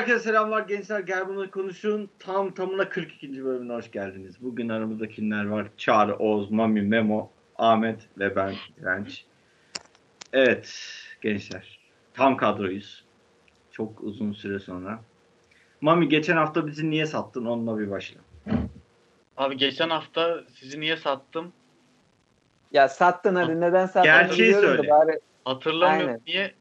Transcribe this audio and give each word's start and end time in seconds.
Herkese 0.00 0.18
selamlar 0.18 0.62
gençler. 0.62 1.00
Gel 1.00 1.28
bunu 1.28 1.50
konuşun. 1.50 2.10
Tam 2.18 2.54
tamına 2.54 2.88
42. 2.88 3.44
bölümüne 3.44 3.72
hoş 3.72 3.90
geldiniz. 3.90 4.42
Bugün 4.42 4.68
aramızda 4.68 5.08
kimler 5.08 5.44
var? 5.44 5.66
Çağrı, 5.76 6.16
Oğuz, 6.16 6.50
Mami, 6.50 6.82
Memo, 6.82 7.30
Ahmet 7.58 8.00
ve 8.18 8.36
ben 8.36 8.54
Direnç. 8.80 9.24
Evet 10.32 10.84
gençler. 11.20 11.78
Tam 12.14 12.36
kadroyuz. 12.36 13.04
Çok 13.70 14.00
uzun 14.02 14.32
süre 14.32 14.58
sonra. 14.58 15.00
Mami 15.80 16.08
geçen 16.08 16.36
hafta 16.36 16.66
bizi 16.66 16.90
niye 16.90 17.06
sattın? 17.06 17.46
Onunla 17.46 17.78
bir 17.78 17.90
başla. 17.90 18.20
Abi 19.36 19.56
geçen 19.56 19.90
hafta 19.90 20.44
sizi 20.54 20.80
niye 20.80 20.96
sattım? 20.96 21.52
Ya 22.72 22.88
sattın 22.88 23.34
hadi 23.34 23.60
neden 23.60 23.86
sattın? 23.86 24.02
Gerçeği 24.02 24.54
söyle. 24.54 24.90
Bari 24.90 25.20
Hatırlamıyorum 25.44 26.08
Aynen. 26.08 26.20
niye? 26.26 26.54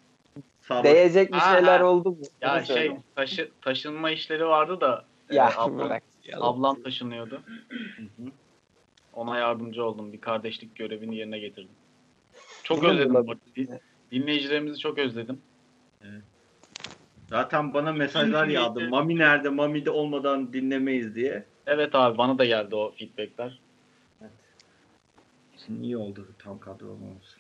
Sabır. 0.70 0.84
değecek 0.84 1.34
bir 1.34 1.40
şeyler 1.40 1.80
ha. 1.80 1.86
oldu 1.86 2.12
mu? 2.12 2.18
Ya 2.42 2.58
Onu 2.58 2.66
söyle. 2.66 2.82
şey 2.82 2.98
taşı, 3.16 3.50
taşınma 3.62 4.12
işleri 4.12 4.46
vardı 4.46 4.82
da 4.82 5.06
e, 5.30 5.36
Ya 5.36 5.52
ablam, 5.58 5.78
bırak. 5.78 6.04
ablam 6.34 6.84
taşınıyordu. 6.84 7.42
Hı 7.98 8.04
hı. 8.04 8.30
Ona 9.14 9.38
yardımcı 9.38 9.84
oldum. 9.86 10.14
Bir 10.14 10.22
kardeşlik 10.22 10.76
görevini 10.76 11.16
yerine 11.16 11.40
getirdim. 11.40 11.72
Çok 12.64 12.84
özledim. 12.84 13.26
Din- 13.56 13.80
Dinleyicilerimizi 14.12 14.80
çok 14.80 14.98
özledim. 14.98 15.42
Zaten 17.30 17.74
bana 17.74 17.92
mesajlar 17.92 18.48
yağdı. 18.48 18.90
Mami 18.90 19.18
nerede? 19.18 19.50
Mami 19.50 19.86
de 19.86 19.92
olmadan 19.92 20.54
dinlemeyiz 20.54 21.16
diye. 21.16 21.46
Evet 21.68 21.96
abi 21.96 22.18
bana 22.18 22.38
da 22.38 22.46
geldi 22.46 22.76
o 22.76 22.92
feedbackler. 22.92 23.60
Şimdi 25.66 25.84
iyi 25.86 25.98
oldu 25.98 26.28
tam 26.44 26.60
kadro 26.60 26.86
olmamız. 26.86 27.38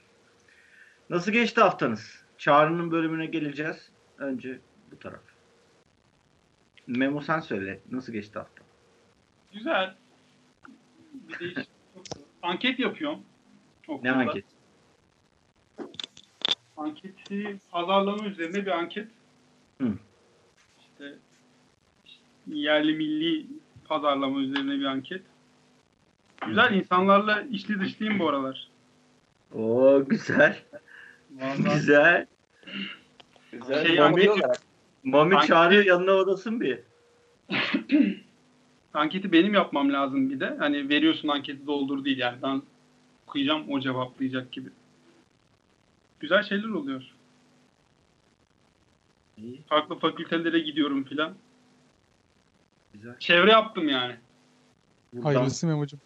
Nasıl 1.09 1.31
geçti 1.31 1.62
haftanız? 1.62 2.28
Çağrı'nın 2.40 2.92
bölümüne 2.92 3.26
geleceğiz. 3.26 3.90
Önce 4.18 4.59
bu 4.92 5.00
taraf. 5.00 5.22
Memo 6.88 7.22
sen 7.22 7.40
söyle. 7.40 7.80
Nasıl 7.92 8.14
geçti 8.14 8.40
hafta? 8.40 8.64
Güzel. 9.54 9.96
Bir 11.14 11.40
değişiklik 11.40 11.68
yok. 11.96 12.06
Anket 12.42 12.80
yapıyorum. 12.80 13.20
Ne 13.88 13.94
Okulda. 13.94 14.14
anket? 14.14 14.46
Anketi 16.78 17.58
pazarlama 17.72 18.26
üzerine 18.26 18.66
bir 18.66 18.72
anket. 18.72 19.08
Hı. 19.81 19.94
İşte, 20.80 21.16
işte 22.06 22.24
yerli 22.48 22.94
milli 22.94 23.48
pazarlama 23.86 24.40
üzerine 24.40 24.80
bir 24.80 24.86
anket. 24.86 25.22
Güzel 26.48 26.74
insanlarla 26.74 27.42
içli 27.42 27.80
dışlıyım 27.80 28.20
bu 28.20 28.30
aralar. 28.30 28.70
Oo 29.53 30.06
güzel. 30.06 30.64
Vallahi 31.40 31.73
Güzel. 31.73 32.26
Güzel. 33.52 33.86
Şey, 33.88 34.00
Mami. 34.00 34.28
Mami 35.04 35.48
çağırıyor 35.48 35.86
yanına 35.86 36.12
odasın 36.12 36.62
bir. 36.62 36.80
anketi 38.94 39.31
benim 39.31 39.54
yapmam 39.54 39.94
lazım 39.94 40.30
bir 40.30 40.40
de. 40.40 40.56
Hani 40.59 40.90
veriyorsun 40.90 41.28
anketi 41.28 41.68
doldur 41.68 42.06
değil 42.06 42.18
yani. 42.18 42.38
Ben 42.44 42.62
okuyacağım 43.28 43.72
o 43.72 43.80
cevaplayacak 43.80 44.52
gibi. 44.52 44.70
Güzel 46.20 46.44
şeyler 46.44 46.70
oluyor. 46.70 47.04
İyi, 49.38 49.62
Farklı 49.70 50.00
fakültelere 50.00 50.59
gidiyorum 50.59 51.03
filan. 51.03 51.34
güzel. 52.94 53.19
Çevre 53.19 53.52
yaptım 53.52 53.90
yani. 53.90 54.16
Buradan, 55.13 55.25
Hayırlısı 55.25 55.68
Memo'cum. 55.68 56.00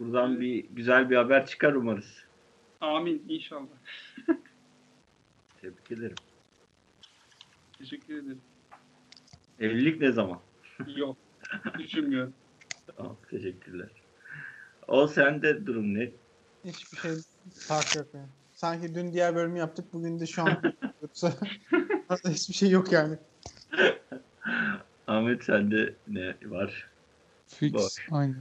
buradan 0.00 0.40
bir 0.40 0.64
güzel 0.70 1.10
bir 1.10 1.16
haber 1.16 1.46
çıkar 1.46 1.72
umarız. 1.72 2.24
Amin 2.80 3.22
inşallah. 3.28 3.66
Tebrik 5.66 5.92
ederim. 5.92 6.16
Teşekkür 7.78 8.14
ederim. 8.14 8.40
Evlilik 9.60 10.00
ne 10.00 10.12
zaman? 10.12 10.40
Yok. 10.96 11.16
Düşünmüyorum. 11.78 12.32
Tamam, 12.96 13.16
teşekkürler. 13.30 13.88
O 14.88 15.06
sende 15.08 15.66
durum 15.66 15.94
ne? 15.94 16.10
Hiçbir 16.64 16.98
şey 16.98 17.12
fark 17.54 17.96
yok 17.96 18.06
yani. 18.14 18.28
Sanki 18.54 18.94
dün 18.94 19.12
diğer 19.12 19.34
bölümü 19.34 19.58
yaptık. 19.58 19.92
Bugün 19.92 20.20
de 20.20 20.26
şu 20.26 20.42
an 20.42 20.62
yoksa 21.02 21.32
hiçbir 22.28 22.54
şey 22.54 22.70
yok 22.70 22.92
yani. 22.92 23.18
Ahmet 25.06 25.44
sende 25.44 25.94
ne 26.08 26.34
var? 26.44 26.90
Fix. 27.46 27.72
Boş. 27.72 28.08
Aynı. 28.10 28.36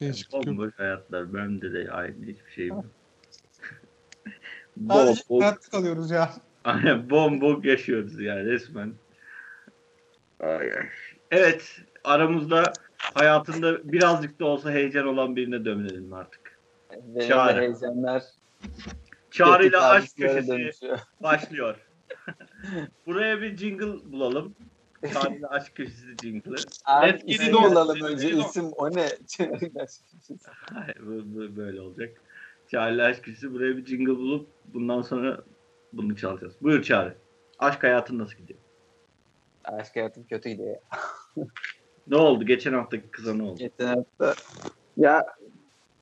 Değişiklik 0.00 0.34
yok. 0.34 0.46
Bomboş 0.46 0.72
hayatlar. 0.76 1.34
Bende 1.34 1.72
de 1.72 1.92
aynı 1.92 2.26
hiçbir 2.26 2.50
şey 2.50 2.66
yok. 2.66 2.84
Sadece 4.88 5.22
bom, 5.28 5.40
hayatta 5.40 5.70
kalıyoruz 5.70 6.10
ya. 6.10 6.34
Aynen 6.64 7.10
bombok 7.10 7.64
yaşıyoruz 7.64 8.20
yani 8.20 8.44
resmen. 8.44 8.92
Evet 11.30 11.80
aramızda 12.04 12.72
hayatında 12.98 13.92
birazcık 13.92 14.40
da 14.40 14.44
olsa 14.44 14.70
heyecan 14.70 15.06
olan 15.06 15.36
birine 15.36 15.64
dönelim 15.64 16.12
artık. 16.12 16.58
Benim 16.90 17.28
Çağrı. 17.28 17.56
de 17.56 17.60
heyecanlar. 17.60 18.22
Çağrı'yla 19.30 19.80
kötü 19.80 19.84
aşk 19.84 20.16
köşesi 20.16 20.48
dönüşüyor. 20.48 20.98
başlıyor. 21.22 21.76
Buraya 23.06 23.40
bir 23.40 23.56
jingle 23.56 24.12
bulalım. 24.12 24.54
Çağrı'yla 25.12 25.48
aşk 25.48 25.74
köşesi 25.74 26.16
jingle'ı. 26.22 26.56
On. 27.56 27.70
bulalım 27.70 27.96
Let's 27.96 28.10
önce. 28.10 28.30
isim 28.30 28.64
o 28.76 28.90
ne? 28.90 29.06
Hayır, 30.72 30.96
bu, 31.00 31.22
bu 31.34 31.56
böyle 31.56 31.80
olacak. 31.80 32.20
Çağrı'yla 32.70 33.06
aşk 33.06 33.24
köşesi 33.24 33.52
buraya 33.52 33.76
bir 33.76 33.86
jingle 33.86 34.16
bulup 34.16 34.48
bundan 34.74 35.02
sonra 35.02 35.40
bunu 35.96 36.16
çalacağız. 36.16 36.54
Buyur 36.60 36.82
Çağrı. 36.82 37.14
Aşk 37.58 37.82
hayatın 37.82 38.18
nasıl 38.18 38.36
gidiyor? 38.36 38.58
Aşk 39.64 39.96
hayatım 39.96 40.24
kötü 40.26 40.48
gidiyor. 40.48 40.76
Ne 42.06 42.16
oldu? 42.16 42.44
Geçen 42.44 42.72
haftaki 42.72 43.10
kıza 43.10 43.34
ne 43.34 43.42
oldu? 43.42 43.58
Geçen 43.58 43.86
hafta 43.86 44.34
ya 44.96 45.26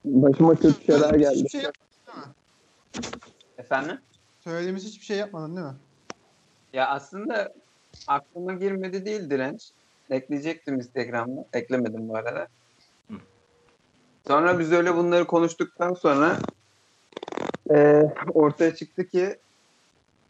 başıma 0.04 0.54
kötü 0.54 0.84
şeyler 0.84 1.14
geldi. 1.14 1.34
Hiçbir 1.36 1.48
şey 1.48 1.62
yap- 1.62 1.74
Efendim? 3.58 3.98
Söylediğimiz 4.40 4.84
hiçbir 4.84 5.04
şey 5.04 5.16
yapmadın 5.18 5.56
değil 5.56 5.66
mi? 5.66 5.74
Ya 6.72 6.88
aslında 6.88 7.52
aklıma 8.08 8.52
girmedi 8.52 9.04
değil 9.04 9.30
direnç. 9.30 9.70
Ekleyecektim 10.10 10.74
Instagram'da. 10.74 11.44
Eklemedim 11.52 12.08
bu 12.08 12.16
arada. 12.16 12.48
Hı. 13.10 13.14
Sonra 14.26 14.58
biz 14.58 14.72
öyle 14.72 14.94
bunları 14.96 15.26
konuştuktan 15.26 15.94
sonra 15.94 16.38
eee, 17.70 18.14
ortaya 18.34 18.74
çıktı 18.74 19.06
ki 19.06 19.36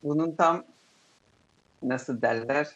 bunun 0.03 0.35
tam 0.35 0.65
nasıl 1.83 2.23
derler 2.23 2.69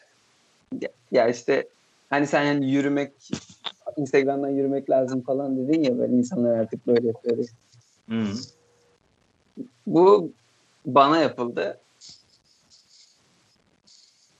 ya, 0.81 0.89
ya 1.11 1.29
işte 1.29 1.69
hani 2.11 2.27
sen 2.27 2.43
yani 2.43 2.71
yürümek 2.71 3.13
Instagram'dan 3.97 4.49
yürümek 4.49 4.91
lazım 4.91 5.23
falan 5.23 5.57
dedin 5.57 5.83
ya 5.83 5.99
böyle 5.99 6.13
insanlar 6.13 6.59
artık 6.59 6.87
böyle 6.87 7.07
yapıyor. 7.07 7.47
Hı. 8.09 8.25
Bu 9.87 10.33
bana 10.87 11.19
yapıldı. 11.19 11.81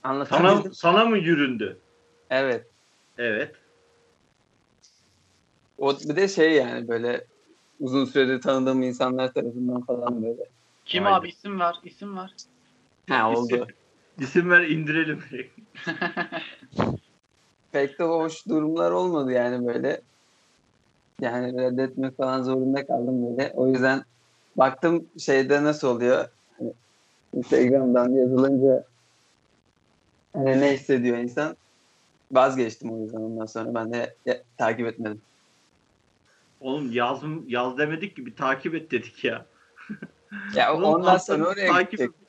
Sana, 0.03 0.63
sana 0.73 1.05
mı 1.05 1.17
yüründü? 1.17 1.77
Evet. 2.29 2.67
Evet. 3.17 3.55
O 5.77 5.99
bir 5.99 6.15
de 6.15 6.27
şey 6.27 6.51
yani 6.53 6.87
böyle 6.87 7.25
uzun 7.79 8.05
süredir 8.05 8.41
tanıdığım 8.41 8.83
insanlar 8.83 9.33
tarafından 9.33 9.81
falan 9.81 10.23
böyle. 10.23 10.49
Kim 10.85 11.03
Haydi. 11.03 11.15
abi 11.15 11.29
isim 11.29 11.59
ver, 11.59 11.75
isim 11.83 12.17
ver. 12.17 12.31
Ha 13.09 13.31
oldu. 13.31 13.67
İsim 14.19 14.49
ver 14.49 14.61
indirelim. 14.61 15.23
Pek 17.71 17.99
de 17.99 18.03
hoş 18.03 18.47
durumlar 18.47 18.91
olmadı 18.91 19.31
yani 19.31 19.67
böyle. 19.67 20.01
Yani 21.21 21.61
reddetmek 21.61 22.17
falan 22.17 22.43
zorunda 22.43 22.87
kaldım 22.87 23.37
böyle. 23.37 23.51
O 23.55 23.67
yüzden 23.67 24.03
baktım 24.55 25.09
şeyde 25.19 25.63
nasıl 25.63 25.87
oluyor. 25.87 26.27
Hani 26.57 26.73
Instagram'dan 27.33 28.09
yazılınca 28.09 28.83
hani 30.33 30.61
ne 30.61 30.73
hissediyor 30.73 31.17
insan. 31.17 31.57
Vazgeçtim 32.31 32.91
o 32.91 32.99
yüzden 33.01 33.19
ondan 33.19 33.45
sonra 33.45 33.73
ben 33.73 33.93
de 33.93 34.17
ya, 34.25 34.43
takip 34.57 34.87
etmedim. 34.87 35.21
Oğlum 36.59 36.91
yaz, 36.91 37.23
yaz 37.47 37.77
demedik 37.77 38.15
ki 38.15 38.25
bir 38.25 38.35
takip 38.35 38.75
et 38.75 38.91
dedik 38.91 39.23
ya. 39.23 39.47
Ya 40.55 40.73
ondan 40.77 41.15
aslında 41.15 41.37
sonra 41.37 41.49
oraya 41.49 41.67
takip- 41.67 41.91
gidecek. 41.91 42.26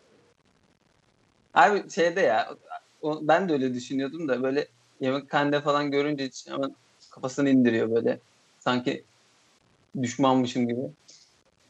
Abi 1.58 1.90
şeyde 1.90 2.20
ya 2.20 2.56
o- 3.00 3.28
ben 3.28 3.48
de 3.48 3.52
öyle 3.52 3.74
düşünüyordum 3.74 4.28
da 4.28 4.42
böyle 4.42 4.68
yemekhanede 5.00 5.60
falan 5.60 5.90
görünce 5.90 6.24
hiç 6.26 6.46
hemen 6.48 6.76
kafasını 7.10 7.50
indiriyor 7.50 7.90
böyle. 7.90 8.20
Sanki 8.58 9.06
düşmanmışım 10.02 10.68
gibi. 10.68 10.80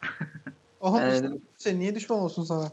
Oha 0.80 1.00
Yani 1.00 1.22
dedim, 1.22 1.42
şey, 1.58 1.78
niye 1.78 1.94
düşman 1.94 2.18
olsun 2.18 2.44
sana? 2.44 2.70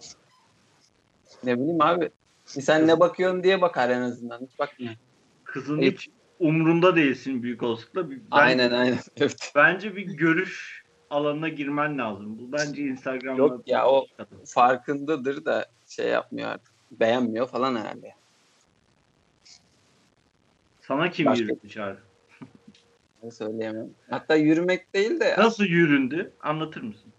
ne 1.44 1.60
bileyim 1.60 1.82
abi. 1.82 2.10
Sen 2.46 2.88
ne 2.88 3.00
bakıyorsun 3.00 3.44
diye 3.44 3.62
bakar 3.62 3.90
en 3.90 4.02
azından. 4.02 4.42
Hiç 4.42 4.60
bakmıyor. 4.60 4.96
Kızın 5.44 5.82
hiç 5.82 6.10
umrunda 6.40 6.96
değilsin 6.96 7.44
büyük 7.44 7.64
olasılıkla. 7.64 8.10
Ben- 8.12 8.22
Aynen 8.32 8.72
aynen. 8.72 9.00
Evet. 9.18 9.52
Bence 9.56 9.96
bir 9.96 10.06
görüş 10.06 10.84
alanına 11.10 11.50
girmen 11.50 11.98
lazım. 11.98 12.40
Bu 12.40 12.52
bence 12.52 12.82
Instagram'da. 12.82 13.42
Yok 13.42 13.68
ya, 13.68 13.88
o- 13.90 14.06
Farkındadır 14.48 15.46
da 15.46 15.66
şey 15.86 16.08
yapmıyor 16.08 16.50
artık. 16.50 16.75
Beğenmiyor 17.00 17.48
falan 17.48 17.76
herhalde. 17.76 18.14
Sana 20.82 21.12
kim 21.12 21.26
Başka- 21.26 21.44
yürüttü 21.44 21.70
Çağrı? 21.70 22.00
Söyleyemem. 23.32 23.90
Hatta 24.10 24.36
yürümek 24.36 24.94
değil 24.94 25.20
de 25.20 25.36
Nasıl 25.38 25.64
yüründü? 25.64 26.32
Anlatır 26.42 26.82
mısın? 26.82 27.12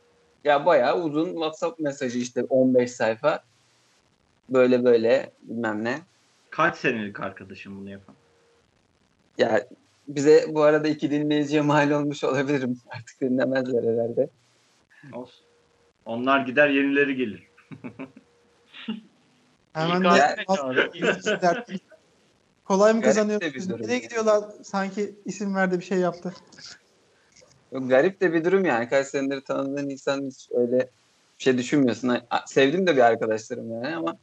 ya 0.45 0.67
bayağı 0.67 1.03
uzun 1.03 1.27
WhatsApp 1.33 1.81
mesajı 1.81 2.19
işte 2.19 2.43
15 2.45 2.91
sayfa. 2.93 3.45
Böyle 4.49 4.85
böyle 4.85 5.31
bilmem 5.43 5.85
ne. 5.85 5.99
Kaç 6.51 6.77
senelik 6.77 7.21
arkadaşım 7.21 7.81
bunu 7.81 7.91
yapan? 7.91 8.15
Ya 9.39 9.67
bize 10.09 10.45
bu 10.49 10.63
arada 10.63 10.89
iki 10.89 11.11
dinleyiciye 11.11 11.61
mal 11.63 11.91
olmuş 11.91 12.25
olabilirim. 12.25 12.77
Artık 12.91 13.21
dinlemezler 13.21 13.85
herhalde. 13.95 14.29
Olsun. 15.13 15.45
Onlar 16.05 16.41
gider 16.47 16.69
yenileri 16.69 17.17
gelir. 17.17 17.43
Hemen 19.77 20.05
de. 20.05 20.37
Kolay 22.65 22.93
mı 22.93 23.01
Garip 23.01 23.05
kazanıyor? 23.05 23.41
de 23.41 23.55
bir 23.55 23.69
durum 23.69 23.83
Nereye 23.83 23.93
ya. 23.93 23.99
gidiyorlar? 23.99 24.45
Sanki 24.63 25.15
isim 25.25 25.55
verdi 25.55 25.79
bir 25.79 25.85
şey 25.85 25.99
yaptı. 25.99 26.35
Yok, 27.73 27.91
garip 27.91 28.21
de 28.21 28.33
bir 28.33 28.45
durum 28.45 28.65
yani. 28.65 28.89
Kaç 28.89 29.07
senedir 29.07 29.41
tanıdığın 29.41 29.91
insan 29.91 30.23
hiç 30.27 30.49
öyle 30.55 30.79
bir 31.39 31.45
şey 31.45 31.59
düşünmüyorsun. 31.59 32.19
Sevdim 32.47 32.87
de 32.87 32.97
bir 32.97 33.01
arkadaşlarım 33.01 33.71
yani 33.83 33.97
ama 33.97 34.17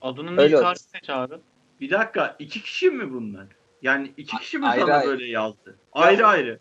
Adının 0.00 0.38
Öyle 0.38 0.56
ilk 0.56 0.64
harfi 0.64 1.00
Çağrı? 1.02 1.40
Bir 1.80 1.90
dakika 1.90 2.36
iki 2.38 2.62
kişi 2.62 2.90
mi 2.90 3.12
bunlar? 3.12 3.46
Yani 3.82 4.12
iki 4.16 4.36
kişi 4.36 4.58
mi 4.58 4.66
Ayrı 4.66 4.80
sana 4.80 4.94
ayrı. 4.94 5.08
böyle 5.08 5.26
yazdı? 5.26 5.78
Ayrı 5.92 6.26
ayrı. 6.26 6.58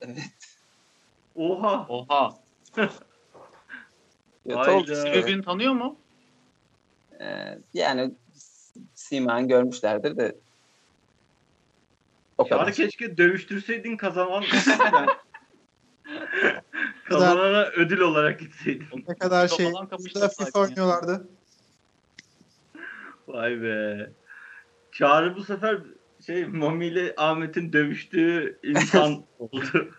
Evet. 0.00 0.16
Oha. 1.36 1.86
Oha. 1.88 2.34
ya, 4.46 4.78
işte. 4.78 5.12
birbirini 5.14 5.44
tanıyor 5.44 5.72
mu? 5.72 5.96
Ee, 7.20 7.58
yani 7.74 8.14
Siman 8.94 9.48
görmüşlerdir 9.48 10.16
de 10.16 10.36
o 12.38 12.48
kadar. 12.48 12.72
keşke 12.72 13.16
dövüştürseydin 13.16 13.96
kazanan. 13.96 14.44
Kazanana 17.04 17.62
ödül 17.64 18.00
olarak 18.00 18.40
gitseydin. 18.40 19.04
Ne 19.08 19.14
kadar 19.14 19.48
şey. 19.48 19.72
Burada 19.72 20.28
FIFA 20.28 20.60
oynuyorlardı. 20.60 21.28
Vay 23.28 23.62
be. 23.62 24.10
Çağrı 24.92 25.36
bu 25.36 25.44
sefer 25.44 25.78
şey 26.26 26.46
Mami 26.46 26.86
ile 26.86 27.14
Ahmet'in 27.16 27.72
dövüştüğü 27.72 28.58
insan 28.62 29.12
oldu. 29.38 29.90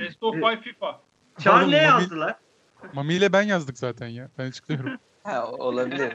Best 0.00 0.22
of 0.22 0.34
Five 0.34 0.60
FIFA. 0.60 1.00
Çağrı 1.38 1.70
ne 1.70 1.76
yazdılar? 1.76 2.36
Mami 2.94 3.14
ile 3.14 3.32
ben 3.32 3.42
yazdık 3.42 3.78
zaten 3.78 4.08
ya. 4.08 4.28
Ben 4.38 4.48
açıklıyorum. 4.48 4.98
Ha, 5.26 5.50
olabilir. 5.52 6.08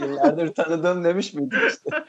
Yıllardır 0.00 0.54
tanıdığım 0.54 1.04
demiş 1.04 1.34
miydik 1.34 1.58
işte. 1.68 1.90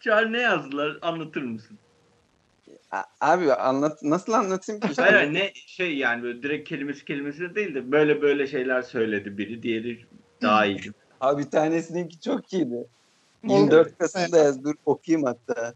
Çağrı 0.00 0.32
ne 0.32 0.40
yazdılar? 0.40 0.98
Anlatır 1.02 1.42
mısın? 1.42 1.78
A- 2.90 3.02
Abi 3.20 3.52
anlat 3.52 4.02
nasıl 4.02 4.32
anlatayım 4.32 4.80
ki 4.80 4.88
işte? 4.90 5.02
Hayır 5.02 5.14
hayır, 5.14 5.34
ne 5.34 5.52
şey 5.54 5.96
yani 5.96 6.22
böyle 6.22 6.42
direkt 6.42 6.68
kelimesi 6.68 7.04
kelimesine 7.04 7.54
değil 7.54 7.74
de 7.74 7.92
böyle 7.92 8.22
böyle 8.22 8.46
şeyler 8.46 8.82
söyledi 8.82 9.38
biri 9.38 9.62
diğeri 9.62 10.06
daha 10.42 10.66
iyi. 10.66 10.80
Abi 11.20 11.42
bir 11.42 11.50
tanesininki 11.50 12.20
çok 12.20 12.52
iyiydi. 12.52 12.74
Oldu. 12.74 12.88
24 13.52 13.98
Kasım'da 13.98 14.38
yaz. 14.38 14.64
Dur 14.64 14.74
okuyayım 14.84 15.26
hatta. 15.26 15.74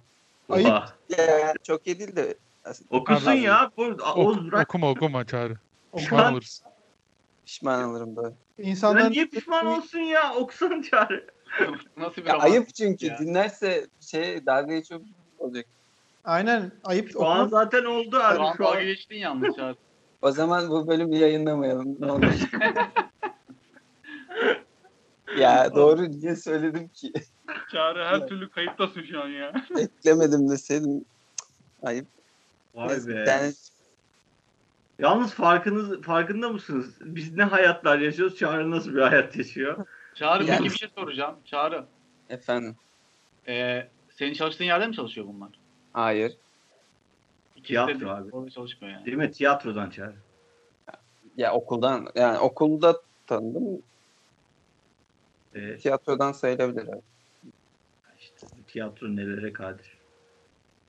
Ayıp. 0.51 0.69
Oha. 0.69 0.89
Ya, 1.19 1.55
çok 1.63 1.87
iyi 1.87 1.99
değil 1.99 2.17
de 2.17 2.35
Okusun 2.91 3.31
Abi- 3.31 3.41
ya. 3.41 3.71
Bu, 3.77 3.83
Oğuz 4.17 4.39
Ok- 4.39 4.53
bırak. 4.53 4.69
okuma 4.69 4.91
okuma 4.91 5.25
çağrı. 5.27 5.55
Pişman 5.97 6.25
an- 6.25 6.33
olursun. 6.33 6.67
pişman 7.47 7.85
olurum 7.91 8.17
böyle. 8.17 8.35
Ya 8.59 8.65
İnsanların 8.71 9.11
niye 9.13 9.27
pişman 9.27 9.67
olsun 9.67 9.99
ya? 9.99 10.35
Okusun 10.35 10.83
Çağrı. 10.83 11.27
Nasıl 11.97 12.23
bir 12.23 12.27
Ya 12.27 12.39
ayıp 12.39 12.75
çünkü 12.75 13.07
ya. 13.07 13.19
dinlerse 13.19 13.87
şey 14.01 14.47
dalga 14.47 14.75
geçiyor 14.75 15.01
olacak. 15.39 15.67
Aynen 16.25 16.73
ayıp. 16.85 17.13
Şu 17.13 17.27
an 17.27 17.49
zaten 17.49 17.85
oldu 17.85 18.11
Şu 18.17 18.25
abi. 18.25 18.39
an 18.43 18.55
Şu 18.57 18.67
an 18.67 18.73
dalga 18.73 18.85
geçtin 18.85 19.17
yalnız 19.17 19.57
Çağrı. 19.57 19.77
O 20.23 20.31
zaman 20.31 20.69
bu 20.69 20.89
bölümü 20.89 21.17
yayınlamayalım. 21.17 21.97
Ne 22.01 22.13
olur. 22.13 22.25
ya 25.39 25.75
doğru 25.75 26.11
niye 26.11 26.37
söyledim 26.37 26.89
ki? 26.89 27.13
Çağrı 27.73 28.05
her 28.05 28.27
türlü 28.29 28.51
kayıttasın 28.51 29.03
şu 29.03 29.23
an 29.23 29.29
ya. 29.29 29.53
Eklemedim 29.79 30.49
deseydim. 30.51 31.05
Ayıp. 31.83 32.07
Vay 32.75 32.89
Neyse, 32.89 33.09
be. 33.17 33.25
tane- 33.25 33.53
Yalnız 34.99 35.35
farkınız 35.35 36.03
farkında 36.03 36.49
mısınız? 36.49 36.95
Biz 37.01 37.37
ne 37.37 37.43
hayatlar 37.45 37.99
yaşıyoruz? 37.99 38.37
Çağrı 38.37 38.71
nasıl 38.71 38.95
bir 38.95 39.01
hayat 39.03 39.37
yaşıyor? 39.37 39.87
Çağrı 40.15 40.45
Yani- 40.45 40.59
peki 40.59 40.71
bir 40.73 40.79
şey 40.79 40.89
soracağım. 40.95 41.37
Çağrı. 41.45 41.85
Efendim. 42.31 42.77
Ee, 43.49 43.89
senin 44.11 44.33
çalıştığın 44.35 44.65
yerde 44.65 44.87
mi 44.87 44.95
çalışıyor 44.97 45.27
bunlar? 45.27 45.49
Hayır. 45.93 46.33
İkisi 47.57 47.69
Tiyatro 47.69 48.01
de 48.01 48.11
abi. 48.11 48.31
orada 48.33 48.51
çalışmıyor 48.51 48.95
yani. 48.95 49.07
Değil 49.07 49.17
mi? 49.17 49.31
Tiyatrodan 49.33 49.91
Çağrı. 49.91 50.15
Ya 51.37 51.53
okuldan 51.55 52.09
yani 52.15 52.39
okulda 52.39 53.01
tanıdım. 53.27 53.83
Ee, 55.55 55.77
Tiyatrodan 55.77 56.33
sayılabilir 56.33 56.89
abi. 56.89 57.01
Tiyatro 58.73 59.17
nelere 59.17 59.53
kadir. 59.53 60.01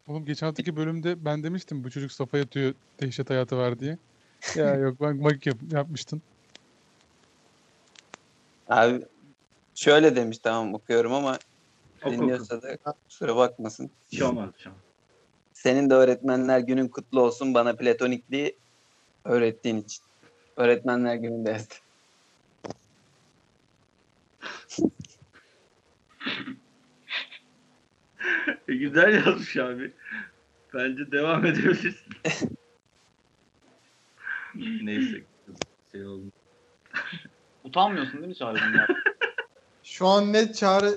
Oğlum 0.07 0.25
geçen 0.25 0.47
haftaki 0.47 0.75
bölümde 0.75 1.25
ben 1.25 1.43
demiştim 1.43 1.83
bu 1.83 1.91
çocuk 1.91 2.11
safa 2.11 2.37
yatıyor 2.37 2.73
dehşet 3.01 3.29
hayatı 3.29 3.57
var 3.57 3.79
diye. 3.79 3.97
Ya 4.55 4.75
yok 4.75 5.01
ben 5.01 5.23
bak 5.23 5.45
yap, 5.47 5.57
yapmıştın. 5.71 6.21
Abi 8.67 9.05
şöyle 9.75 10.15
demiş 10.15 10.37
tamam 10.37 10.73
okuyorum 10.73 11.13
ama 11.13 11.39
Oku, 12.01 12.13
dinliyorsa 12.13 12.61
da 12.61 12.77
kusura 13.07 13.35
bakmasın. 13.35 13.91
Bir 14.11 14.17
şey 14.17 14.27
olmaz. 14.27 14.49
bir 14.57 14.59
şey 14.63 14.71
olmaz. 14.71 14.83
Senin 15.53 15.89
de 15.89 15.93
öğretmenler 15.93 16.59
günün 16.59 16.87
kutlu 16.87 17.21
olsun 17.21 17.53
bana 17.53 17.75
platonikliği 17.75 18.57
öğrettiğin 19.25 19.77
için. 19.77 20.03
Öğretmenler 20.57 21.15
gününde 21.15 21.49
yazdı. 21.49 21.75
E, 28.67 28.75
güzel 28.75 29.25
yazmış 29.25 29.57
abi. 29.57 29.91
Bence 30.73 31.11
devam 31.11 31.45
edebilirsin. 31.45 31.95
Neyse. 34.81 35.21
Şey 35.91 36.05
oldu. 36.05 36.25
Utanmıyorsun 37.63 38.17
değil 38.17 38.27
mi 38.27 38.35
Çağrı? 38.35 38.57
Şu 39.83 40.07
an 40.07 40.33
net 40.33 40.55
çağrı 40.55 40.95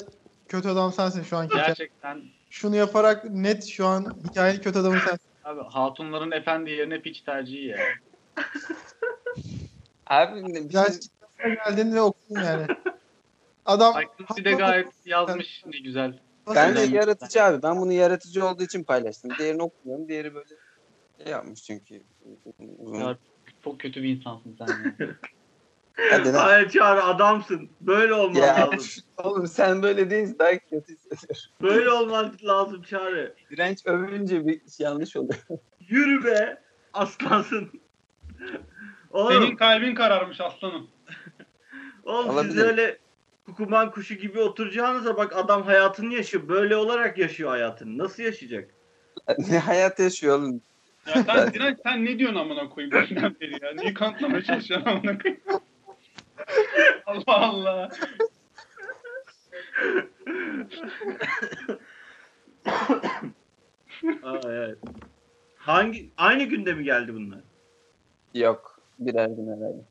kötü 0.49 0.69
adam 0.69 0.93
sensin 0.93 1.23
şu 1.23 1.37
an. 1.37 1.49
Gerçekten 1.49 2.23
Şunu 2.51 2.77
yaparak 2.77 3.25
net 3.25 3.65
şu 3.65 3.87
an 3.87 4.17
hikayenin 4.31 4.61
kötü 4.61 4.79
adamı 4.79 4.99
sensin. 4.99 5.29
abi 5.45 5.61
hatunların 5.61 6.31
efendi 6.31 6.71
yerine 6.71 7.01
piç 7.01 7.21
tercihi 7.21 7.67
ya. 7.67 7.79
Abi 10.07 10.41
şey, 10.55 11.01
çıkmasına 11.01 11.55
geldin 11.55 11.95
ve 11.95 12.01
okudun 12.01 12.41
yani. 12.41 12.67
Adam 13.67 13.95
Aykırı 13.95 14.45
de 14.45 14.53
gayet 14.53 14.89
yazmış 15.07 15.63
ne 15.67 15.79
güzel. 15.79 16.19
Ben 16.55 16.77
de 16.77 16.81
yaratıcı 16.81 17.43
abi. 17.45 17.63
Ben 17.63 17.77
bunu 17.81 17.93
yaratıcı 17.93 18.47
olduğu 18.47 18.63
için 18.63 18.85
paylaştım. 18.85 19.31
Diğerini 19.39 19.63
okumuyorum. 19.63 20.09
Diğeri 20.09 20.35
böyle 20.35 20.49
şey 21.23 21.33
yapmış 21.33 21.63
çünkü. 21.63 22.03
Uzun. 22.79 22.95
Ya, 23.01 23.19
çok 23.65 23.81
kötü 23.81 24.03
bir 24.03 24.09
insansın 24.09 24.57
sen. 24.59 24.97
Hadi 26.11 26.33
lan. 26.33 26.39
Hayır 26.39 26.71
Çağrı 26.71 27.05
adamsın. 27.05 27.71
Böyle 27.81 28.15
olman 28.15 28.41
Ya 28.41 28.47
lazım. 28.73 29.05
oğlum 29.25 29.47
sen 29.47 29.83
böyle 29.83 30.11
değilsin. 30.11 30.37
Daha 30.39 30.59
kötü 30.59 30.93
hissediyorum. 30.93 31.43
Böyle 31.63 31.91
olman 31.91 32.35
lazım 32.45 32.83
Çağrı. 32.83 33.35
Direnç 33.51 33.87
övünce 33.87 34.47
bir 34.47 34.61
yanlış 34.79 35.17
oluyor. 35.17 35.41
Yürü 35.81 36.25
be. 36.25 36.63
Aslansın. 36.93 37.81
Oğlum, 39.11 39.33
Senin 39.33 39.57
kalbin 39.57 39.95
kararmış 39.95 40.41
aslanım. 40.41 40.91
oğlum 42.05 42.25
siz 42.27 42.35
Olabilir. 42.35 42.65
öyle 42.65 42.99
kukuman 43.47 43.91
kuşu 43.91 44.15
gibi 44.15 44.41
oturacağınıza 44.41 45.17
bak 45.17 45.37
adam 45.37 45.63
hayatını 45.63 46.15
yaşıyor. 46.15 46.49
Böyle 46.49 46.77
olarak 46.77 47.19
yaşıyor 47.19 47.51
hayatını. 47.51 47.99
Nasıl 47.99 48.23
yaşayacak? 48.23 48.75
ne 49.51 49.59
hayat 49.59 49.99
yaşıyor 49.99 50.39
oğlum. 50.39 50.63
Ya 51.07 51.23
sen 51.23 51.55
Direnç 51.55 51.79
sen 51.83 52.05
ne 52.05 52.19
diyorsun 52.19 52.39
amına 52.39 52.69
koyayım 52.69 52.95
başından 52.95 53.37
beri 53.41 53.65
ya? 53.65 53.73
Neyi 53.75 53.95
kanıtlamaya 53.95 54.43
çalışıyorsun 54.43 54.91
amına 54.91 55.19
koyayım? 55.19 55.43
Allah 57.07 57.23
Allah. 57.27 57.91
Aa, 64.23 64.41
evet. 64.45 64.79
Hangi 65.57 66.11
aynı 66.17 66.45
günde 66.45 66.75
mi 66.75 66.85
geldi 66.85 67.15
bunlar? 67.15 67.41
Yok. 68.35 68.81
Birer 68.99 69.27
gün 69.27 69.47
herhalde. 69.47 69.85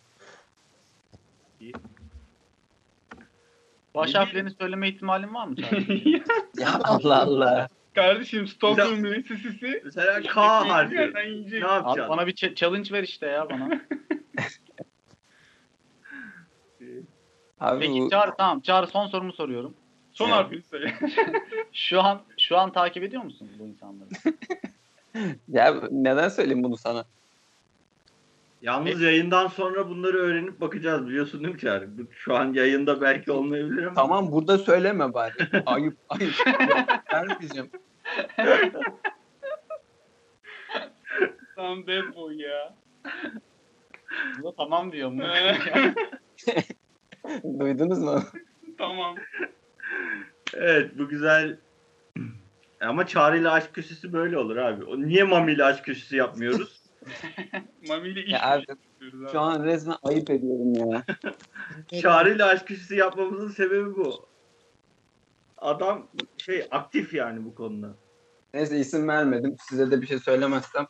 Baş 3.96 4.16
harflerini 4.16 4.52
söyleme 4.52 4.90
ihtimalin 4.90 5.34
var 5.34 5.48
mı? 5.48 5.56
ya 6.60 6.80
Allah 6.84 7.22
Allah. 7.22 7.70
Kardeşim 7.96 8.48
Stockholm 8.48 9.06
Üniversitesi 9.06 9.82
mesela 9.86 10.22
K 10.22 10.70
harfi. 10.70 10.96
Ne 10.96 11.58
yapacaksın? 11.58 12.02
Abi 12.02 12.10
bana 12.10 12.28
bir 12.28 12.56
challenge 12.56 12.92
ver 12.92 13.04
işte 13.04 13.28
ya 13.28 13.50
bana. 13.50 13.70
Abi 17.60 17.80
Peki 17.80 18.02
bu... 18.02 18.10
Çağrı 18.10 18.32
tamam. 18.38 18.60
Çağrı 18.60 18.88
son 18.88 19.08
sorumu 19.08 19.34
soruyorum. 19.34 19.74
Son 20.12 20.30
yani. 20.30 20.36
harfini 20.36 20.62
söyle. 20.62 20.94
şu 21.74 22.02
an 22.02 22.22
şu 22.38 22.58
an 22.58 22.72
takip 22.72 23.04
ediyor 23.04 23.24
musun 23.24 23.50
bu 23.60 23.68
insanları? 23.68 24.10
ya 25.48 25.82
neden 25.92 26.30
söyleyeyim 26.30 26.64
bunu 26.64 26.78
sana? 26.78 27.06
Yalnız 28.64 29.02
yayından 29.02 29.48
sonra 29.48 29.90
bunları 29.90 30.18
öğrenip 30.18 30.62
bakacağız 30.62 31.08
biliyorsun 31.08 31.44
değil 31.44 31.54
mi 31.54 31.60
Çağrı? 31.60 31.90
Şu 32.12 32.36
an 32.36 32.54
yayında 32.54 33.02
belki 33.02 33.32
olmayabilir 33.32 33.84
ama. 33.84 33.94
Tamam 33.94 34.32
burada 34.32 34.58
söyleme 34.58 35.14
bari. 35.14 35.34
Ayıp 35.66 35.98
ayıp. 36.10 36.34
Vermeyeceğim. 37.14 37.70
Tam 41.56 41.88
bad 41.88 42.16
boy 42.16 42.42
ya. 42.42 42.76
Bu 44.40 44.44
da 44.44 44.56
tamam 44.58 44.92
diyor 44.92 45.10
mu? 45.10 45.24
Duydunuz 47.60 48.00
mu? 48.00 48.24
tamam. 48.78 49.16
Evet 50.54 50.92
bu 50.98 51.08
güzel. 51.10 51.58
Ama 52.82 53.08
Çağrı 53.08 53.38
ile 53.38 53.50
aşk 53.50 53.74
köşesi 53.74 54.14
böyle 54.14 54.38
olur 54.38 54.58
abi. 54.58 55.08
Niye 55.08 55.24
Mami 55.24 55.52
ile 55.52 55.64
aşk 55.64 55.86
köşesi 55.86 56.16
yapmıyoruz? 56.16 56.83
Mami 57.88 58.10
ile 58.10 58.24
iş 58.24 58.32
Ya 58.32 58.52
abi. 58.52 58.66
Şu 59.32 59.40
an 59.40 59.64
resmen 59.64 59.98
ayıp 60.04 60.30
ediyorum 60.30 60.74
ya. 60.74 61.04
Çağrı 62.02 62.36
ile 62.36 62.44
aşk 62.44 62.68
köşesi 62.68 62.96
yapmamızın 62.96 63.50
sebebi 63.50 63.96
bu. 63.96 64.26
Adam 65.58 66.08
şey 66.38 66.68
aktif 66.72 67.14
yani 67.14 67.46
bu 67.46 67.56
konuda. 67.56 67.94
Neyse 68.54 68.80
isim 68.80 69.08
vermedim. 69.08 69.56
Size 69.70 69.92
de 69.92 70.02
bir 70.02 70.08
şey 70.08 70.20
söylemezsem 70.20 70.88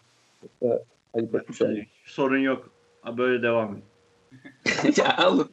ayıp 1.13 1.35
etmiş 1.35 1.61
olayım. 1.61 1.85
Sorun 2.05 2.39
yok. 2.39 2.69
Ha, 3.01 3.17
böyle 3.17 3.43
devam 3.43 3.75
et. 3.75 3.83
ya 4.97 5.29
oğlum. 5.29 5.49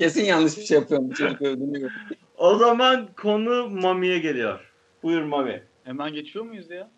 Kesin 0.00 0.24
yanlış 0.24 0.56
bir 0.56 0.62
şey 0.62 0.78
yapıyorum. 0.78 1.10
Çocuk 1.10 1.42
övdüğünü 1.42 1.88
O 2.36 2.54
zaman 2.56 3.08
konu 3.16 3.68
Mami'ye 3.68 4.18
geliyor. 4.18 4.72
Buyur 5.02 5.22
Mami. 5.22 5.62
Hemen 5.84 6.12
geçiyor 6.12 6.44
muyuz 6.44 6.70
ya? 6.70 6.90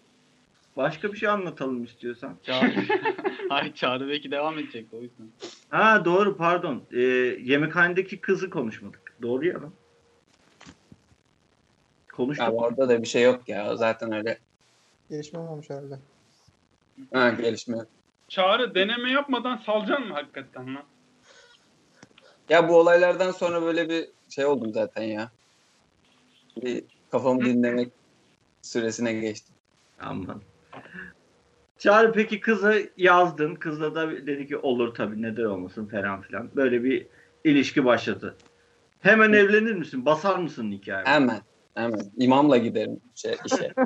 Başka 0.79 1.13
bir 1.13 1.19
şey 1.19 1.29
anlatalım 1.29 1.85
istiyorsan. 1.85 2.37
Çağrı. 2.43 2.75
Hayır 3.49 3.75
Çağrı 3.75 4.09
belki 4.09 4.31
devam 4.31 4.59
edecek 4.59 4.87
o 4.93 4.97
yüzden. 4.97 5.27
Ha 5.69 6.05
doğru 6.05 6.37
pardon. 6.37 6.83
Ee, 6.93 7.01
yemekhanedeki 7.43 8.21
kızı 8.21 8.51
konuşmadık. 8.51 9.15
Doğru 9.23 9.47
ya 9.47 9.63
lan. 9.63 9.73
Konuştuk. 12.13 12.47
Ya 12.47 12.53
orada 12.53 12.89
da 12.89 13.03
bir 13.03 13.07
şey 13.07 13.23
yok 13.23 13.49
ya. 13.49 13.77
Zaten 13.77 14.13
öyle. 14.13 14.39
Gelişme 15.11 15.39
olmamış 15.39 15.71
herhalde. 15.71 15.99
Ha 17.13 17.31
gelişme. 17.31 17.79
Çağrı 18.29 18.75
deneme 18.75 19.11
yapmadan 19.11 19.57
salacaksın 19.57 20.09
mı 20.09 20.15
hakikaten 20.15 20.75
lan? 20.75 20.85
Ya 22.49 22.69
bu 22.69 22.77
olaylardan 22.77 23.31
sonra 23.31 23.63
böyle 23.63 23.89
bir 23.89 24.09
şey 24.29 24.47
oldum 24.47 24.73
zaten 24.73 25.03
ya. 25.03 25.31
Bir 26.63 26.85
kafamı 27.11 27.45
dinlemek 27.45 27.93
süresine 28.63 29.13
geçtim. 29.13 29.55
Aman. 30.01 30.43
Çağrı 31.79 32.13
peki 32.13 32.41
kızı 32.41 32.91
yazdın. 32.97 33.55
Kızla 33.55 33.95
da 33.95 34.27
dedi 34.27 34.47
ki 34.47 34.57
olur 34.57 34.95
tabii 34.95 35.23
neden 35.23 35.45
olmasın 35.45 35.87
falan 35.87 36.23
filan. 36.23 36.51
Böyle 36.57 36.85
bir 36.85 37.07
ilişki 37.45 37.85
başladı. 37.85 38.37
Hemen 39.01 39.33
evlenir 39.33 39.75
misin? 39.75 40.07
Basar 40.07 40.37
mısın 40.37 40.71
nikahı? 40.71 41.05
Hemen. 41.05 41.41
Hemen. 41.75 42.01
İmamla 42.17 42.57
giderim 42.57 43.01
şey, 43.15 43.37
işe. 43.47 43.75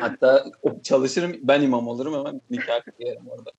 Hatta 0.00 0.44
çalışırım 0.82 1.36
ben 1.42 1.62
imam 1.62 1.88
olurum 1.88 2.14
hemen 2.14 2.40
nikah 2.50 2.80
kıyarım 2.96 3.28
orada. 3.28 3.50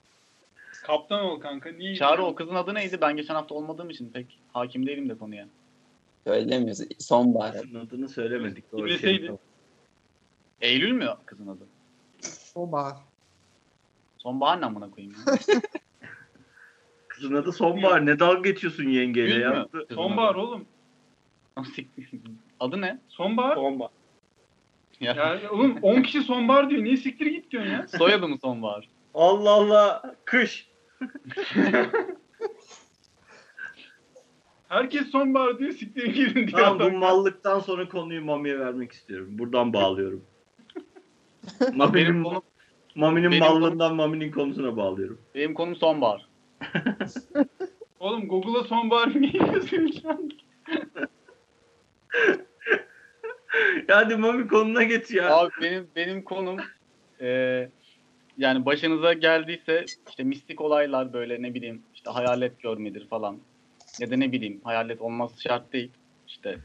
Kaptan 0.84 1.22
ol 1.22 1.40
kanka. 1.40 1.72
Niye? 1.72 1.96
Çağrı 1.96 2.26
o 2.26 2.36
kızın 2.36 2.56
adı 2.56 2.74
neydi? 2.74 2.98
Ben 3.02 3.18
geçen 3.18 3.36
hafta 3.36 3.56
olmadığım 3.56 3.90
için 3.90 4.10
pek 4.10 4.40
hakim 4.54 4.88
değilim 4.88 5.10
de 5.10 5.18
konuya. 5.18 5.48
Söylemiyoruz. 6.24 6.80
Sonbahar. 7.00 7.62
Kızın 7.62 7.80
adını 7.80 8.10
söylemedik. 8.10 8.72
Doğru 8.72 8.90
şey. 8.90 9.30
Eylül 10.62 10.92
mü 10.92 11.08
kızın 11.26 11.48
adı? 11.48 11.68
Sonbahar 14.18 14.62
ne 14.62 14.66
amına 14.66 14.92
koyayım 14.92 15.16
ya? 15.28 15.34
Kızın 17.08 17.36
adı 17.36 17.52
Sonbahar. 17.52 18.06
Ne 18.06 18.20
dalga 18.20 18.50
geçiyorsun 18.50 18.84
yengeyle 18.84 19.28
Gül 19.30 19.36
mü? 19.38 19.42
ya? 19.56 19.68
Kızın 19.72 19.96
Sonbahar 19.96 20.32
adı. 20.36 20.40
oğlum. 20.40 20.66
Adı 22.60 22.82
ne? 22.82 23.00
Sonbahar. 23.10 23.56
Sonbahar. 23.56 23.92
Ya, 25.00 25.14
Ya 25.14 25.52
oğlum 25.52 25.78
10 25.82 26.02
kişi 26.02 26.22
sonbahar 26.22 26.70
diyor. 26.70 26.84
Niye 26.84 26.98
siktir 26.98 27.26
git 27.26 27.52
diyorsun 27.52 27.72
ya? 27.72 27.88
soyadı 27.88 28.28
mı 28.28 28.38
sonbahar? 28.42 28.88
Allah 29.14 29.50
Allah. 29.52 30.16
Kış. 30.26 30.70
Herkes 34.70 35.08
sonbahar 35.12 35.60
diyor. 35.60 35.72
Siktir 35.72 36.06
gidin 36.06 36.48
diyor. 36.48 36.60
Tamam 36.60 36.80
bu 36.94 36.98
mallıktan 36.98 37.60
sonra 37.60 37.90
konuyu 37.90 38.26
Mami'ye 38.26 38.60
vermek 38.60 38.92
istiyorum. 38.92 39.28
Buradan 39.32 39.74
bağlıyorum. 39.74 40.24
Benim 41.62 41.78
Mami'nin, 41.78 42.24
konum, 42.24 42.42
Mami'nin 42.96 43.32
benim 43.32 43.40
mallığından 43.44 43.96
Mami'nin 43.96 44.32
konusuna 44.32 44.78
bağlıyorum. 44.78 45.22
benim 45.36 45.54
konum 45.54 45.76
sonbahar. 45.76 46.28
Oğlum 48.00 48.28
Google'a 48.28 48.64
sonbahar 48.64 49.22
niye 49.22 49.34
yazıyorsun 49.54 50.02
şu 50.02 50.10
an? 50.10 50.30
Ya 53.88 53.98
Hadi 53.98 54.16
Mami 54.16 54.48
konuna 54.48 54.84
geç 54.84 55.12
ya. 55.12 55.36
Abi 55.38 55.52
benim 55.62 55.88
benim 55.96 56.24
konum 56.24 56.58
eee, 57.22 57.70
yani 58.38 58.66
başınıza 58.66 59.14
geldiyse 59.14 59.86
işte 60.10 60.24
mistik 60.24 60.62
olaylar 60.62 61.14
böyle 61.14 61.42
ne 61.42 61.54
bileyim 61.54 61.82
işte 61.94 62.10
hayalet 62.10 62.62
görmedir 62.62 63.08
falan. 63.08 63.38
Ya 64.00 64.12
da 64.12 64.16
ne 64.16 64.32
bileyim 64.32 64.62
hayalet 64.64 65.02
olması 65.02 65.42
şart 65.42 65.74
değil. 65.74 65.92
İşte 66.28 66.60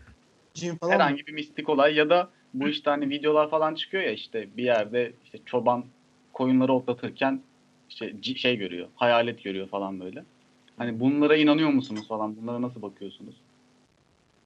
Cin 0.55 0.77
falan 0.77 0.93
mı? 0.93 0.95
herhangi 0.95 1.27
bir 1.27 1.33
mistik 1.33 1.69
olay 1.69 1.95
ya 1.95 2.11
da 2.11 2.31
bu 2.55 2.69
işte 2.69 2.91
hani 2.91 3.09
videolar 3.09 3.51
falan 3.51 3.75
çıkıyor 3.75 4.03
ya 4.03 4.11
işte 4.11 4.49
bir 4.57 4.65
yerde 4.65 5.13
işte 5.25 5.39
çoban 5.47 5.85
koyunları 6.33 6.73
otlatırken 6.73 7.43
işte 7.91 8.15
şey 8.37 8.57
görüyor, 8.57 8.89
hayalet 8.95 9.45
görüyor 9.45 9.69
falan 9.69 10.01
böyle. 10.01 10.25
Hani 10.77 11.01
bunlara 11.01 11.37
inanıyor 11.37 11.71
musunuz 11.71 12.09
falan? 12.09 12.37
Bunlara 12.37 12.63
nasıl 12.63 12.83
bakıyorsunuz? 12.83 13.35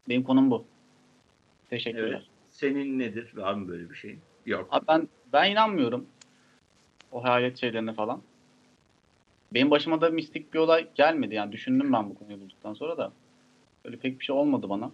Benim 0.09 0.23
konum 0.23 0.51
bu. 0.51 0.65
Teşekkürler. 1.71 2.09
Evet. 2.09 2.23
Senin 2.51 2.99
nedir? 2.99 3.37
Var 3.37 3.55
mı 3.55 3.69
böyle 3.69 3.91
bir 3.91 3.95
şey? 3.95 4.19
Yok. 4.47 4.69
Abi 4.71 4.85
ben 4.89 5.09
ben 5.33 5.51
inanmıyorum 5.51 6.07
o 7.13 7.25
hayalet 7.25 7.59
şeylerine 7.59 7.93
falan. 7.93 8.23
Benim 9.55 9.71
başıma 9.71 10.01
da 10.01 10.11
mistik 10.11 10.55
bir 10.55 10.59
olay 10.59 10.89
gelmedi 10.95 11.35
yani 11.35 11.53
düşündüm 11.53 11.93
ben 11.93 12.11
bu 12.11 12.15
konuyu 12.15 12.41
bulduktan 12.41 12.75
sonra 12.75 12.97
da. 12.97 13.13
Öyle 13.85 13.97
pek 13.97 14.21
bir 14.21 14.25
şey 14.25 14.37
olmadı 14.37 14.69
bana. 14.69 14.91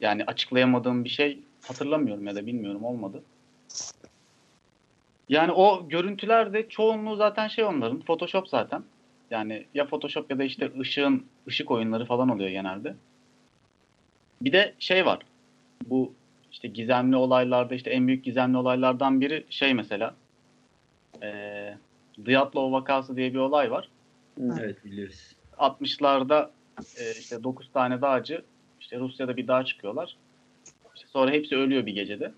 Yani 0.00 0.24
açıklayamadığım 0.24 1.04
bir 1.04 1.08
şey 1.08 1.38
hatırlamıyorum 1.66 2.26
ya 2.26 2.34
da 2.34 2.46
bilmiyorum 2.46 2.84
olmadı. 2.84 3.22
Yani 5.28 5.52
o 5.52 5.88
görüntüler 5.88 6.52
de 6.52 6.68
çoğunluğu 6.68 7.16
zaten 7.16 7.48
şey 7.48 7.64
onların 7.64 8.00
Photoshop 8.00 8.48
zaten. 8.48 8.82
Yani 9.30 9.66
ya 9.74 9.86
Photoshop 9.86 10.30
ya 10.30 10.38
da 10.38 10.44
işte 10.44 10.72
ışığın 10.80 11.26
ışık 11.48 11.70
oyunları 11.70 12.04
falan 12.04 12.28
oluyor 12.28 12.50
genelde. 12.50 12.94
Bir 14.42 14.52
de 14.52 14.74
şey 14.78 15.06
var. 15.06 15.18
Bu 15.86 16.12
işte 16.52 16.68
gizemli 16.68 17.16
olaylarda 17.16 17.74
işte 17.74 17.90
en 17.90 18.06
büyük 18.06 18.24
gizemli 18.24 18.56
olaylardan 18.56 19.20
biri 19.20 19.44
şey 19.50 19.74
mesela 19.74 20.14
eee 21.22 21.78
Dyatlov 22.24 22.72
vakası 22.72 23.16
diye 23.16 23.34
bir 23.34 23.38
olay 23.38 23.70
var. 23.70 23.88
Evet 24.60 24.84
biliriz. 24.84 25.36
60'larda 25.58 26.50
e, 26.98 27.10
işte 27.10 27.44
9 27.44 27.72
tane 27.72 28.00
dağcı 28.00 28.42
işte 28.80 28.98
Rusya'da 28.98 29.36
bir 29.36 29.48
dağa 29.48 29.64
çıkıyorlar. 29.64 30.16
İşte 30.96 31.08
sonra 31.08 31.30
hepsi 31.30 31.56
ölüyor 31.56 31.86
bir 31.86 31.92
gecede. 31.92 32.32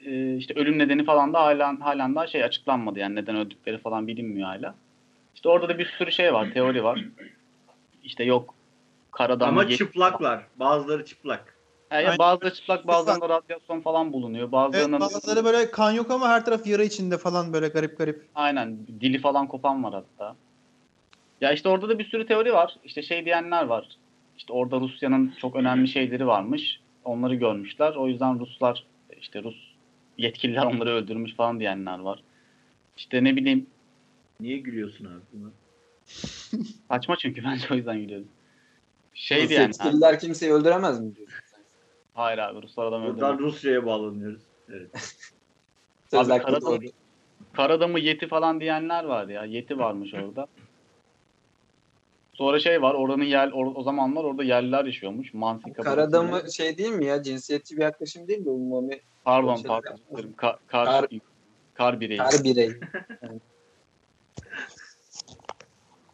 E, 0.00 0.36
işte 0.36 0.54
ölüm 0.54 0.78
nedeni 0.78 1.04
falan 1.04 1.32
da 1.32 1.40
halen, 1.40 1.76
halen 1.76 2.14
daha 2.14 2.26
şey 2.26 2.44
açıklanmadı 2.44 2.98
yani 2.98 3.14
neden 3.14 3.36
öldükleri 3.36 3.78
falan 3.78 4.06
bilinmiyor 4.06 4.48
hala. 4.48 4.74
İşte 5.34 5.48
orada 5.48 5.68
da 5.68 5.78
bir 5.78 5.86
sürü 5.86 6.12
şey 6.12 6.34
var, 6.34 6.52
teori 6.52 6.84
var. 6.84 7.04
İşte 8.04 8.24
yok 8.24 8.54
karadan 9.10 9.48
Ama 9.48 9.68
çıplaklar. 9.68 10.46
Bazıları 10.56 11.04
çıplak. 11.04 11.57
He, 11.88 11.96
ya 11.96 12.06
Aynen. 12.06 12.18
bazıları 12.18 12.54
çıplak, 12.54 12.86
bazılarında 12.86 13.28
radyasyon 13.28 13.80
falan 13.80 14.12
bulunuyor. 14.12 14.42
Evet, 14.42 14.52
Bazılarının 14.52 15.00
bazıları 15.00 15.44
böyle 15.44 15.70
kan 15.70 15.92
yok 15.92 16.10
ama 16.10 16.28
her 16.28 16.44
taraf 16.44 16.66
yara 16.66 16.84
içinde 16.84 17.18
falan 17.18 17.52
böyle 17.52 17.68
garip 17.68 17.98
garip. 17.98 18.26
Aynen. 18.34 18.86
Dili 19.00 19.18
falan 19.18 19.48
kopan 19.48 19.84
var 19.84 19.94
hatta. 19.94 20.36
Ya 21.40 21.52
işte 21.52 21.68
orada 21.68 21.88
da 21.88 21.98
bir 21.98 22.04
sürü 22.04 22.26
teori 22.26 22.52
var. 22.52 22.76
İşte 22.84 23.02
şey 23.02 23.24
diyenler 23.24 23.64
var. 23.64 23.88
İşte 24.38 24.52
orada 24.52 24.80
Rusya'nın 24.80 25.34
çok 25.40 25.56
önemli 25.56 25.88
şeyleri 25.88 26.26
varmış. 26.26 26.80
Onları 27.04 27.34
görmüşler. 27.34 27.94
O 27.94 28.08
yüzden 28.08 28.40
Ruslar 28.40 28.84
işte 29.20 29.42
Rus 29.42 29.56
yetkililer 30.18 30.64
onları 30.66 30.90
öldürmüş 30.90 31.34
falan 31.34 31.60
diyenler 31.60 31.98
var. 31.98 32.22
İşte 32.96 33.24
ne 33.24 33.36
bileyim 33.36 33.66
Niye 34.40 34.58
gülüyorsun 34.58 35.04
abi 35.04 35.20
buna? 35.32 35.50
saçma 36.88 37.16
çünkü 37.16 37.44
bence 37.44 37.66
o 37.70 37.74
yüzden 37.74 37.98
gülüyorum. 38.00 38.28
Şey 39.14 39.42
Rus 39.42 39.48
diyenler. 39.48 39.68
yetkililer 39.68 40.20
kimseyi 40.20 40.52
öldüremez 40.52 41.00
mi 41.00 41.16
diyorsun? 41.16 41.38
Hayır 42.18 42.38
abi 42.38 42.62
Ruslar 42.62 42.86
adam 42.86 43.04
Buradan 43.04 43.34
öldürmüş. 43.34 43.54
Rusya'ya 43.54 43.86
bağlanıyoruz. 43.86 44.42
Evet. 44.68 44.90
Abi 46.12 46.60
doğru. 46.60 46.80
Karadamı 47.52 48.00
Yeti 48.00 48.28
falan 48.28 48.60
diyenler 48.60 49.04
var 49.04 49.28
ya. 49.28 49.44
Yeti 49.44 49.78
varmış 49.78 50.14
orada. 50.14 50.46
Sonra 52.34 52.60
şey 52.60 52.82
var 52.82 52.94
oranın 52.94 53.24
yer 53.24 53.48
or- 53.48 53.74
o 53.74 53.82
zamanlar 53.82 54.24
orada 54.24 54.44
yerliler 54.44 54.84
yaşıyormuş. 54.84 55.34
Mansi 55.34 55.62
kabilesi. 55.62 55.82
Karadamı 55.82 56.52
şey 56.52 56.78
değil 56.78 56.90
mi 56.92 57.04
ya? 57.04 57.22
Cinsiyetçi 57.22 57.76
bir 57.76 57.82
yaklaşım 57.82 58.28
değil 58.28 58.38
mi? 58.38 58.46
Bu 58.46 58.58
Mami 58.58 59.00
Pardon 59.24 59.56
Şey- 59.56 59.64
pardon. 59.66 59.98
Ka- 60.12 60.36
kar, 60.36 60.58
kar, 60.66 60.86
Kar- 60.86 61.20
kar 61.74 62.00
bireyi. 62.00 62.20
her 62.22 62.44
birey. 62.44 62.70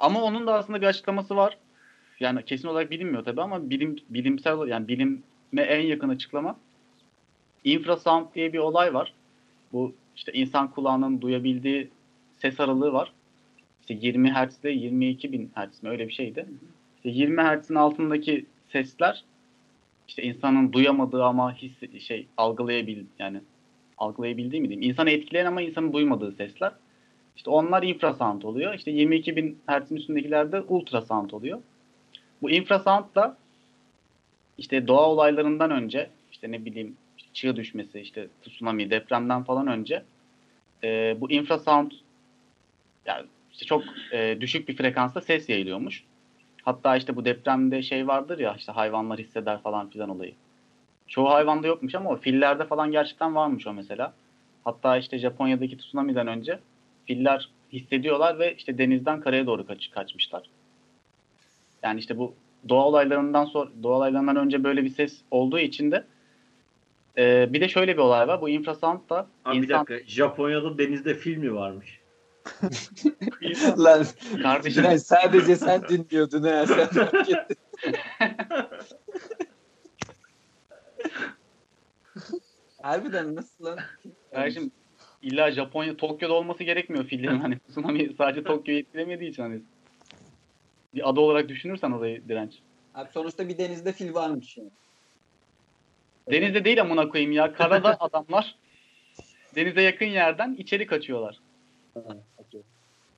Ama 0.01 0.23
onun 0.23 0.47
da 0.47 0.55
aslında 0.55 0.81
bir 0.81 0.87
açıklaması 0.87 1.37
var. 1.37 1.59
Yani 2.21 2.45
kesin 2.45 2.69
olarak 2.69 2.91
bilinmiyor 2.91 3.25
tabii 3.25 3.43
ama 3.43 3.71
bilim 3.71 3.97
bilimsel 4.09 4.69
yani 4.69 4.89
bilime 4.89 5.19
en 5.63 5.87
yakın 5.87 6.09
açıklama 6.09 6.57
infrasound 7.65 8.27
diye 8.35 8.53
bir 8.53 8.59
olay 8.59 8.95
var. 8.95 9.13
Bu 9.73 9.95
işte 10.17 10.33
insan 10.33 10.71
kulağının 10.71 11.21
duyabildiği 11.21 11.91
ses 12.39 12.61
aralığı 12.61 12.93
var. 12.93 13.13
İşte 13.81 13.95
20 13.95 14.33
Hz 14.33 14.59
ile 14.65 14.71
22 14.73 15.33
bin 15.33 15.51
Hz 15.57 15.83
mi 15.83 15.89
öyle 15.89 16.09
bir 16.09 16.13
şeydi. 16.13 16.47
İşte 16.97 17.09
20 17.09 17.43
Hz'in 17.43 17.75
altındaki 17.75 18.47
sesler 18.73 19.25
işte 20.09 20.23
insanın 20.23 20.73
duyamadığı 20.73 21.25
ama 21.25 21.55
his 21.55 22.03
şey 22.07 22.27
algılayabil 22.37 23.05
yani 23.19 23.41
algılayabildiği 23.99 24.63
mi 24.63 24.69
diyeyim? 24.69 24.91
İnsanı 24.91 25.11
etkileyen 25.11 25.47
ama 25.47 25.63
insanın 25.63 25.93
duymadığı 25.93 26.33
sesler. 26.33 26.73
İşte 27.37 27.51
onlar 27.51 27.83
infrasound 27.83 28.43
oluyor. 28.43 28.75
İşte 28.75 28.91
22 28.91 29.37
bin 29.37 29.59
Hz'in 29.69 29.97
üstündekiler 29.97 30.53
de 30.53 30.61
ultrasound 30.61 31.31
oluyor. 31.31 31.61
Bu 32.43 32.51
infrasound 32.51 33.05
da 33.15 33.37
işte 34.59 34.87
doğa 34.87 35.09
olaylarından 35.09 35.71
önce 35.71 36.11
işte 36.33 36.53
ne 36.53 36.65
bileyim 36.65 36.97
işte 37.19 37.31
çığ 37.33 37.57
düşmesi, 37.57 38.01
işte 38.01 38.29
tsunami, 38.43 38.91
depremden 38.91 39.45
falan 39.45 39.67
önce 39.67 40.03
e, 40.85 41.17
bu 41.21 41.31
infrasound 41.31 41.93
yani 43.07 43.27
işte 43.53 43.67
çok 43.67 43.85
e, 44.13 44.37
düşük 44.41 44.69
bir 44.69 44.77
frekansta 44.77 45.21
ses 45.21 45.49
yayılıyormuş. 45.49 46.05
Hatta 46.63 46.97
işte 46.97 47.17
bu 47.17 47.25
depremde 47.25 47.83
şey 47.83 48.07
vardır 48.07 48.39
ya 48.39 48.55
işte 48.59 48.73
hayvanlar 48.73 49.19
hisseder 49.19 49.63
falan 49.63 49.91
filan 49.91 50.09
olayı. 50.09 50.35
Çoğu 51.09 51.31
hayvanda 51.31 51.67
yokmuş 51.67 51.95
ama 51.95 52.11
o 52.11 52.17
fillerde 52.17 52.65
falan 52.65 52.93
gerçekten 52.93 53.35
varmış 53.35 53.67
o 53.67 53.73
mesela. 53.73 54.13
Hatta 54.65 54.97
işte 54.97 55.19
Japonya'daki 55.19 55.79
tsunami'den 55.79 56.27
önce 56.27 56.59
filler 57.07 57.51
hissediyorlar 57.73 58.39
ve 58.39 58.55
işte 58.55 58.79
denizden 58.79 59.21
karaya 59.21 59.47
doğru 59.47 59.67
kaç, 59.67 59.91
kaçmışlar. 59.91 60.43
Yani 61.83 62.01
işte 62.01 62.19
bu 62.19 62.35
doğa 62.69 62.85
olaylarından 62.85 63.45
sonra 63.45 63.71
doğa 63.83 63.97
olaylarından 63.97 64.37
önce 64.37 64.65
böyle 64.65 64.85
bir 64.85 64.89
ses 64.89 65.21
olduğu 65.31 65.59
için 65.59 65.91
de 65.91 66.05
e, 67.19 67.53
bir 67.53 67.61
de 67.61 67.69
şöyle 67.69 67.93
bir 67.93 68.03
olay 68.03 68.29
var. 68.29 68.41
Bu 68.41 68.49
infrasound 68.49 69.11
da 69.11 69.27
Abi 69.45 69.57
bir 69.57 69.63
insan 69.63 69.87
dakika. 69.87 70.11
Japonya'da 70.11 70.79
denizde 70.79 71.15
film 71.15 71.41
mi 71.41 71.55
varmış? 71.55 72.01
Lan 73.79 74.07
kardeşim 74.43 74.83
Diren, 74.83 74.97
sadece 74.97 75.57
sen 75.57 75.83
dinliyordun 75.89 76.43
ha. 76.43 76.67
Sen 76.67 76.87
fark 76.87 77.31
ettin. 77.31 77.57
Harbiden 82.83 83.35
nasıl 83.35 83.65
lan? 83.65 83.79
kardeşim 84.35 84.71
illa 85.23 85.51
Japonya 85.51 85.97
Tokyo'da 85.97 86.33
olması 86.33 86.65
gerekmiyor 86.65 87.05
fillerin 87.05 87.41
hani 87.41 87.59
tsunami 87.59 88.15
sadece 88.19 88.45
Tokyo'yu 88.45 88.81
etkilemediği 88.81 89.31
için 89.31 89.43
hani 89.43 89.61
bir 90.95 91.09
ada 91.09 91.21
olarak 91.21 91.49
düşünürsen 91.49 91.91
orayı 91.91 92.29
direnç. 92.29 92.53
Abi 92.95 93.09
sonuçta 93.13 93.49
bir 93.49 93.59
denizde 93.59 93.93
fil 93.93 94.15
varmış 94.15 94.57
yani. 94.57 94.71
Denizde 96.31 96.65
değil 96.65 96.81
amına 96.81 97.09
koyayım 97.09 97.33
ya. 97.33 97.53
Karada 97.53 97.97
adamlar 98.01 98.55
denize 99.55 99.83
yakın 99.83 100.07
yerden 100.07 100.55
içeri 100.59 100.87
kaçıyorlar. 100.87 101.39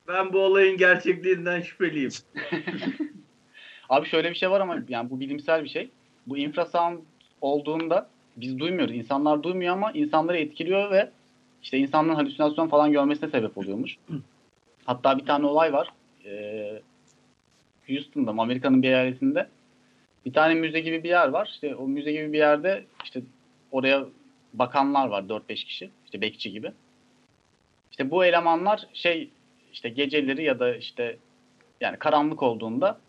Ben 0.08 0.32
bu 0.32 0.38
olayın 0.38 0.76
gerçekliğinden 0.76 1.60
şüpheliyim. 1.60 2.10
Abi 3.88 4.08
şöyle 4.08 4.30
bir 4.30 4.34
şey 4.34 4.50
var 4.50 4.60
ama 4.60 4.78
yani 4.88 5.10
bu 5.10 5.20
bilimsel 5.20 5.64
bir 5.64 5.68
şey. 5.68 5.90
Bu 6.26 6.38
infrasound 6.38 6.98
olduğunda 7.40 8.08
biz 8.36 8.58
duymuyoruz. 8.58 8.94
İnsanlar 8.94 9.42
duymuyor 9.42 9.72
ama 9.72 9.92
insanları 9.92 10.38
etkiliyor 10.38 10.90
ve 10.90 11.10
işte 11.62 11.78
insanların 11.78 12.16
halüsinasyon 12.16 12.68
falan 12.68 12.92
görmesine 12.92 13.30
sebep 13.30 13.58
oluyormuş. 13.58 13.96
Hatta 14.84 15.18
bir 15.18 15.26
tane 15.26 15.46
olay 15.46 15.72
var. 15.72 15.88
Ee, 16.24 16.82
Houston'da, 17.88 18.30
Amerika'nın 18.30 18.82
bir 18.82 18.88
eyaletinde 18.88 19.48
bir 20.26 20.32
tane 20.32 20.54
müze 20.54 20.80
gibi 20.80 21.04
bir 21.04 21.08
yer 21.08 21.28
var. 21.28 21.48
İşte 21.52 21.74
o 21.76 21.88
müze 21.88 22.12
gibi 22.12 22.32
bir 22.32 22.38
yerde 22.38 22.84
işte 23.04 23.22
oraya 23.72 24.06
bakanlar 24.54 25.08
var 25.08 25.22
4-5 25.22 25.54
kişi. 25.54 25.90
İşte 26.04 26.20
bekçi 26.20 26.52
gibi. 26.52 26.72
İşte 27.90 28.10
bu 28.10 28.24
elemanlar 28.24 28.86
şey 28.92 29.30
işte 29.72 29.88
geceleri 29.88 30.44
ya 30.44 30.58
da 30.58 30.76
işte 30.76 31.16
yani 31.80 31.96
karanlık 31.98 32.42
olduğunda 32.42 33.00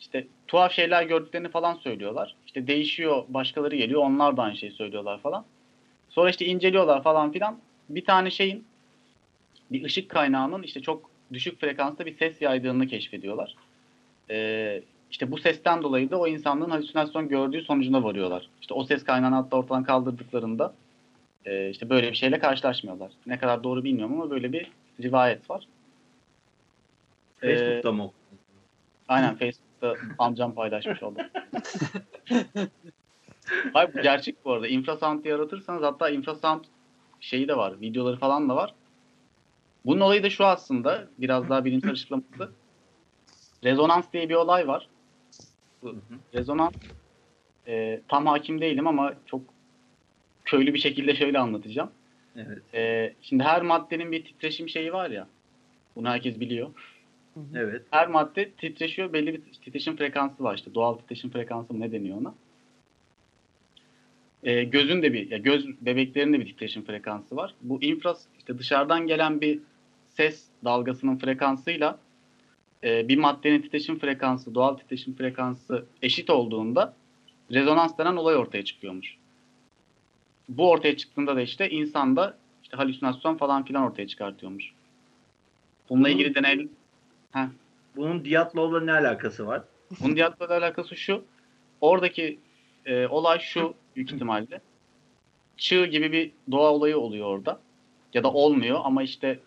işte 0.00 0.26
tuhaf 0.46 0.72
şeyler 0.72 1.02
gördüklerini 1.02 1.48
falan 1.48 1.74
söylüyorlar. 1.74 2.36
İşte 2.46 2.66
değişiyor, 2.66 3.24
başkaları 3.28 3.76
geliyor, 3.76 4.02
onlar 4.02 4.36
da 4.36 4.42
aynı 4.42 4.56
şeyi 4.56 4.72
söylüyorlar 4.72 5.20
falan. 5.20 5.44
Sonra 6.10 6.30
işte 6.30 6.46
inceliyorlar 6.46 7.02
falan 7.02 7.32
filan. 7.32 7.58
Bir 7.88 8.04
tane 8.04 8.30
şeyin 8.30 8.64
bir 9.70 9.84
ışık 9.84 10.10
kaynağının 10.10 10.62
işte 10.62 10.80
çok 10.80 11.10
düşük 11.32 11.60
frekansta 11.60 12.06
bir 12.06 12.16
ses 12.16 12.42
yaydığını 12.42 12.86
keşfediyorlar. 12.86 13.56
Ee, 14.30 14.82
işte 15.10 15.30
bu 15.30 15.38
sesten 15.38 15.82
dolayı 15.82 16.10
da 16.10 16.18
o 16.18 16.26
insanlığın 16.26 16.70
halüsinasyon 16.70 17.28
gördüğü 17.28 17.62
sonucuna 17.62 18.04
varıyorlar. 18.04 18.48
İşte 18.60 18.74
o 18.74 18.84
ses 18.84 19.04
kaynağını 19.04 19.34
hatta 19.34 19.56
ortadan 19.56 19.84
kaldırdıklarında 19.84 20.74
e, 21.44 21.70
işte 21.70 21.90
böyle 21.90 22.10
bir 22.10 22.16
şeyle 22.16 22.38
karşılaşmıyorlar. 22.38 23.12
Ne 23.26 23.38
kadar 23.38 23.64
doğru 23.64 23.84
bilmiyorum 23.84 24.20
ama 24.20 24.30
böyle 24.30 24.52
bir 24.52 24.70
rivayet 25.02 25.50
var. 25.50 25.66
Ee, 27.42 27.56
Facebook'ta 27.56 27.92
mı? 27.92 28.10
Aynen 29.08 29.36
Facebook'ta 29.36 29.94
amcam 30.18 30.54
paylaşmış 30.54 31.02
oldu. 31.02 31.18
Hayır 33.72 33.94
bu 33.94 34.02
gerçek 34.02 34.44
bu 34.44 34.52
arada. 34.52 34.68
Infrasound 34.68 35.24
diye 35.24 35.34
aratırsanız 35.34 35.82
hatta 35.82 36.10
infrasound 36.10 36.64
şeyi 37.20 37.48
de 37.48 37.56
var. 37.56 37.80
Videoları 37.80 38.16
falan 38.16 38.48
da 38.48 38.56
var. 38.56 38.74
Bunun 39.86 40.00
olayı 40.00 40.22
da 40.22 40.30
şu 40.30 40.44
aslında. 40.44 41.08
Biraz 41.18 41.48
daha 41.48 41.64
bilimsel 41.64 41.90
açıklaması. 41.90 42.52
Rezonans 43.64 44.12
diye 44.12 44.28
bir 44.28 44.34
olay 44.34 44.68
var. 44.68 44.88
Bu 45.82 45.96
rezonans 46.34 46.72
e, 47.66 48.00
tam 48.08 48.26
hakim 48.26 48.60
değilim 48.60 48.86
ama 48.86 49.14
çok 49.26 49.40
köylü 50.44 50.74
bir 50.74 50.78
şekilde 50.78 51.14
şöyle 51.14 51.38
anlatacağım. 51.38 51.90
Evet. 52.36 52.74
E, 52.74 53.14
şimdi 53.22 53.42
her 53.42 53.62
maddenin 53.62 54.12
bir 54.12 54.24
titreşim 54.24 54.68
şeyi 54.68 54.92
var 54.92 55.10
ya. 55.10 55.28
Bunu 55.96 56.08
herkes 56.08 56.40
biliyor 56.40 56.70
Evet. 57.54 57.82
her 57.90 58.08
madde 58.08 58.50
titreşiyor. 58.50 59.12
Belli 59.12 59.34
bir 59.34 59.42
titreşim 59.52 59.96
frekansı 59.96 60.44
var 60.44 60.54
işte. 60.54 60.74
Doğal 60.74 60.94
titreşim 60.94 61.30
frekansı 61.30 61.74
mı 61.74 61.80
ne 61.80 61.92
deniyor 61.92 62.18
ona? 62.18 62.34
Ee, 64.42 64.64
gözün 64.64 65.02
de 65.02 65.12
bir, 65.12 65.30
ya 65.30 65.38
göz 65.38 65.66
bebeklerin 65.80 66.32
de 66.32 66.40
bir 66.40 66.46
titreşim 66.46 66.84
frekansı 66.84 67.36
var. 67.36 67.54
Bu 67.62 67.82
infras 67.82 68.26
işte 68.38 68.58
dışarıdan 68.58 69.06
gelen 69.06 69.40
bir 69.40 69.60
ses 70.08 70.46
dalgasının 70.64 71.18
frekansıyla 71.18 71.98
e, 72.84 73.08
bir 73.08 73.18
maddenin 73.18 73.62
titreşim 73.62 73.98
frekansı, 73.98 74.54
doğal 74.54 74.74
titreşim 74.74 75.16
frekansı 75.16 75.84
eşit 76.02 76.30
olduğunda 76.30 76.94
rezonans 77.52 77.98
denen 77.98 78.16
olay 78.16 78.36
ortaya 78.36 78.64
çıkıyormuş. 78.64 79.16
Bu 80.48 80.70
ortaya 80.70 80.96
çıktığında 80.96 81.36
da 81.36 81.40
işte 81.40 81.70
insanda 81.70 82.38
işte 82.62 82.76
halüsinasyon 82.76 83.36
falan 83.36 83.64
filan 83.64 83.82
ortaya 83.82 84.06
çıkartıyormuş. 84.06 84.72
Bununla 85.90 86.08
ilgili 86.08 86.34
deney 86.34 86.68
Heh. 87.32 87.46
Bunun 87.96 88.24
Diatlov'la 88.24 88.80
ne 88.80 88.92
alakası 88.92 89.46
var? 89.46 89.62
Bunun 90.00 90.16
Diablo'la 90.16 90.56
alakası 90.56 90.96
şu. 90.96 91.24
Oradaki 91.80 92.38
e, 92.86 93.06
olay 93.06 93.38
şu 93.38 93.74
büyük 93.96 94.12
ihtimalle. 94.12 94.60
Çığ 95.56 95.86
gibi 95.86 96.12
bir 96.12 96.32
doğa 96.50 96.72
olayı 96.72 96.98
oluyor 96.98 97.26
orada. 97.26 97.60
Ya 98.14 98.24
da 98.24 98.32
olmuyor 98.32 98.80
ama 98.84 99.02
işte 99.02 99.38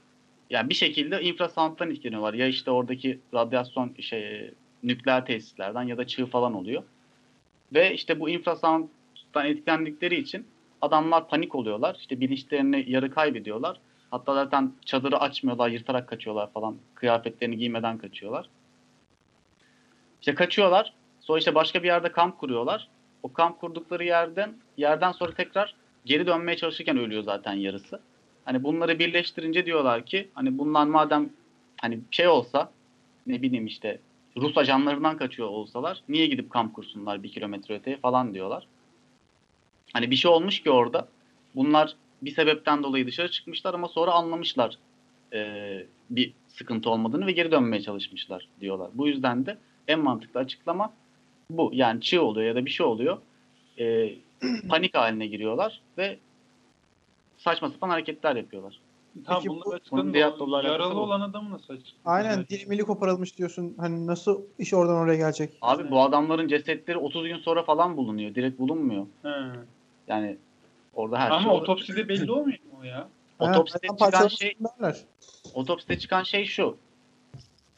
yani 0.49 0.69
bir 0.69 0.75
şekilde 0.75 1.21
infrasound'dan 1.21 1.91
etkileniyorlar. 1.91 2.33
Ya 2.33 2.47
işte 2.47 2.71
oradaki 2.71 3.19
radyasyon 3.33 3.95
şey 3.99 4.51
nükleer 4.83 5.25
tesislerden 5.25 5.83
ya 5.83 5.97
da 5.97 6.07
çığ 6.07 6.25
falan 6.25 6.53
oluyor. 6.53 6.83
Ve 7.73 7.93
işte 7.93 8.19
bu 8.19 8.29
infrasound'dan 8.29 9.45
etkilendikleri 9.45 10.15
için 10.15 10.47
adamlar 10.81 11.27
panik 11.27 11.55
oluyorlar. 11.55 11.97
İşte 11.99 12.19
bilinçlerini 12.19 12.85
yarı 12.87 13.11
kaybediyorlar. 13.11 13.79
Hatta 14.11 14.33
zaten 14.33 14.73
çadırı 14.85 15.19
açmıyorlar, 15.19 15.69
yırtarak 15.69 16.09
kaçıyorlar 16.09 16.51
falan. 16.51 16.77
Kıyafetlerini 16.95 17.57
giymeden 17.57 17.97
kaçıyorlar. 17.97 18.49
İşte 20.21 20.35
kaçıyorlar. 20.35 20.93
Sonra 21.19 21.39
işte 21.39 21.55
başka 21.55 21.83
bir 21.83 21.87
yerde 21.87 22.11
kamp 22.11 22.37
kuruyorlar. 22.37 22.87
O 23.23 23.33
kamp 23.33 23.59
kurdukları 23.59 24.03
yerden 24.03 24.53
yerden 24.77 25.11
sonra 25.11 25.33
tekrar 25.33 25.75
geri 26.05 26.27
dönmeye 26.27 26.57
çalışırken 26.57 26.97
ölüyor 26.97 27.23
zaten 27.23 27.53
yarısı. 27.53 27.99
Hani 28.47 28.63
bunları 28.63 28.99
birleştirince 28.99 29.65
diyorlar 29.65 30.05
ki 30.05 30.29
hani 30.33 30.57
bunlar 30.57 30.85
madem 30.85 31.29
hani 31.81 31.99
şey 32.11 32.27
olsa 32.27 32.71
ne 33.27 33.41
bileyim 33.41 33.65
işte 33.65 33.99
Rus 34.37 34.57
ajanlarından 34.57 35.17
kaçıyor 35.17 35.49
olsalar 35.49 36.03
niye 36.09 36.27
gidip 36.27 36.49
kamp 36.49 36.73
kursunlar 36.73 37.23
bir 37.23 37.31
kilometre 37.31 37.75
öteye 37.75 37.97
falan 37.97 38.33
diyorlar. 38.33 38.67
Hani 39.93 40.11
bir 40.11 40.15
şey 40.15 40.31
olmuş 40.31 40.63
ki 40.63 40.71
orada. 40.71 41.07
Bunlar 41.55 41.95
bir 42.21 42.31
sebepten 42.31 42.83
dolayı 42.83 43.07
dışarı 43.07 43.31
çıkmışlar 43.31 43.73
ama 43.73 43.87
sonra 43.87 44.11
anlamışlar 44.11 44.77
e, 45.33 45.85
bir 46.09 46.33
sıkıntı 46.47 46.89
olmadığını 46.89 47.27
ve 47.27 47.31
geri 47.31 47.51
dönmeye 47.51 47.81
çalışmışlar 47.81 48.47
diyorlar. 48.61 48.89
Bu 48.93 49.07
yüzden 49.07 49.45
de 49.45 49.57
en 49.87 49.99
mantıklı 49.99 50.39
açıklama 50.39 50.93
bu. 51.49 51.71
Yani 51.73 52.01
çığ 52.01 52.21
oluyor 52.21 52.47
ya 52.47 52.55
da 52.55 52.65
bir 52.65 52.71
şey 52.71 52.85
oluyor. 52.85 53.17
E, 53.79 54.15
panik 54.69 54.95
haline 54.95 55.27
giriyorlar 55.27 55.81
ve 55.97 56.17
saçma 57.37 57.69
sapan 57.69 57.89
hareketler 57.89 58.35
yapıyorlar. 58.35 58.79
Tamam 59.25 59.41
Peki 59.43 59.49
bunlar. 59.65 59.81
Bunun 59.91 60.13
dolarla 60.13 60.69
Yaralı 60.69 60.95
bu. 60.95 60.99
olan 60.99 61.21
adamı 61.21 61.51
nasıl 61.51 61.73
açıklandı? 61.73 61.99
Aynen 62.05 62.45
dilimili 62.49 62.83
koparılmış 62.83 63.37
diyorsun. 63.37 63.75
Hani 63.77 64.07
nasıl 64.07 64.41
iş 64.59 64.73
oradan 64.73 64.95
oraya 64.95 65.17
gelecek? 65.17 65.53
Abi 65.61 65.91
bu 65.91 66.01
adamların 66.01 66.47
cesetleri 66.47 66.97
30 66.97 67.27
gün 67.27 67.37
sonra 67.37 67.63
falan 67.63 67.97
bulunuyor. 67.97 68.35
Direkt 68.35 68.59
bulunmuyor. 68.59 69.05
He. 69.23 69.29
Yani 70.07 70.37
orada 70.93 71.19
her 71.19 71.29
şey 71.29 71.37
Ama 71.37 71.53
olur. 71.53 71.61
otopside 71.61 72.09
belli 72.09 72.31
olmuyor 72.31 72.59
mu 72.59 72.79
o 72.81 72.83
ya? 72.83 73.09
Otopside 73.39 73.87
Ha, 73.87 73.97
çıkan 74.05 74.27
şey 74.27 74.53
derler. 74.59 74.97
otopside 75.53 75.99
çıkan 75.99 76.23
şey 76.23 76.45
şu. 76.45 76.77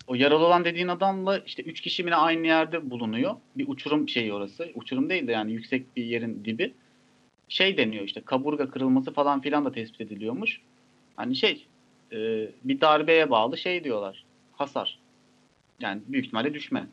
O 0.07 0.15
yaralı 0.15 0.45
olan 0.45 0.65
dediğin 0.65 0.87
adamla 0.87 1.37
işte 1.37 1.63
üç 1.63 1.81
kişi 1.81 2.03
yine 2.03 2.15
aynı 2.15 2.47
yerde 2.47 2.89
bulunuyor. 2.89 3.35
Bir 3.55 3.67
uçurum 3.67 4.09
şeyi 4.09 4.33
orası. 4.33 4.69
Uçurum 4.75 5.09
değil 5.09 5.27
de 5.27 5.31
yani 5.31 5.51
yüksek 5.51 5.95
bir 5.97 6.03
yerin 6.03 6.45
dibi. 6.45 6.73
Şey 7.49 7.77
deniyor 7.77 8.03
işte 8.03 8.21
kaburga 8.21 8.69
kırılması 8.69 9.13
falan 9.13 9.41
filan 9.41 9.65
da 9.65 9.71
tespit 9.71 10.01
ediliyormuş. 10.01 10.61
Hani 11.15 11.35
şey 11.35 11.67
e, 12.11 12.17
bir 12.63 12.81
darbeye 12.81 13.29
bağlı 13.29 13.57
şey 13.57 13.83
diyorlar. 13.83 14.25
Hasar. 14.53 14.99
Yani 15.79 16.01
büyük 16.07 16.25
ihtimalle 16.25 16.53
düşme. 16.53 16.87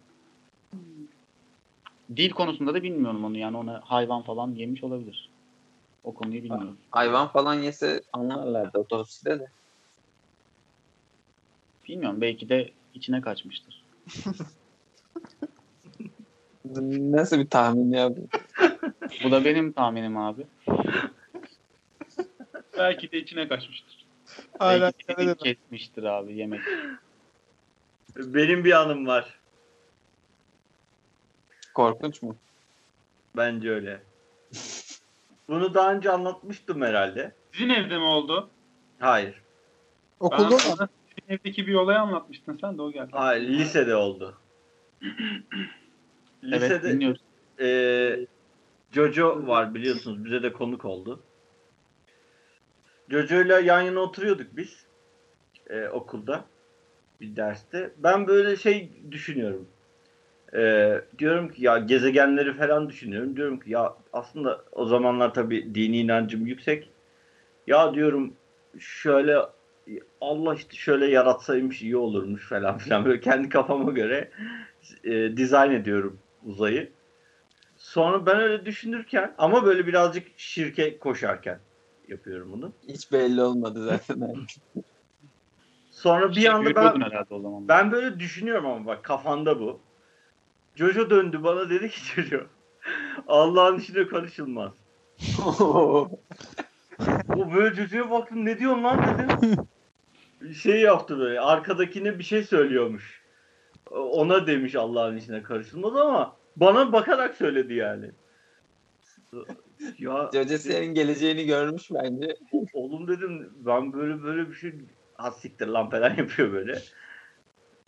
Dil 2.17 2.31
konusunda 2.31 2.75
da 2.75 2.83
bilmiyorum 2.83 3.25
onu 3.25 3.39
yani 3.39 3.57
ona 3.57 3.81
hayvan 3.85 4.23
falan 4.23 4.51
yemiş 4.51 4.85
olabilir. 4.85 5.29
O 6.05 6.15
konuyu 6.15 6.43
bilmiyorum. 6.43 6.79
Hayvan 6.91 7.29
falan 7.29 7.55
yese 7.55 8.03
anlarlardı 8.13 8.79
otopside 8.79 9.41
de. 9.41 9.47
Bilmiyorum 11.89 12.21
belki 12.21 12.49
de 12.49 12.71
içine 12.95 13.21
kaçmıştır. 13.21 13.85
Nasıl 17.01 17.39
bir 17.39 17.47
tahmin 17.47 17.93
ya 17.93 18.17
bu? 18.17 18.29
Bu 19.25 19.31
da 19.31 19.45
benim 19.45 19.73
tahminim 19.73 20.17
abi. 20.17 20.47
Belki 22.79 23.13
de 23.13 23.19
içine 23.19 23.49
kaçmıştır. 23.49 24.07
Hala 24.59 24.93
Belki 25.09 25.27
de 25.27 25.35
kesmiştir 25.35 26.03
abi 26.03 26.37
yemek. 26.37 26.61
Benim 28.17 28.65
bir 28.65 28.73
anım 28.73 29.07
var. 29.07 29.39
Korkunç 31.75 32.23
mu? 32.23 32.37
Bence 33.37 33.71
öyle. 33.71 34.01
Bunu 35.49 35.75
daha 35.75 35.93
önce 35.95 36.11
anlatmıştım 36.11 36.83
herhalde. 36.83 37.33
Sizin 37.53 37.71
evde 37.71 37.99
mi 37.99 38.05
oldu? 38.05 38.51
Hayır. 38.99 39.43
Okulda 40.21 40.49
mı? 40.55 40.59
Sizin 40.59 40.89
evdeki 41.29 41.67
bir 41.67 41.75
olayı 41.75 41.99
anlatmıştın 42.01 42.59
sen 42.61 42.79
de 42.79 42.83
o 42.83 42.93
geldi. 42.93 43.11
Hayır. 43.13 43.49
Lisede 43.49 43.97
oldu. 43.97 44.39
Evet 45.03 46.63
Lisede 46.63 46.83
dinliyoruz. 46.93 47.21
e, 47.61 47.67
Jojo 48.97 49.47
var 49.47 49.75
biliyorsunuz. 49.75 50.25
Bize 50.25 50.43
de 50.43 50.53
konuk 50.53 50.85
oldu. 50.85 51.21
Jojo'yla 53.11 53.61
yan 53.61 53.81
yana 53.83 54.01
oturuyorduk 54.01 54.57
biz. 54.57 54.87
e, 55.71 55.89
okulda. 55.89 56.45
Bir 57.21 57.37
derste. 57.37 57.91
Ben 57.99 58.27
böyle 58.27 58.57
şey 58.57 58.91
düşünüyorum. 59.11 59.69
E, 60.55 60.93
diyorum 61.19 61.49
ki 61.49 61.65
ya 61.65 61.79
gezegenleri 61.79 62.55
falan 62.55 62.89
düşünüyorum. 62.89 63.37
Diyorum 63.37 63.61
ki 63.61 63.71
ya 63.73 63.97
aslında 64.13 64.65
o 64.73 64.87
zamanlar 64.87 65.35
tabii 65.35 65.75
dini 65.75 65.99
inancım 65.99 66.47
yüksek. 66.47 66.91
Ya 67.67 67.95
diyorum 67.95 68.35
şöyle 68.79 69.37
Allah 70.21 70.55
işte 70.55 70.77
şöyle 70.77 71.07
yaratsaymış 71.07 71.83
iyi 71.83 71.97
olurmuş 71.97 72.49
falan 72.49 72.79
filan. 72.79 73.05
Böyle 73.05 73.21
kendi 73.21 73.49
kafama 73.49 73.93
göre 73.93 74.31
e, 75.05 75.37
dizayn 75.37 75.71
ediyorum 75.71 76.19
uzayı. 76.47 76.96
Sonra 77.97 78.27
ben 78.27 78.41
öyle 78.41 78.67
düşünürken 78.67 79.35
ama 79.39 79.65
böyle 79.65 79.87
birazcık 79.87 80.27
şirke 80.37 80.99
koşarken 80.99 81.59
yapıyorum 82.09 82.53
bunu. 82.53 82.73
Hiç 82.89 83.13
belli 83.13 83.43
olmadı 83.43 83.85
zaten. 83.85 84.47
Sonra 85.91 86.31
bir 86.31 86.35
Şey 86.35 86.51
anda 86.51 86.75
ben 86.75 87.01
herhalde 87.01 87.35
o 87.35 87.41
zaman. 87.41 87.69
ben 87.69 87.93
böyle 87.93 88.21
düşünüyorum 88.21 88.67
ama 88.67 88.87
bak 88.87 89.05
kafanda 89.05 89.61
bu. 89.61 89.81
Jojo 90.75 91.11
döndü 91.11 91.43
bana 91.43 91.71
dedi 91.71 91.89
ki 91.89 92.01
Jojo 92.01 92.41
Allah'ın 93.29 93.79
işine 93.79 94.09
karışılmaz. 94.09 94.73
O 97.37 97.55
böyle 97.55 97.77
Jojo'ya 97.77 98.11
baktım 98.11 98.45
ne 98.45 98.59
diyorsun 98.59 98.85
lan 98.85 99.19
dedim. 99.19 99.57
Şey 100.55 100.81
yaptı 100.81 101.19
böyle 101.19 101.41
arkadakine 101.41 102.19
bir 102.19 102.25
şey 102.25 102.43
söylüyormuş. 102.45 103.23
Ona 103.91 104.47
demiş 104.47 104.75
Allah'ın 104.75 105.17
işine 105.17 105.43
karışılmaz 105.43 105.97
ama 105.97 106.37
bana 106.57 106.93
bakarak 106.93 107.35
söyledi 107.35 107.75
yani. 107.75 108.11
Ya 109.99 110.31
senin 110.59 110.95
geleceğini 110.95 111.47
görmüş 111.47 111.91
bence. 111.91 112.37
oğlum 112.73 113.09
dedim 113.09 113.53
ben 113.67 113.93
böyle 113.93 114.23
böyle 114.23 114.49
bir 114.49 114.55
şey 114.55 114.73
ha 115.15 115.31
siktir 115.31 115.67
lan 115.67 115.91
falan 115.91 116.15
yapıyor 116.17 116.53
böyle. 116.53 116.79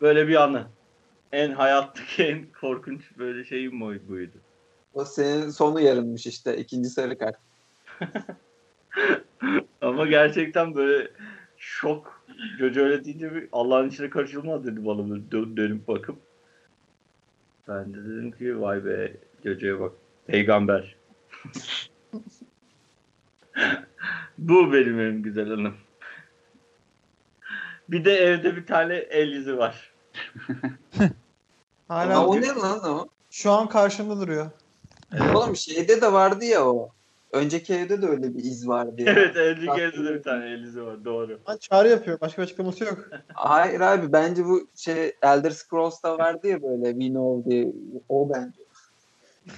Böyle 0.00 0.28
bir 0.28 0.42
anı. 0.42 0.66
En 1.32 1.50
hayattaki 1.50 2.22
en 2.24 2.46
korkunç 2.60 3.02
böyle 3.18 3.44
şeyim 3.44 3.80
buydu. 3.80 4.36
O 4.94 5.04
senin 5.04 5.50
sonu 5.50 5.80
yarınmış 5.80 6.26
işte. 6.26 6.56
ikinci 6.56 6.88
sarı 6.88 7.18
kart. 7.18 7.36
Ama 9.80 10.06
gerçekten 10.06 10.74
böyle 10.74 11.10
şok. 11.56 12.24
Jojo 12.58 12.80
öyle 12.80 13.04
deyince 13.04 13.34
bir 13.34 13.48
Allah'ın 13.52 13.88
içine 13.88 14.10
karışılmaz 14.10 14.66
dedi 14.66 14.86
bana 14.86 15.10
böyle 15.10 15.30
dön- 15.30 15.56
dönüp 15.56 15.88
bakıp. 15.88 16.27
Ben 17.68 17.94
de 17.94 18.04
dedim 18.04 18.32
ki 18.32 18.60
vay 18.60 18.84
be 18.84 19.16
Jojo'ya 19.44 19.80
bak. 19.80 19.92
Peygamber. 20.26 20.96
Bu 24.38 24.72
benim 24.72 25.00
en 25.00 25.22
güzel 25.22 25.50
anım. 25.50 25.74
Bir 27.88 28.04
de 28.04 28.12
evde 28.16 28.56
bir 28.56 28.66
tane 28.66 28.94
el 28.96 29.32
izi 29.32 29.58
var. 29.58 29.92
Hala 31.88 32.18
Ama 32.18 32.26
o 32.26 32.40
ne 32.40 32.46
lan 32.46 32.84
o? 32.84 33.08
şu 33.30 33.50
an 33.50 33.68
karşımda 33.68 34.20
duruyor. 34.20 34.50
Oğlum 35.34 35.56
şeyde 35.56 36.00
de 36.00 36.12
vardı 36.12 36.44
ya 36.44 36.64
o. 36.66 36.90
Önceki 37.32 37.74
evde 37.74 38.02
de 38.02 38.06
öyle 38.06 38.34
bir 38.34 38.44
iz 38.44 38.68
vardı 38.68 39.02
ya. 39.02 39.12
Evet 39.12 39.36
önceki 39.36 39.80
evde 39.80 40.04
de 40.04 40.14
bir 40.14 40.22
tane 40.22 40.44
el 40.50 40.62
izi 40.62 40.82
var. 40.82 41.04
Doğru. 41.04 41.38
Lan 41.48 41.56
çağrı 41.56 41.88
yapıyor. 41.88 42.20
Başka 42.20 42.42
bir 42.42 42.46
açıklaması 42.46 42.84
yok. 42.84 43.08
Hayır 43.34 43.80
abi 43.80 44.12
bence 44.12 44.44
bu 44.44 44.68
şey 44.76 45.12
Elder 45.22 45.50
Scrolls'ta 45.50 46.18
vardı 46.18 46.48
ya 46.48 46.62
böyle 46.62 46.90
We 46.92 47.08
Know 47.08 47.50
diye. 47.50 47.72
O 48.08 48.30
bence. 48.34 48.58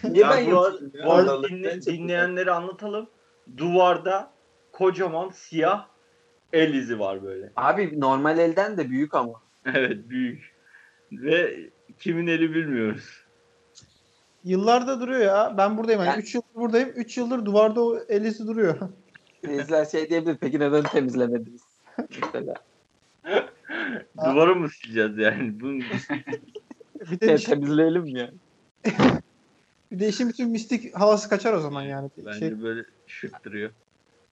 Niye 0.13 0.25
Ya 0.25 0.31
ben 0.31 0.47
bu, 0.47 0.51
ya? 0.51 1.07
bu 1.07 1.13
arada 1.13 1.49
dinle- 1.49 1.83
dinleyenlere 1.87 2.51
anlatalım. 2.51 3.09
Duvarda 3.57 4.31
kocaman 4.73 5.31
siyah 5.31 5.87
el 6.53 6.75
izi 6.75 6.99
var 6.99 7.23
böyle. 7.23 7.53
Abi 7.57 8.01
normal 8.01 8.39
elden 8.39 8.77
de 8.77 8.91
büyük 8.91 9.15
ama. 9.15 9.33
Evet 9.75 10.09
büyük. 10.09 10.55
Ve 11.13 11.57
kimin 11.99 12.27
eli 12.27 12.55
bilmiyoruz. 12.55 13.20
Yıllarda 14.45 15.01
duruyor 15.01 15.21
ya. 15.21 15.55
Ben 15.59 15.79
buradayım. 15.79 16.01
Yani 16.01 16.13
Ben- 16.17 16.21
3 16.21 16.35
yıldır 16.35 16.55
buradayım. 16.55 16.89
3 16.97 17.19
yıldır 17.19 17.45
duvarda 17.45 17.85
o 17.85 17.99
el 18.09 18.25
izi 18.25 18.47
duruyor. 18.47 18.79
Bizler 19.49 19.85
şey 19.85 20.11
diyebilir 20.11 20.37
peki 20.41 20.61
neden 20.61 20.83
temizlemediniz? 20.83 21.63
Mesela. 21.99 22.55
Duvarı 24.25 24.57
mı 24.57 24.69
sileceğiz 24.69 25.19
yani? 25.19 25.61
Bunun 25.61 25.81
bir 27.11 27.21
de 27.21 27.39
Şey, 27.39 27.55
temizleyelim 27.55 28.07
ya. 28.07 28.31
bir 29.93 29.99
de 30.01 30.09
işin 30.09 30.29
bütün 30.29 30.51
mistik 30.51 30.95
havası 30.97 31.29
kaçar 31.29 31.53
o 31.53 31.61
zaman 31.61 31.83
yani. 31.83 32.11
bence 32.19 32.39
Şey, 32.39 32.63
böyle 32.63 32.85
şık 33.07 33.45
duruyor. 33.45 33.71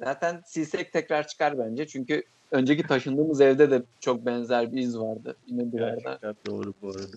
Zaten 0.04 0.42
silsek 0.46 0.92
tekrar 0.92 1.26
çıkar 1.26 1.58
bence. 1.58 1.86
Çünkü 1.86 2.22
önceki 2.50 2.82
taşındığımız 2.82 3.40
evde 3.40 3.70
de 3.70 3.82
çok 4.00 4.26
benzer 4.26 4.72
bir 4.72 4.80
iz 4.80 4.98
vardı. 4.98 5.36
Yine 5.46 5.72
duvarda. 5.72 5.94
Gerçekten 6.00 6.34
doğru 6.46 6.74
bu 6.82 6.88
arada. 6.88 7.16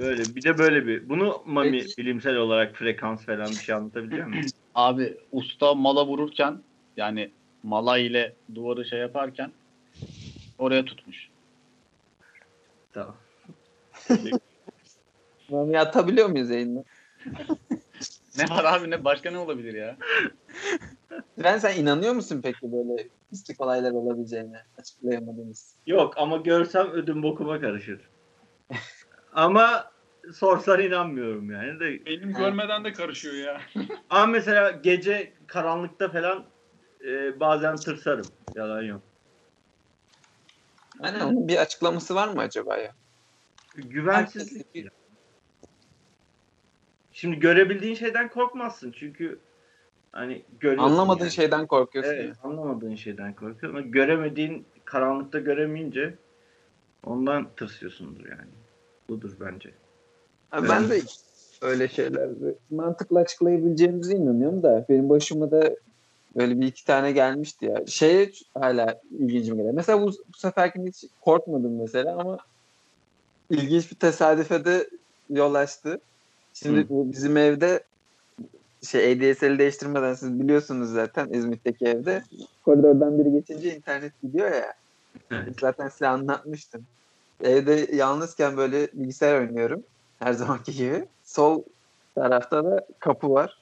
Böyle 0.00 0.34
bir 0.36 0.42
de 0.42 0.58
böyle 0.58 0.86
bir. 0.86 1.08
Bunu 1.08 1.42
Mami 1.46 1.70
Peki. 1.80 1.96
bilimsel 1.98 2.36
olarak 2.36 2.76
frekans 2.76 3.26
falan 3.26 3.50
bir 3.50 3.60
şey 3.60 3.74
anlatabiliyor 3.74 4.26
musun? 4.26 4.50
Abi 4.74 5.16
usta 5.30 5.74
mala 5.74 6.06
vururken 6.06 6.62
yani 6.96 7.30
mala 7.62 7.98
ile 7.98 8.36
duvarı 8.54 8.84
şey 8.84 8.98
yaparken 8.98 9.52
oraya 10.58 10.84
tutmuş. 10.84 11.28
tamam. 12.92 13.16
Mami 15.50 15.78
atabiliyor 15.78 16.28
muyuz 16.28 16.50
yayında? 16.50 16.84
Ne 18.38 18.44
var 18.50 18.64
abi 18.64 18.90
ne 18.90 19.04
başka 19.04 19.30
ne 19.30 19.38
olabilir 19.38 19.74
ya? 19.74 19.96
Ben 21.38 21.58
sen 21.58 21.82
inanıyor 21.82 22.12
musun 22.14 22.40
peki 22.42 22.72
böyle 22.72 23.08
mistik 23.30 23.60
olaylar 23.60 23.90
olabileceğine 23.90 24.56
açıklayamadığımız? 24.78 25.76
Yok 25.86 26.14
ama 26.16 26.36
görsem 26.36 26.90
ödüm 26.90 27.22
bokuma 27.22 27.60
karışır. 27.60 28.10
Ama 29.32 29.90
sorsan 30.32 30.80
inanmıyorum 30.80 31.50
yani 31.50 31.80
de. 31.80 32.06
Benim 32.06 32.32
görmeden 32.32 32.84
de 32.84 32.92
karışıyor 32.92 33.34
ya. 33.34 33.60
Ama 34.10 34.26
mesela 34.26 34.70
gece 34.70 35.32
karanlıkta 35.46 36.08
falan 36.08 36.44
e, 37.04 37.40
bazen 37.40 37.76
tırsarım. 37.76 38.26
Yalan 38.54 38.82
yok. 38.82 39.02
Aynen 41.00 41.20
onun 41.20 41.48
bir 41.48 41.56
açıklaması 41.56 42.14
var 42.14 42.28
mı 42.28 42.40
acaba 42.40 42.76
ya? 42.76 42.92
Güvensizlik. 43.76 44.66
Şimdi 47.12 47.40
görebildiğin 47.40 47.94
şeyden 47.94 48.28
korkmazsın 48.28 48.92
çünkü 48.92 49.38
hani 50.12 50.44
Anlamadığın 50.78 51.20
yani. 51.20 51.32
şeyden 51.32 51.66
korkuyorsun. 51.66 52.12
Evet, 52.12 52.26
ya. 52.26 52.34
anlamadığın 52.42 52.94
şeyden 52.94 53.34
korkuyorsun 53.34 53.68
ama 53.68 53.80
göremediğin 53.80 54.66
karanlıkta 54.84 55.38
göremeyince 55.38 56.14
ondan 57.04 57.48
tırsıyorsundur 57.56 58.28
yani. 58.28 58.50
Budur 59.10 59.36
bence. 59.40 59.70
Ha, 60.50 60.68
ben 60.68 60.90
de 60.90 61.00
öyle 61.62 61.88
şeylerde 61.88 62.54
mantıklı 62.70 63.18
açıklayabileceğimize 63.18 64.14
inanıyorum 64.14 64.62
da 64.62 64.86
benim 64.88 65.08
başıma 65.08 65.50
da 65.50 65.76
böyle 66.36 66.60
bir 66.60 66.66
iki 66.66 66.84
tane 66.84 67.12
gelmişti 67.12 67.66
ya. 67.66 67.86
Şeye 67.86 68.30
hala 68.54 69.00
ilgincim 69.10 69.56
geliyor. 69.56 69.74
Mesela 69.74 70.02
bu, 70.02 70.06
bu 70.06 70.38
seferkinde 70.38 70.88
hiç 70.88 71.04
korkmadım 71.20 71.80
mesela 71.80 72.16
ama 72.20 72.38
ilginç 73.50 73.90
bir 73.90 73.96
tesadüfe 73.96 74.64
de 74.64 74.90
yol 75.28 75.54
açtı. 75.54 76.00
Şimdi 76.54 76.80
Hı. 76.80 76.86
bizim 76.90 77.36
evde 77.36 77.84
şey 78.82 79.12
ADSL'i 79.12 79.58
değiştirmeden 79.58 80.14
siz 80.14 80.40
biliyorsunuz 80.40 80.90
zaten 80.90 81.28
İzmit'teki 81.32 81.84
evde 81.84 82.22
koridordan 82.64 83.18
biri 83.18 83.32
geçince 83.32 83.76
internet 83.76 84.22
gidiyor 84.22 84.50
ya. 84.50 84.74
Evet. 85.30 85.60
Zaten 85.60 85.88
size 85.88 86.06
anlatmıştım. 86.06 86.86
Evde 87.42 87.96
yalnızken 87.96 88.56
böyle 88.56 88.88
bilgisayar 88.92 89.40
oynuyorum. 89.40 89.82
Her 90.18 90.32
zamanki 90.32 90.72
gibi. 90.72 91.08
Sol 91.24 91.62
tarafta 92.14 92.64
da 92.64 92.86
kapı 92.98 93.30
var. 93.30 93.58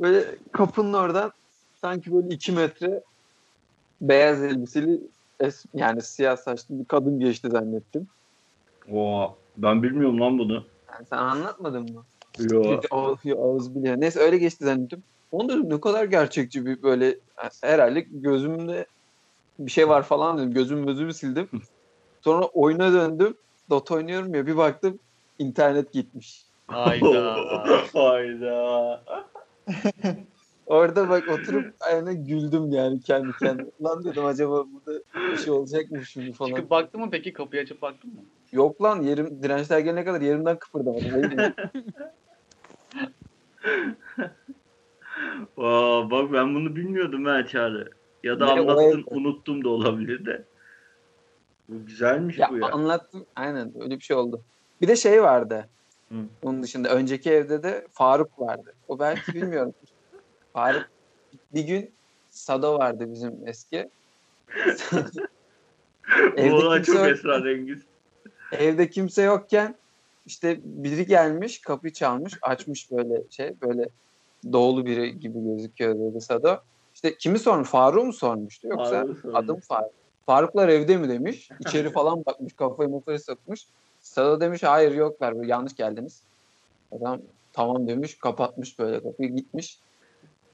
Böyle 0.00 0.24
kapının 0.52 0.92
oradan 0.92 1.32
sanki 1.74 2.12
böyle 2.14 2.28
iki 2.34 2.52
metre 2.52 3.02
beyaz 4.00 4.42
elbiseli 4.42 5.00
es- 5.40 5.66
yani 5.74 6.02
siyah 6.02 6.36
saçlı 6.36 6.80
bir 6.80 6.84
kadın 6.84 7.20
geçti 7.20 7.48
zannettim. 7.50 8.06
Oo, 8.92 9.34
ben 9.56 9.82
bilmiyorum 9.82 10.20
lan 10.20 10.38
bunu. 10.38 10.64
Yani 10.92 11.06
sen 11.06 11.16
anlatmadın 11.16 11.92
mı? 11.92 12.04
Yo. 12.38 12.80
Oğuz 13.36 13.74
biliyor. 13.74 14.00
Neyse 14.00 14.20
öyle 14.20 14.38
geçti 14.38 14.64
zannettim. 14.64 15.02
Onu 15.32 15.48
dedim 15.48 15.70
ne 15.70 15.80
kadar 15.80 16.04
gerçekçi 16.04 16.66
bir 16.66 16.82
böyle 16.82 17.18
herhalde 17.62 18.00
gözümde 18.00 18.86
bir 19.58 19.70
şey 19.70 19.88
var 19.88 20.02
falan 20.02 20.38
dedim. 20.38 20.50
Gözüm 20.54 20.86
gözümü 20.86 21.14
sildim. 21.14 21.48
Sonra 22.24 22.46
oyuna 22.46 22.92
döndüm. 22.92 23.36
Dota 23.70 23.94
oynuyorum 23.94 24.34
ya 24.34 24.46
bir 24.46 24.56
baktım 24.56 24.98
internet 25.38 25.92
gitmiş. 25.92 26.42
Hayda. 26.66 27.36
Hayda. 27.94 29.02
Orada 30.66 31.08
bak 31.08 31.24
oturup 31.28 31.74
ayağına 31.80 32.12
güldüm 32.12 32.72
yani 32.72 33.00
kendi 33.00 33.32
kendime. 33.38 33.70
Lan 33.84 34.04
dedim 34.04 34.24
acaba 34.24 34.64
burada 34.72 35.00
bir 35.32 35.36
şey 35.36 35.52
olacak 35.52 35.90
mı 35.90 36.04
şimdi 36.04 36.32
falan. 36.32 36.50
Çıkıp 36.50 36.70
baktın 36.70 37.00
mı 37.00 37.08
peki? 37.10 37.32
Kapıyı 37.32 37.62
açıp 37.62 37.82
baktın 37.82 38.10
mı? 38.14 38.20
Yok 38.52 38.82
lan 38.82 39.02
yerim 39.02 39.42
dirençler 39.42 39.78
gelene 39.78 40.04
kadar 40.04 40.20
yerimden 40.20 40.58
kıpırdamadım. 40.58 41.12
Aa, 45.56 46.10
bak 46.10 46.32
ben 46.32 46.54
bunu 46.54 46.76
bilmiyordum 46.76 47.24
ha 47.24 47.46
Çağrı. 47.46 47.90
Ya 48.24 48.40
da 48.40 48.46
Ne, 48.46 48.60
anlattın 48.60 49.04
ev- 49.10 49.16
unuttum 49.16 49.64
da 49.64 49.68
olabilir 49.68 50.26
de. 50.26 50.44
Güzelmiş 51.68 52.38
ya 52.38 52.48
bu 52.50 52.58
ya. 52.58 52.66
anlattım. 52.66 53.26
Aynen 53.36 53.72
öyle 53.80 53.96
bir 53.96 54.04
şey 54.04 54.16
oldu. 54.16 54.42
Bir 54.80 54.88
de 54.88 54.96
şey 54.96 55.22
vardı. 55.22 55.68
Hı. 56.08 56.14
Onun 56.42 56.62
dışında 56.62 56.88
önceki 56.88 57.30
evde 57.30 57.62
de 57.62 57.86
Faruk 57.92 58.40
vardı. 58.40 58.74
O 58.88 58.98
belki 58.98 59.34
bilmiyorum. 59.34 59.74
Faruk 60.52 60.86
bir 61.54 61.62
gün 61.64 61.90
Sado 62.30 62.78
vardı 62.78 63.12
bizim 63.12 63.34
eski. 63.46 63.90
bu 66.38 66.42
olay 66.42 66.82
kimse 66.82 66.98
çok 66.98 67.08
esrarengiz. 67.08 67.82
Evde 68.52 68.90
kimse 68.90 69.22
yokken 69.22 69.74
işte 70.26 70.60
biri 70.64 71.06
gelmiş 71.06 71.60
kapıyı 71.60 71.92
çalmış 71.92 72.38
açmış 72.42 72.90
böyle 72.90 73.22
şey 73.30 73.54
böyle 73.62 73.88
doğulu 74.52 74.86
biri 74.86 75.18
gibi 75.18 75.44
gözüküyor 75.44 75.98
dedi 75.98 76.20
Sado. 76.20 76.56
İşte 76.94 77.16
kimi 77.16 77.38
sormuş 77.38 77.68
Faruk 77.68 78.04
mu 78.04 78.12
sormuştu 78.12 78.68
yoksa 78.68 79.02
sormuş. 79.02 79.20
adım 79.34 79.60
Faruk. 79.60 80.05
Faruklar 80.26 80.68
evde 80.68 80.96
mi 80.96 81.08
demiş. 81.08 81.48
İçeri 81.60 81.92
falan 81.92 82.26
bakmış 82.26 82.52
kafayı 82.52 82.88
mafayı 82.88 83.20
sokmuş. 83.20 83.60
Sado 84.00 84.40
demiş 84.40 84.62
hayır 84.62 84.92
yoklar 84.92 85.36
böyle 85.38 85.50
yanlış 85.50 85.74
geldiniz. 85.74 86.22
Adam 86.92 87.20
tamam 87.52 87.88
demiş 87.88 88.18
kapatmış 88.18 88.78
böyle 88.78 89.02
kapıyı 89.02 89.36
gitmiş. 89.36 89.78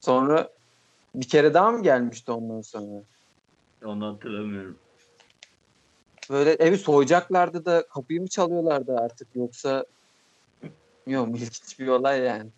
Sonra 0.00 0.48
bir 1.14 1.28
kere 1.28 1.54
daha 1.54 1.70
mı 1.70 1.82
gelmişti 1.82 2.32
ondan 2.32 2.60
sonra? 2.60 3.02
Onu 3.84 4.06
hatırlamıyorum. 4.06 4.78
Böyle 6.30 6.50
evi 6.50 6.78
soyacaklardı 6.78 7.64
da 7.64 7.86
kapıyı 7.88 8.20
mı 8.20 8.28
çalıyorlardı 8.28 8.96
artık 8.96 9.28
yoksa 9.34 9.84
yok 11.06 11.28
ilginç 11.28 11.78
bir 11.78 11.86
olay 11.86 12.20
yani. 12.20 12.50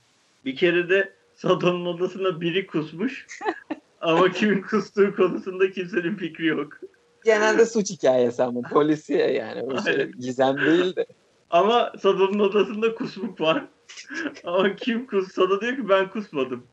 Bir 0.45 0.57
kere 0.57 0.89
de 0.89 1.13
Sado'nun 1.35 1.87
odasına 1.87 2.41
biri 2.41 2.67
kusmuş. 2.67 3.27
Ama 4.01 4.33
kimin 4.33 4.63
kustuğu 4.63 5.17
konusunda 5.17 5.71
kimsenin 5.71 6.17
fikri 6.17 6.47
yok. 6.47 6.81
Genelde 7.25 7.67
suç 7.67 7.91
hikayesi 7.91 8.43
ama 8.43 8.61
polisiye 8.61 9.33
yani. 9.33 9.63
O 9.63 9.83
şey, 9.83 10.07
gizem 10.07 10.57
değil 10.57 10.97
de. 10.97 11.07
Ama 11.51 11.93
Sado'nun 12.03 12.39
odasında 12.39 12.95
kusmuk 12.95 13.41
var. 13.41 13.65
Ama 14.45 14.77
kim 14.77 15.07
kus? 15.07 15.33
Sado 15.33 15.61
diyor 15.61 15.77
ki 15.77 15.89
ben 15.89 16.11
kusmadım. 16.11 16.67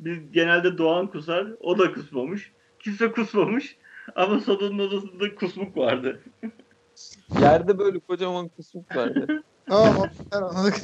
Biz 0.00 0.32
genelde 0.32 0.78
Doğan 0.78 1.06
kusar. 1.06 1.46
O 1.60 1.78
da 1.78 1.92
kusmamış. 1.92 2.52
Kimse 2.78 3.12
kusmamış. 3.12 3.76
Ama 4.14 4.40
Sado'nun 4.40 4.78
odasında 4.78 5.34
kusmuk 5.34 5.76
vardı. 5.76 6.20
Yerde 7.40 7.78
böyle 7.78 7.98
kocaman 7.98 8.48
kusmuk 8.48 8.96
vardı. 8.96 9.42
Tamam 9.68 10.08
anladık. 10.32 10.74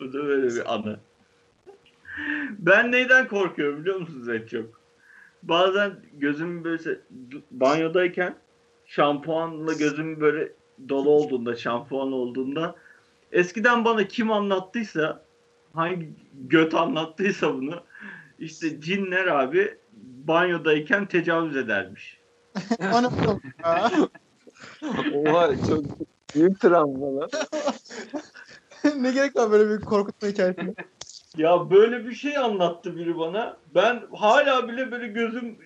Bu 0.00 0.12
da 0.12 0.18
böyle 0.24 0.54
bir 0.54 0.74
anı. 0.74 1.00
Ben 2.58 2.92
neyden 2.92 3.28
korkuyorum 3.28 3.80
biliyor 3.80 4.00
musunuz 4.00 4.28
en 4.28 4.46
çok? 4.46 4.79
Bazen 5.42 5.92
gözüm 6.12 6.64
böyle 6.64 7.00
banyodayken 7.50 8.34
şampuanla 8.86 9.72
gözüm 9.72 10.20
böyle 10.20 10.52
dolu 10.88 11.10
olduğunda, 11.10 11.56
şampuan 11.56 12.12
olduğunda 12.12 12.74
eskiden 13.32 13.84
bana 13.84 14.08
kim 14.08 14.32
anlattıysa 14.32 15.22
hangi 15.74 16.08
göt 16.34 16.74
anlattıysa 16.74 17.54
bunu 17.54 17.80
işte 18.38 18.80
cinler 18.80 19.26
abi 19.26 19.78
banyodayken 20.02 21.06
tecavüz 21.06 21.56
edermiş. 21.56 22.20
Oha 25.14 25.50
çok 25.68 25.84
büyük 26.34 26.60
travma 26.60 27.16
lan. 27.16 27.30
ne 28.96 29.10
gerek 29.10 29.36
var 29.36 29.50
böyle 29.50 29.70
bir 29.70 29.84
korkutma 29.84 30.28
hikayesine? 30.28 30.74
Ya 31.36 31.70
böyle 31.70 32.06
bir 32.08 32.14
şey 32.14 32.36
anlattı 32.36 32.96
biri 32.96 33.18
bana. 33.18 33.56
Ben 33.74 34.02
hala 34.16 34.68
bile 34.68 34.90
böyle 34.90 35.06
gözüm 35.08 35.58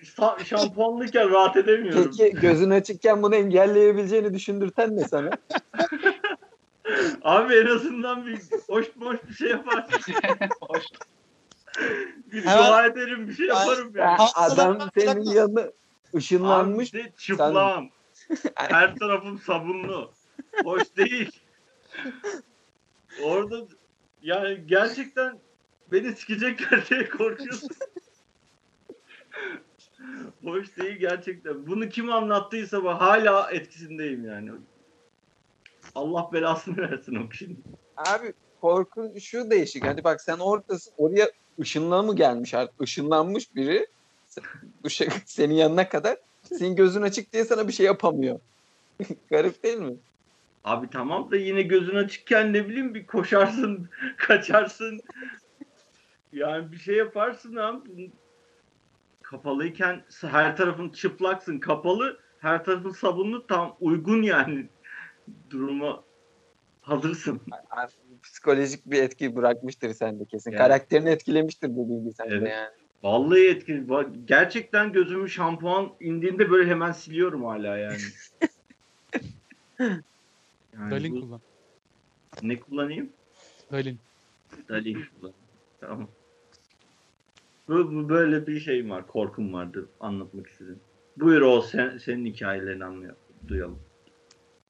şampuanlıyken 0.45 1.29
rahat 1.29 1.55
edemiyorum. 1.57 2.11
Peki 2.17 2.35
gözün 2.41 2.69
açıkken 2.69 3.23
bunu 3.23 3.35
engelleyebileceğini 3.35 4.33
düşündürten 4.33 4.97
ne 4.97 5.03
sana? 5.07 5.29
Abi 7.23 7.53
en 7.55 7.65
azından 7.65 8.25
bir 8.25 8.39
hoş 8.67 8.85
boş 8.95 9.17
bir 9.29 9.33
şey 9.33 9.49
yaparsın. 9.49 10.13
Hoş. 10.61 10.83
Bir 12.31 12.45
Hemen- 12.45 12.57
dua 12.67 12.85
ederim 12.85 13.27
bir 13.27 13.33
şey 13.33 13.47
yaparım 13.47 13.91
Ya 13.95 14.03
yani. 14.03 14.17
adam 14.35 14.89
senin 14.97 15.37
Abi 15.37 15.71
ışınlanmış. 16.15 16.93
de 16.93 17.11
çıplağım. 17.17 17.89
Her 18.55 18.95
tarafım 18.95 19.39
sabunlu. 19.39 20.11
Hoş 20.63 20.83
değil. 20.97 21.31
Orada 23.23 23.55
yani 24.21 24.63
gerçekten 24.65 25.39
beni 25.91 26.15
sikecekler 26.15 26.85
diye 26.89 27.09
korkuyorsun. 27.09 27.69
Hoş 30.43 30.77
değil 30.77 30.97
gerçekten. 30.97 31.67
Bunu 31.67 31.89
kim 31.89 32.11
anlattıysa 32.11 32.83
ben 32.83 32.93
hala 32.95 33.51
etkisindeyim 33.51 34.25
yani. 34.25 34.51
Allah 35.95 36.29
belasını 36.33 36.77
versin 36.91 37.15
o 37.15 37.29
kişinin. 37.29 37.63
Abi 37.97 38.33
korkun 38.61 39.19
şu 39.19 39.51
değişik. 39.51 39.85
Hadi 39.85 40.03
bak 40.03 40.21
sen 40.21 40.37
oradasın. 40.37 40.93
Oraya 40.97 41.31
ışınla 41.59 42.03
mı 42.03 42.15
gelmiş 42.15 42.53
artık? 42.53 42.81
Işınlanmış 42.81 43.55
biri. 43.55 43.87
Bu 44.83 44.89
şey, 44.89 45.07
senin 45.25 45.55
yanına 45.55 45.89
kadar. 45.89 46.17
Senin 46.43 46.75
gözün 46.75 47.01
açık 47.01 47.33
diye 47.33 47.45
sana 47.45 47.67
bir 47.67 47.73
şey 47.73 47.85
yapamıyor. 47.85 48.39
Garip 49.29 49.63
değil 49.63 49.77
mi? 49.77 49.95
Abi 50.63 50.89
tamam 50.89 51.31
da 51.31 51.37
yine 51.37 51.61
gözün 51.61 51.95
açıkken 51.95 52.53
ne 52.53 52.67
bileyim 52.67 52.93
bir 52.93 53.05
koşarsın, 53.05 53.89
kaçarsın. 54.17 55.01
Yani 56.35 56.71
bir 56.71 56.77
şey 56.77 56.95
yaparsın 56.95 57.55
abi. 57.55 58.11
Kapalıyken 59.21 60.03
her 60.21 60.57
tarafın 60.57 60.89
çıplaksın. 60.89 61.59
Kapalı, 61.59 62.19
her 62.39 62.63
tarafın 62.63 62.89
sabunlu 62.89 63.47
tam 63.47 63.77
uygun 63.79 64.21
yani 64.21 64.69
duruma 65.49 66.03
hazırsın. 66.81 67.41
Psikolojik 68.23 68.85
bir 68.85 69.03
etki 69.03 69.35
bırakmıştır 69.35 69.93
sende 69.93 70.25
kesin. 70.25 70.51
Yani. 70.51 70.57
Karakterini 70.57 71.09
etkilemiştir 71.09 71.75
bu 71.75 71.89
bilgi 71.89 72.13
sende 72.15 72.35
Evet. 72.35 72.51
yani. 72.51 72.69
Vallahi 73.03 73.47
etkili. 73.47 73.85
Gerçekten 74.25 74.91
gözümün 74.93 75.27
şampuan 75.27 75.91
indiğinde 75.99 76.49
böyle 76.49 76.69
hemen 76.69 76.91
siliyorum 76.91 77.43
hala 77.45 77.77
yani. 77.77 77.97
yani 80.73 80.91
Dalin 80.91 81.15
bu- 81.15 81.21
kullan. 81.21 81.41
Ne 82.41 82.59
kullanayım? 82.59 83.09
Dalin. 83.71 83.99
Dalin 84.69 85.05
kullan. 85.19 85.33
Tamam. 85.81 86.07
Böyle 87.69 88.47
bir 88.47 88.59
şeyim 88.59 88.89
var. 88.89 89.07
Korkum 89.07 89.53
vardı. 89.53 89.89
Anlatmak 89.99 90.47
istedim. 90.47 90.79
Buyur 91.17 91.41
o 91.41 91.61
sen, 91.61 91.97
senin 91.97 92.25
hikayelerini 92.25 92.85
anlayalım. 92.85 93.17
Duyalım. 93.47 93.79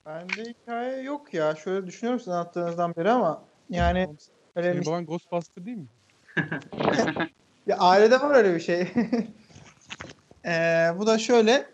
Bende 0.06 0.44
hikaye 0.44 1.02
yok 1.02 1.34
ya. 1.34 1.56
Şöyle 1.56 1.88
düşünüyorum 1.88 2.20
sizin 2.20 2.32
anlattığınızdan 2.32 2.96
beri 2.96 3.12
ama 3.12 3.46
yani 3.70 4.08
öyle 4.56 4.68
Senin 4.68 4.80
mis- 4.80 4.88
baban 4.88 5.06
Ghostbuster 5.06 5.66
değil 5.66 5.78
mi? 5.78 5.88
Ya 7.68 7.78
ailede 7.78 8.20
var 8.22 8.36
öyle 8.36 8.56
bir 8.56 8.60
şey. 8.60 8.88
Ee, 10.46 10.90
bu 11.00 11.08
da 11.08 11.18
şöyle. 11.18 11.66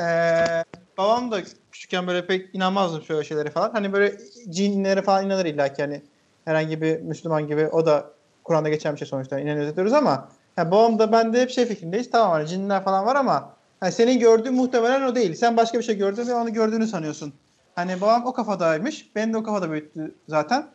ee, 0.00 0.64
babam 0.98 1.30
da 1.30 1.42
küçükken 1.72 2.06
böyle 2.06 2.26
pek 2.26 2.54
inanmazdım 2.54 3.02
şöyle 3.02 3.24
şeylere 3.24 3.50
falan. 3.50 3.70
Hani 3.70 3.92
böyle 3.92 4.18
cinlere 4.50 5.02
falan 5.02 5.26
inanır 5.26 5.44
illa 5.44 5.72
ki 5.72 5.82
hani 5.82 6.02
herhangi 6.44 6.82
bir 6.82 7.00
Müslüman 7.00 7.46
gibi 7.46 7.66
o 7.68 7.86
da 7.86 8.17
Kur'an'da 8.48 8.68
geçen 8.68 8.92
bir 8.92 8.98
şey 8.98 9.08
sonuçta 9.08 9.40
inanıyoruz 9.40 9.72
ediyoruz 9.72 9.92
ama 9.92 10.28
yani 10.56 10.70
babam 10.70 10.98
da 10.98 11.12
ben 11.12 11.32
de 11.32 11.42
hep 11.42 11.50
şey 11.50 11.66
fikrindeyiz. 11.66 12.10
Tamam 12.10 12.30
hani 12.30 12.48
cinler 12.48 12.84
falan 12.84 13.06
var 13.06 13.16
ama 13.16 13.52
hani 13.80 13.92
senin 13.92 14.18
gördüğün 14.18 14.54
muhtemelen 14.54 15.02
o 15.02 15.14
değil. 15.14 15.34
Sen 15.34 15.56
başka 15.56 15.78
bir 15.78 15.82
şey 15.82 15.96
gördün 15.96 16.26
ve 16.26 16.34
onu 16.34 16.52
gördüğünü 16.52 16.86
sanıyorsun. 16.86 17.32
Hani 17.74 18.00
babam 18.00 18.26
o 18.26 18.32
kafadaymış. 18.32 19.16
Beni 19.16 19.32
de 19.32 19.36
o 19.36 19.42
kafada 19.42 19.70
büyüttü 19.70 20.14
zaten. 20.28 20.66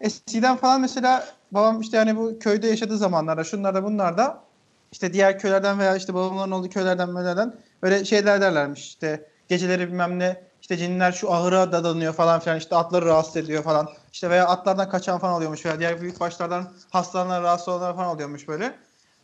Eskiden 0.00 0.56
falan 0.56 0.80
mesela 0.80 1.24
babam 1.52 1.80
işte 1.80 1.98
hani 1.98 2.16
bu 2.16 2.38
köyde 2.38 2.68
yaşadığı 2.68 2.98
zamanlarda 2.98 3.44
şunlarda 3.44 3.84
bunlarda 3.84 4.40
işte 4.92 5.12
diğer 5.12 5.38
köylerden 5.38 5.78
veya 5.78 5.96
işte 5.96 6.14
babamların 6.14 6.50
olduğu 6.50 6.68
köylerden 6.68 7.14
böylelerden 7.14 7.54
böyle 7.82 8.04
şeyler 8.04 8.40
derlermiş 8.40 8.86
işte 8.86 9.26
geceleri 9.48 9.88
bilmem 9.88 10.18
ne 10.18 10.47
işte 10.70 10.86
cinler 10.86 11.12
şu 11.12 11.32
ahıra 11.32 11.72
dadanıyor 11.72 12.12
falan 12.12 12.40
filan 12.40 12.58
işte 12.58 12.76
atları 12.76 13.06
rahatsız 13.06 13.36
ediyor 13.36 13.62
falan 13.62 13.88
işte 14.12 14.30
veya 14.30 14.46
atlardan 14.46 14.90
kaçan 14.90 15.18
falan 15.18 15.34
oluyormuş 15.34 15.66
veya 15.66 15.78
diğer 15.78 16.00
büyük 16.00 16.20
başlardan 16.20 16.72
hastalanan 16.90 17.42
rahatsız 17.42 17.68
olanlar 17.68 17.96
falan 17.96 18.08
oluyormuş 18.08 18.48
böyle. 18.48 18.74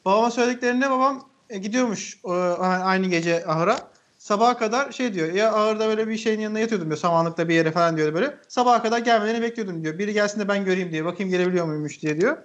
Babama 0.04 0.30
söylediklerinde 0.30 0.90
babam 0.90 1.28
e, 1.50 1.58
gidiyormuş 1.58 2.18
e, 2.24 2.30
aynı 2.30 3.06
gece 3.06 3.46
ahıra 3.46 3.78
sabaha 4.18 4.58
kadar 4.58 4.92
şey 4.92 5.14
diyor 5.14 5.32
ya 5.32 5.52
ağırda 5.52 5.88
böyle 5.88 6.08
bir 6.08 6.16
şeyin 6.16 6.40
yanına 6.40 6.58
yatıyordum 6.58 6.88
diyor 6.88 6.98
samanlıkta 6.98 7.48
bir 7.48 7.54
yere 7.54 7.72
falan 7.72 7.96
diyor 7.96 8.14
böyle. 8.14 8.34
Sabaha 8.48 8.82
kadar 8.82 8.98
gelmelerini 8.98 9.42
bekliyordum 9.42 9.84
diyor. 9.84 9.98
Biri 9.98 10.12
gelsin 10.12 10.40
de 10.40 10.48
ben 10.48 10.64
göreyim 10.64 10.92
diye 10.92 11.04
bakayım 11.04 11.32
gelebiliyor 11.32 11.66
muymuş 11.66 12.02
diye 12.02 12.20
diyor. 12.20 12.36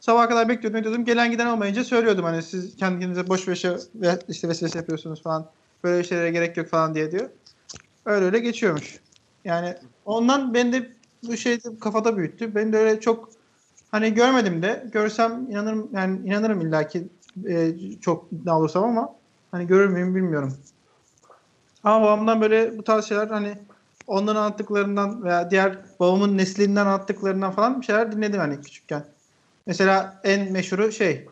Sabaha 0.00 0.28
kadar 0.28 0.48
bekliyordum 0.48 0.84
diyordum. 0.84 1.04
Gelen 1.04 1.30
giden 1.30 1.46
olmayınca 1.46 1.84
söylüyordum 1.84 2.24
hani 2.24 2.42
siz 2.42 2.76
kendinize 2.76 3.28
boş 3.28 3.48
ve 3.48 3.52
işte 4.28 4.48
vesvese 4.48 4.78
yapıyorsunuz 4.78 5.22
falan. 5.22 5.46
Böyle 5.84 6.04
şeylere 6.04 6.30
gerek 6.30 6.56
yok 6.56 6.68
falan 6.68 6.94
diye 6.94 7.12
diyor. 7.12 7.28
Öyle 8.08 8.24
öyle 8.24 8.38
geçiyormuş. 8.38 9.00
Yani 9.44 9.74
ondan 10.04 10.54
ben 10.54 10.72
de 10.72 10.92
bu 11.22 11.36
şey 11.36 11.58
kafada 11.80 12.16
büyüttü. 12.16 12.54
Ben 12.54 12.72
de 12.72 12.78
öyle 12.78 13.00
çok 13.00 13.28
hani 13.90 14.14
görmedim 14.14 14.62
de 14.62 14.86
görsem 14.92 15.46
inanırım 15.50 15.88
yani 15.92 16.28
inanırım 16.28 16.60
illaki 16.60 17.08
e, 17.48 17.72
çok 18.00 18.32
ne 18.44 18.52
olursam 18.52 18.84
ama 18.84 19.14
hani 19.50 19.66
görür 19.66 19.88
müyüm 19.88 20.14
bilmiyorum. 20.14 20.56
Ama 21.84 22.06
babamdan 22.06 22.40
böyle 22.40 22.78
bu 22.78 22.84
tarz 22.84 23.04
şeyler 23.04 23.26
hani 23.26 23.54
onların 24.06 24.40
anlattıklarından 24.40 25.24
veya 25.24 25.50
diğer 25.50 25.78
babamın 26.00 26.38
neslinden 26.38 26.86
anlattıklarından 26.86 27.52
falan 27.52 27.80
bir 27.80 27.86
şeyler 27.86 28.12
dinledim 28.12 28.40
hani 28.40 28.60
küçükken. 28.60 29.04
Mesela 29.66 30.20
en 30.24 30.52
meşhuru 30.52 30.92
şey 30.92 31.26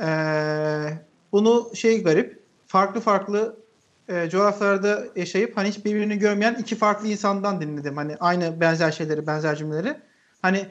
eee, 0.00 0.98
bunu 1.32 1.70
şey 1.74 2.02
garip 2.02 2.42
farklı 2.66 3.00
farklı 3.00 3.63
e, 4.08 4.30
coğrafyalarda 4.30 5.04
yaşayıp 5.16 5.56
hani 5.56 5.68
hiç 5.68 5.84
birbirini 5.84 6.18
görmeyen 6.18 6.54
iki 6.54 6.76
farklı 6.76 7.08
insandan 7.08 7.60
dinledim. 7.60 7.96
Hani 7.96 8.16
aynı 8.20 8.60
benzer 8.60 8.92
şeyleri, 8.92 9.26
benzer 9.26 9.56
cümleleri. 9.56 9.96
Hani 10.42 10.66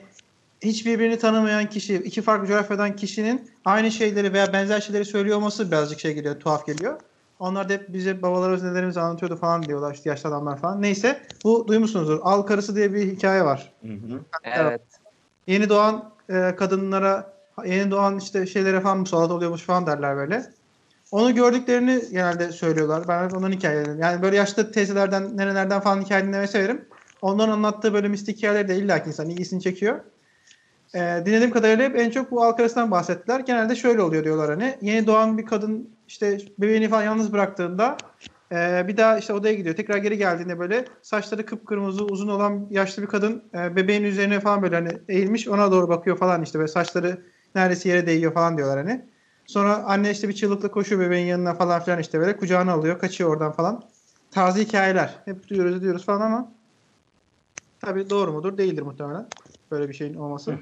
hiç 0.62 0.86
birbirini 0.86 1.19
tanımayan 1.19 1.69
kişi, 1.69 1.96
iki 1.96 2.22
farklı 2.22 2.48
coğrafyadan 2.48 2.96
kişinin 2.96 3.52
aynı 3.65 3.91
şeyleri 3.91 4.34
veya 4.34 4.54
benzer 4.54 4.82
şeyleri 4.82 5.06
söylüyor 5.06 5.38
olması 5.38 5.72
birazcık 5.72 6.00
şey 6.00 6.13
geliyor, 6.13 6.39
tuhaf 6.39 6.65
geliyor. 6.65 7.00
Onlar 7.39 7.69
da 7.69 7.74
hep 7.74 7.93
bize 7.93 8.22
babalarımız 8.22 8.63
nelerimizi 8.63 9.00
anlatıyordu 9.00 9.36
falan 9.36 9.63
diyorlar 9.63 9.93
işte 9.93 10.10
yaşlı 10.10 10.30
adamlar 10.30 10.58
falan. 10.58 10.82
Neyse 10.82 11.22
bu 11.43 11.67
duymuşsunuzdur. 11.67 12.19
Al 12.24 12.41
Karısı 12.41 12.76
diye 12.76 12.93
bir 12.93 13.12
hikaye 13.12 13.46
var. 13.46 13.74
Hı 13.82 13.88
hı. 13.88 14.19
Evet. 14.43 14.82
Yeni 15.48 15.69
doğan 15.69 16.12
e, 16.30 16.56
kadınlara, 16.58 17.34
yeni 17.65 17.91
doğan 17.91 18.17
işte 18.17 18.46
şeylere 18.46 18.82
falan 18.82 18.98
musallat 18.98 19.32
oluyormuş 19.32 19.62
falan 19.62 19.88
derler 19.88 20.15
böyle. 20.17 20.46
Onu 21.13 21.36
gördüklerini 21.36 22.02
genelde 22.12 22.52
söylüyorlar. 22.52 23.08
Ben 23.08 23.26
hep 23.26 23.38
onların 23.38 23.56
hikayelerini. 23.56 24.02
Yani 24.02 24.21
böyle 24.21 24.36
yaşlı 24.36 24.71
teyzelerden, 24.71 25.38
nerelerden 25.38 25.80
falan 25.80 26.02
hikaye 26.02 26.23
dinlemeyi 26.23 26.47
severim. 26.47 26.86
Onların 27.21 27.54
anlattığı 27.54 27.93
böyle 27.93 28.08
mistik 28.08 28.38
hikayeleri 28.38 28.67
de 28.67 28.76
illa 28.76 29.04
ki 29.04 29.10
insan 29.10 29.30
ilgisini 29.30 29.62
çekiyor. 29.62 29.99
Ee, 30.95 31.23
dinlediğim 31.26 31.52
kadarıyla 31.52 31.86
hep 31.86 31.95
en 31.99 32.10
çok 32.10 32.32
bu 32.32 32.43
halk 32.43 32.60
arasından 32.60 32.91
bahsettiler. 32.91 33.39
Genelde 33.39 33.76
şöyle 33.76 34.02
oluyor 34.02 34.23
diyorlar 34.23 34.49
hani. 34.49 34.78
Yeni 34.82 35.08
doğan 35.08 35.38
bir 35.38 35.45
kadın 35.45 35.89
işte 36.08 36.38
bebeğini 36.58 36.89
falan 36.89 37.04
yalnız 37.04 37.34
bıraktığında 37.34 37.97
e, 38.52 38.88
bir 38.88 38.97
daha 38.97 39.17
işte 39.17 39.34
odaya 39.34 39.54
gidiyor. 39.54 39.76
Tekrar 39.76 39.97
geri 39.97 40.17
geldiğinde 40.17 40.60
böyle 40.60 40.86
saçları 41.02 41.45
kıpkırmızı 41.45 42.06
uzun 42.06 42.28
olan 42.28 42.67
yaşlı 42.69 43.02
bir 43.02 43.08
kadın 43.08 43.43
e, 43.54 43.76
bebeğin 43.76 44.04
üzerine 44.04 44.39
falan 44.39 44.62
böyle 44.62 44.76
hani 44.76 44.89
eğilmiş 45.10 45.47
ona 45.47 45.71
doğru 45.71 45.89
bakıyor 45.89 46.17
falan 46.17 46.43
işte 46.43 46.60
böyle 46.60 46.71
saçları 46.71 47.21
neredeyse 47.56 47.89
yere 47.89 48.08
değiyor 48.08 48.34
falan 48.34 48.58
diyorlar 48.58 48.78
hani. 48.78 49.12
Sonra 49.46 49.84
anne 49.84 50.12
işte 50.12 50.30
bir 50.30 50.34
çığlıkla 50.34 50.72
koşuyor 50.72 51.02
bebeğin 51.02 51.28
yanına 51.28 51.54
falan 51.54 51.84
filan 51.84 52.00
işte 52.00 52.20
böyle 52.20 52.38
kucağına 52.38 52.74
alıyor 52.74 53.00
kaçıyor 53.00 53.30
oradan 53.30 53.52
falan. 53.52 53.84
Taze 54.32 54.62
hikayeler. 54.62 55.22
Hep 55.26 55.48
duyuyoruz 55.48 55.76
ediyoruz 55.76 56.06
falan 56.06 56.22
ama 56.22 56.52
tabii 57.80 58.10
doğru 58.10 58.34
mudur 58.34 58.58
değildir 58.58 58.82
muhtemelen. 58.82 59.28
Böyle 59.72 59.90
bir 59.90 59.94
şeyin 59.94 60.14
olması. 60.14 60.56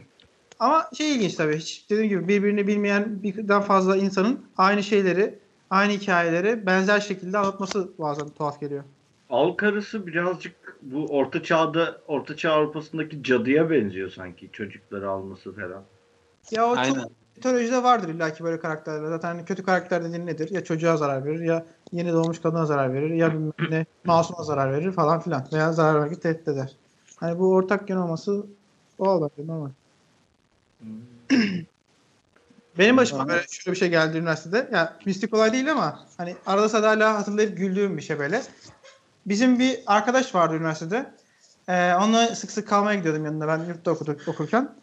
Ama 0.60 0.89
şey 0.94 1.15
ilginç 1.15 1.36
tabii. 1.36 1.58
Hiç 1.58 1.89
dediğim 1.89 2.10
gibi 2.10 2.28
birbirini 2.28 2.67
bilmeyen 2.67 3.24
birden 3.24 3.62
fazla 3.62 3.98
insanın 3.98 4.46
aynı 4.58 4.84
şeyleri, 4.84 5.39
aynı 5.70 5.91
hikayeleri 5.94 6.65
benzer 6.65 7.00
şekilde 7.00 7.38
anlatması 7.38 7.91
bazen 8.00 8.30
tuhaf 8.30 8.60
geliyor. 8.62 8.84
Al 9.30 9.52
karısı 9.52 10.08
birazcık 10.08 10.78
bu 10.82 11.08
orta 11.08 11.44
çağda 11.44 12.02
orta 12.08 12.38
çağ 12.38 12.52
Avrupa'sındaki 12.52 13.24
cadıya 13.24 13.70
benziyor 13.70 14.10
sanki 14.10 14.50
çocukları 14.52 15.10
alması 15.10 15.56
falan. 15.56 15.84
Ya 16.52 16.67
o 16.67 16.76
Aynen. 16.78 16.94
çok 16.94 17.20
mitolojide 17.41 17.84
vardır 17.84 18.10
illaki 18.10 18.43
böyle 18.43 18.60
karakterler. 18.60 19.10
Zaten 19.10 19.45
kötü 19.45 19.63
karakter 19.63 20.04
dediğin 20.04 20.27
nedir? 20.27 20.51
Ya 20.51 20.63
çocuğa 20.63 20.97
zarar 20.97 21.25
verir 21.25 21.39
ya 21.39 21.65
yeni 21.91 22.13
doğmuş 22.13 22.41
kadına 22.41 22.65
zarar 22.65 22.93
verir 22.93 23.10
ya 23.10 23.34
bilmem 23.34 23.54
ne 23.69 23.86
masuma 24.06 24.43
zarar 24.43 24.73
verir 24.73 24.91
falan 24.91 25.19
filan. 25.19 25.47
Veya 25.54 25.73
zarar 25.73 26.01
vermeyi 26.01 26.19
tehdit 26.19 26.47
eder. 26.47 26.75
Hani 27.15 27.39
bu 27.39 27.54
ortak 27.54 27.89
yön 27.89 27.97
olması 27.97 28.45
doğal 28.99 29.21
bence 29.21 29.47
normal. 29.47 29.69
Benim 32.77 32.97
başıma 32.97 33.27
böyle 33.27 33.45
şöyle 33.51 33.73
bir 33.73 33.80
şey 33.80 33.89
geldi 33.89 34.17
üniversitede. 34.17 34.69
Ya 34.73 34.97
mistik 35.06 35.34
olay 35.34 35.54
değil 35.54 35.71
ama 35.71 36.00
hani 36.17 36.35
arada 36.46 36.69
sırada 36.69 36.89
hala 36.89 37.19
hatırlayıp 37.19 37.58
güldüğüm 37.58 37.98
bir 37.98 38.02
şey 38.02 38.19
böyle. 38.19 38.42
Bizim 39.25 39.60
bir 39.60 39.79
arkadaş 39.85 40.35
vardı 40.35 40.56
üniversitede. 40.56 41.12
Ee, 41.67 41.94
onunla 41.94 42.35
sık 42.35 42.52
sık 42.52 42.67
kalmaya 42.67 42.98
gidiyordum 42.98 43.25
yanında 43.25 43.48
ben 43.48 43.60
yurtta 43.60 43.92
okuduk, 43.92 44.27
okurken. 44.27 44.75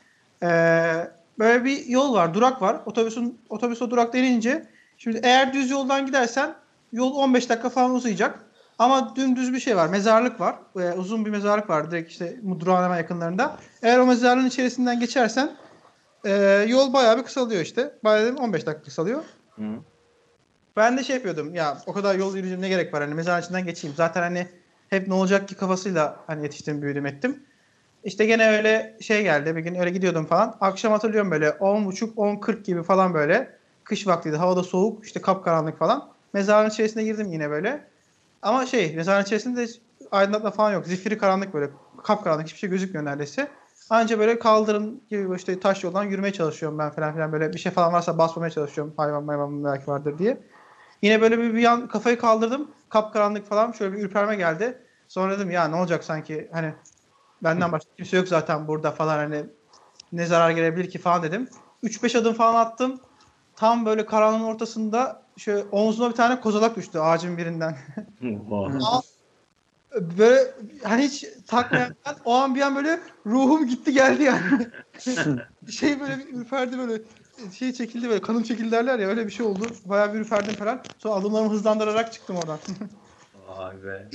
Ee, 0.42 1.11
böyle 1.39 1.64
bir 1.64 1.86
yol 1.86 2.14
var, 2.14 2.34
durak 2.34 2.62
var. 2.62 2.80
Otobüsün 2.86 3.41
otobüs 3.49 3.82
o 3.82 3.91
durakta 3.91 4.18
inince 4.18 4.66
şimdi 4.99 5.20
eğer 5.22 5.53
düz 5.53 5.70
yoldan 5.70 6.07
gidersen 6.07 6.55
yol 6.93 7.14
15 7.14 7.49
dakika 7.49 7.70
falan 7.70 7.91
uzayacak. 7.95 8.45
Ama 8.78 9.16
dümdüz 9.16 9.53
bir 9.53 9.61
şey 9.61 9.76
var. 9.76 9.89
Mezarlık 9.89 10.41
var. 10.41 10.57
Ee, 10.76 10.93
uzun 10.93 11.24
bir 11.24 11.30
mezarlık 11.30 11.70
var 11.70 11.91
direkt 11.91 12.11
işte 12.11 12.41
durağın 12.61 12.84
hemen 12.84 12.97
yakınlarında. 12.97 13.57
Eğer 13.82 13.99
o 13.99 14.07
mezarlığın 14.07 14.47
içerisinden 14.47 15.01
geçersen 15.01 15.51
e, 16.24 16.64
yol 16.68 16.93
bayağı 16.93 17.18
bir 17.18 17.22
kısalıyor 17.22 17.62
işte. 17.62 17.95
Bayağı 18.05 18.24
dedim 18.24 18.36
15 18.36 18.66
dakika 18.66 18.82
kısalıyor. 18.84 19.24
Hı. 19.57 19.62
Ben 20.76 20.99
de 20.99 21.05
şey 21.05 21.16
yapıyordum 21.16 21.55
ya 21.55 21.78
o 21.86 21.93
kadar 21.93 22.14
yol 22.14 22.28
yürüyeceğim 22.28 22.62
ne 22.62 22.68
gerek 22.68 22.95
var 22.95 23.03
hani 23.03 23.14
mezarın 23.14 23.43
içinden 23.43 23.66
geçeyim. 23.66 23.97
Zaten 23.97 24.22
hani 24.22 24.49
hep 24.91 25.09
ne 25.09 25.14
olacak 25.14 25.49
ki 25.49 25.55
kafasıyla 25.55 26.16
hani 26.26 26.43
yetiştim 26.43 26.82
büyüdüm 26.82 27.07
ettim. 27.07 27.43
İşte 28.05 28.26
gene 28.26 28.49
öyle 28.49 28.96
şey 29.01 29.22
geldi 29.22 29.57
bir 29.57 29.61
gün 29.61 29.74
öyle 29.74 29.90
gidiyordum 29.90 30.26
falan. 30.26 30.57
Akşam 30.61 30.92
hatırlıyorum 30.92 31.30
böyle 31.30 31.49
10.30 31.49 32.14
10.40 32.14 32.62
gibi 32.62 32.82
falan 32.82 33.14
böyle. 33.14 33.59
Kış 33.84 34.07
vaktiydi 34.07 34.36
havada 34.36 34.62
soğuk 34.62 35.05
işte 35.05 35.22
kapkaranlık 35.22 35.78
falan. 35.78 36.09
Mezarın 36.32 36.70
içerisine 36.70 37.05
girdim 37.05 37.32
yine 37.32 37.51
böyle. 37.51 37.84
Ama 38.42 38.66
şey 38.66 38.96
mezarın 38.96 39.24
içerisinde 39.24 39.66
de 39.66 39.70
aydınlatma 40.11 40.51
falan 40.51 40.72
yok. 40.72 40.86
Zifiri 40.86 41.18
karanlık 41.18 41.55
böyle 41.55 41.70
kapkaranlık 42.03 42.46
hiçbir 42.46 42.59
şey 42.59 42.70
gözükmüyor 42.70 43.05
neredeyse. 43.05 43.49
Anca 43.90 44.18
böyle 44.18 44.38
kaldırım 44.38 45.01
gibi 45.11 45.36
işte 45.36 45.61
taş 45.61 45.84
yoldan 45.84 46.05
yürümeye 46.05 46.32
çalışıyorum 46.32 46.78
ben 46.78 46.90
falan 46.90 47.14
filan 47.14 47.32
böyle 47.32 47.53
bir 47.53 47.59
şey 47.59 47.72
falan 47.72 47.92
varsa 47.92 48.18
basmamaya 48.18 48.51
çalışıyorum. 48.51 48.94
Hayvan 48.96 49.28
hayvan 49.28 49.64
belki 49.64 49.86
vardır 49.86 50.18
diye. 50.18 50.38
Yine 51.03 51.20
böyle 51.20 51.38
bir, 51.38 51.55
bir 51.55 51.64
an 51.64 51.88
kafayı 51.88 52.18
kaldırdım. 52.18 52.70
Kapkaranlık 52.88 53.46
falan 53.46 53.72
şöyle 53.72 53.96
bir 53.96 54.03
ürperme 54.03 54.36
geldi. 54.36 54.78
Sonra 55.09 55.38
dedim 55.38 55.51
ya 55.51 55.68
ne 55.68 55.76
olacak 55.76 56.05
sanki 56.05 56.49
hani 56.53 56.72
benden 57.43 57.72
başka 57.72 57.91
kimse 57.97 58.16
yok 58.16 58.28
zaten 58.28 58.68
burada 58.68 58.91
falan 58.91 59.16
hani 59.16 59.47
ne 60.12 60.26
zarar 60.26 60.51
gelebilir 60.51 60.91
ki 60.91 60.99
falan 60.99 61.22
dedim. 61.22 61.49
3-5 61.82 62.18
adım 62.18 62.34
falan 62.34 62.55
attım. 62.55 63.01
tam 63.57 63.86
böyle 63.86 64.07
karanlığın 64.07 64.45
ortasında 64.45 65.22
şöyle 65.36 65.62
omzuma 65.72 66.11
bir 66.11 66.14
tane 66.14 66.41
kozalak 66.41 66.76
düştü 66.76 66.99
ağacın 66.99 67.39
birinden. 67.39 67.78
Böyle 70.18 70.55
hani 70.84 71.03
hiç 71.03 71.26
takmayan 71.47 71.95
o 72.24 72.34
an 72.34 72.55
bir 72.55 72.61
an 72.61 72.76
böyle 72.76 73.01
ruhum 73.26 73.66
gitti 73.66 73.93
geldi 73.93 74.22
yani. 74.22 74.68
şey 75.70 76.01
böyle 76.01 76.18
bir 76.18 76.34
ürperdi 76.34 76.78
böyle 76.78 77.03
şey 77.53 77.72
çekildi 77.72 78.09
böyle 78.09 78.22
kanım 78.22 78.43
çekildi 78.43 78.70
derler 78.70 78.99
ya 78.99 79.09
öyle 79.09 79.26
bir 79.26 79.30
şey 79.30 79.47
oldu. 79.47 79.66
Bayağı 79.84 80.14
bir 80.14 80.18
ürperdim 80.18 80.55
falan. 80.55 80.82
Sonra 80.99 81.14
adımlarımı 81.14 81.51
hızlandırarak 81.51 82.12
çıktım 82.12 82.36
oradan. 82.36 82.59
Vay 83.49 83.84
be. 83.84 84.09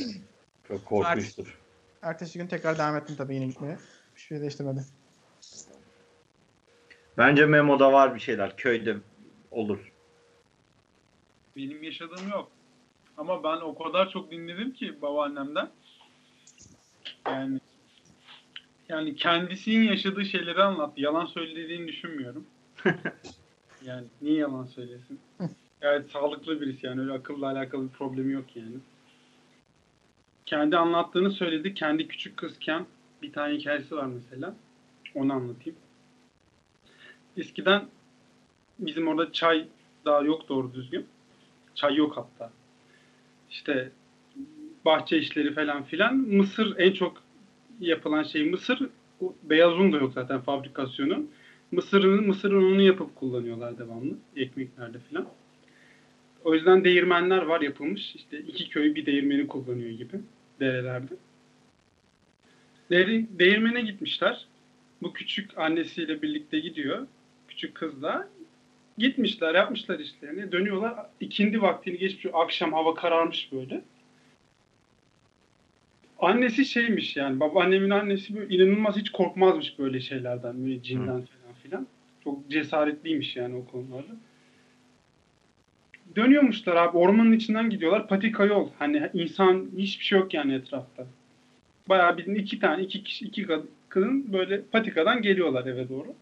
Çok 0.68 0.86
korkunçtur. 0.86 1.63
Ertesi 2.04 2.40
gün 2.40 2.48
tekrar 2.48 2.78
devam 2.78 2.96
ettim 2.96 3.16
tabii 3.16 3.36
yine 3.36 3.48
gitmeye. 3.48 3.78
Bir 4.16 4.22
şey 4.22 4.42
değiştirmedi. 4.42 4.80
Bence 7.18 7.46
Memo'da 7.46 7.94
var 7.94 8.16
bir 8.16 8.20
şeyler. 8.20 8.58
Köyde 8.58 8.98
olur. 9.52 9.92
Benim 11.56 11.84
yaşadığım 11.84 12.30
yok. 12.30 12.52
Ama 13.18 13.44
ben 13.44 13.58
o 13.58 13.84
kadar 13.84 14.10
çok 14.10 14.32
dinledim 14.32 14.74
ki 14.74 15.02
babaannemden. 15.02 15.70
Yani 17.28 17.60
yani 18.90 19.16
kendisinin 19.16 19.88
yaşadığı 19.88 20.26
şeyleri 20.26 20.64
anlattı. 20.64 21.02
Yalan 21.02 21.26
söylediğini 21.26 21.88
düşünmüyorum. 21.88 22.48
Yani 23.86 24.08
niye 24.22 24.38
yalan 24.38 24.66
söylesin? 24.66 25.20
Gayet 25.82 26.12
sağlıklı 26.12 26.62
birisi 26.62 26.86
yani. 26.86 27.02
Öyle 27.02 27.12
akılla 27.12 27.48
alakalı 27.48 27.84
bir 27.84 27.90
problemi 27.90 28.34
yok 28.34 28.56
yani. 28.56 28.76
Kendi 30.46 30.78
anlattığını 30.78 31.32
söyledi. 31.32 31.74
Kendi 31.74 32.08
küçük 32.08 32.38
kızken 32.38 32.86
bir 33.22 33.34
tane 33.34 33.56
hikayesi 33.56 33.96
var 33.96 34.06
mesela. 34.06 34.56
Onu 35.16 35.34
anlatayım. 35.34 35.80
Eskiden 37.38 37.86
bizim 38.80 39.08
orada 39.08 39.32
çay 39.32 39.68
daha 40.06 40.22
yok 40.22 40.50
doğru 40.50 40.74
düzgün. 40.74 41.06
Çay 41.76 41.96
yok 41.96 42.18
hatta. 42.18 42.52
İşte 43.50 43.92
bahçe 44.86 45.18
işleri 45.18 45.54
falan 45.54 45.84
filan. 45.84 46.16
Mısır 46.16 46.78
en 46.78 46.92
çok 46.94 47.24
yapılan 47.80 48.24
şey 48.24 48.50
mısır. 48.50 48.90
Beyaz 49.44 49.74
un 49.74 49.94
da 49.94 49.98
yok 49.98 50.14
zaten 50.14 50.42
fabrikasyonu. 50.42 51.26
Mısırın 51.72 52.28
mısır 52.28 52.52
ununu 52.52 52.82
yapıp 52.82 53.16
kullanıyorlar 53.16 53.78
devamlı 53.78 54.18
ekmeklerde 54.36 55.00
filan. 55.00 55.28
O 56.44 56.54
yüzden 56.54 56.84
değirmenler 56.84 57.42
var 57.42 57.62
yapılmış. 57.62 58.16
İşte 58.16 58.40
iki 58.40 58.70
köy 58.70 58.96
bir 58.96 59.06
değirmeni 59.06 59.48
kullanıyor 59.48 59.90
gibi 59.90 60.20
derelerde. 60.60 61.14
Değir- 62.92 63.26
Değirmene 63.40 63.82
gitmişler. 63.82 64.46
Bu 65.02 65.14
küçük 65.14 65.58
annesiyle 65.58 66.22
birlikte 66.22 66.60
gidiyor. 66.60 67.08
Küçük 67.48 67.76
kızla. 67.76 68.28
Gitmişler, 68.98 69.56
yapmışlar 69.56 70.00
işlerini. 70.00 70.52
Dönüyorlar. 70.52 70.94
ikindi 71.20 71.62
vaktini 71.62 71.98
geçmiş. 71.98 72.26
Akşam 72.34 72.74
hava 72.74 72.96
kararmış 72.96 73.50
böyle. 73.52 73.82
Annesi 76.20 76.66
şeymiş 76.66 77.16
yani. 77.18 77.40
Babaannemin 77.40 77.90
annesi 77.90 78.36
böyle 78.36 78.56
inanılmaz 78.56 78.98
hiç 78.98 79.10
korkmazmış 79.10 79.80
böyle 79.80 80.00
şeylerden. 80.02 80.66
Böyle 80.66 80.84
cinden 80.84 81.06
falan 81.06 81.54
filan. 81.64 81.88
Çok 82.24 82.50
cesaretliymiş 82.50 83.36
yani 83.36 83.56
o 83.56 83.66
konularda. 83.66 84.12
Dönüyormuşlar 86.16 86.76
abi. 86.76 86.98
Ormanın 86.98 87.32
içinden 87.32 87.70
gidiyorlar. 87.70 88.08
Patika 88.08 88.46
yol. 88.46 88.70
Hani 88.80 89.10
insan 89.14 89.70
hiçbir 89.78 90.06
şey 90.06 90.20
yok 90.20 90.34
yani 90.34 90.54
etrafta. 90.54 91.06
Bayağı 91.90 92.18
bir 92.18 92.26
iki 92.26 92.60
tane 92.60 92.84
iki 92.84 93.04
kişi 93.04 93.26
iki 93.26 93.44
kad- 93.44 93.66
kadın 93.90 94.34
böyle 94.34 94.62
patikadan 94.62 95.22
geliyorlar 95.22 95.66
eve 95.66 95.90
doğru. 95.90 96.14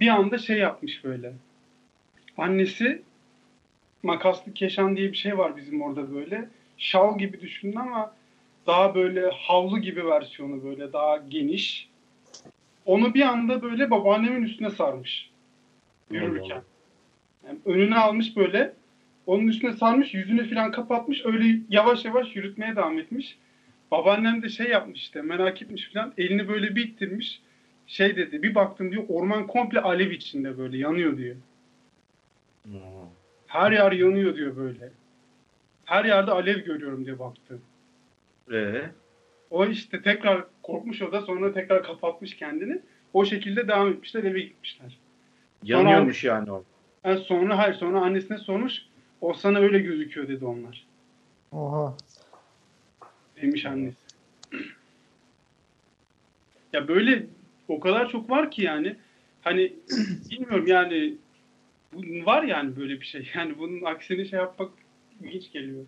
Bir 0.00 0.08
anda 0.08 0.38
şey 0.38 0.58
yapmış 0.58 1.04
böyle. 1.04 1.32
Annesi 2.38 3.02
makaslı 4.02 4.54
keşan 4.54 4.96
diye 4.96 5.12
bir 5.12 5.16
şey 5.16 5.38
var 5.38 5.56
bizim 5.56 5.82
orada 5.82 6.14
böyle. 6.14 6.48
Şal 6.78 7.18
gibi 7.18 7.40
düşünün 7.40 7.76
ama 7.76 8.14
daha 8.66 8.94
böyle 8.94 9.30
havlu 9.30 9.78
gibi 9.78 10.06
versiyonu 10.06 10.64
böyle 10.64 10.92
daha 10.92 11.16
geniş. 11.16 11.88
Onu 12.86 13.14
bir 13.14 13.22
anda 13.22 13.62
böyle 13.62 13.90
babaannemin 13.90 14.42
üstüne 14.42 14.70
sarmış. 14.70 15.30
Yürürken. 16.10 16.62
Yani 17.46 17.58
önüne 17.64 17.96
almış 17.96 18.36
böyle. 18.36 18.72
Onun 19.26 19.48
üstüne 19.48 19.72
sarmış, 19.72 20.14
yüzünü 20.14 20.50
falan 20.54 20.70
kapatmış. 20.70 21.26
Öyle 21.26 21.58
yavaş 21.70 22.04
yavaş 22.04 22.36
yürütmeye 22.36 22.76
devam 22.76 22.98
etmiş. 22.98 23.38
Babaannem 23.90 24.42
de 24.42 24.48
şey 24.48 24.68
yapmış 24.68 25.00
işte 25.00 25.22
merak 25.22 25.62
etmiş 25.62 25.90
falan. 25.92 26.12
Elini 26.18 26.48
böyle 26.48 26.76
bir 26.76 26.84
ittirmiş. 26.88 27.40
Şey 27.86 28.16
dedi 28.16 28.42
bir 28.42 28.54
baktım 28.54 28.92
diyor 28.92 29.04
orman 29.08 29.46
komple 29.46 29.80
alev 29.80 30.10
içinde 30.10 30.58
böyle 30.58 30.78
yanıyor 30.78 31.16
diyor. 31.18 31.36
Her 33.46 33.72
yer 33.72 33.92
yanıyor 33.92 34.36
diyor 34.36 34.56
böyle. 34.56 34.92
Her 35.84 36.04
yerde 36.04 36.30
alev 36.30 36.58
görüyorum 36.58 37.04
diye 37.06 37.18
baktım. 37.18 37.60
Ee, 38.52 38.82
O 39.50 39.66
işte 39.66 40.02
tekrar 40.02 40.44
korkmuş 40.62 41.02
o 41.02 41.12
da 41.12 41.22
sonra 41.22 41.52
tekrar 41.52 41.82
kapatmış 41.82 42.36
kendini. 42.36 42.78
O 43.12 43.24
şekilde 43.24 43.68
devam 43.68 43.88
etmişler 43.88 44.24
eve 44.24 44.40
gitmişler. 44.40 44.98
yanıyormuş 45.62 46.24
yani 46.24 46.52
o. 46.52 46.64
Yani 47.04 47.18
sonra 47.18 47.58
hayır 47.58 47.74
sonra 47.74 48.00
annesine 48.00 48.38
sormuş. 48.38 48.82
O 49.20 49.34
sana 49.34 49.58
öyle 49.58 49.78
gözüküyor 49.78 50.28
dedi 50.28 50.44
onlar. 50.44 50.86
Oha. 51.52 51.96
Demiş 53.42 53.66
annesi. 53.66 53.96
ya 56.72 56.88
böyle 56.88 57.26
o 57.68 57.80
kadar 57.80 58.08
çok 58.08 58.30
var 58.30 58.50
ki 58.50 58.62
yani. 58.62 58.96
Hani 59.42 59.72
bilmiyorum 60.30 60.66
yani 60.66 61.14
var 62.26 62.42
yani 62.42 62.76
böyle 62.76 63.00
bir 63.00 63.06
şey. 63.06 63.30
Yani 63.34 63.58
bunun 63.58 63.84
aksini 63.84 64.28
şey 64.28 64.38
yapmak 64.38 64.70
ilginç 65.22 65.52
geliyor. 65.52 65.84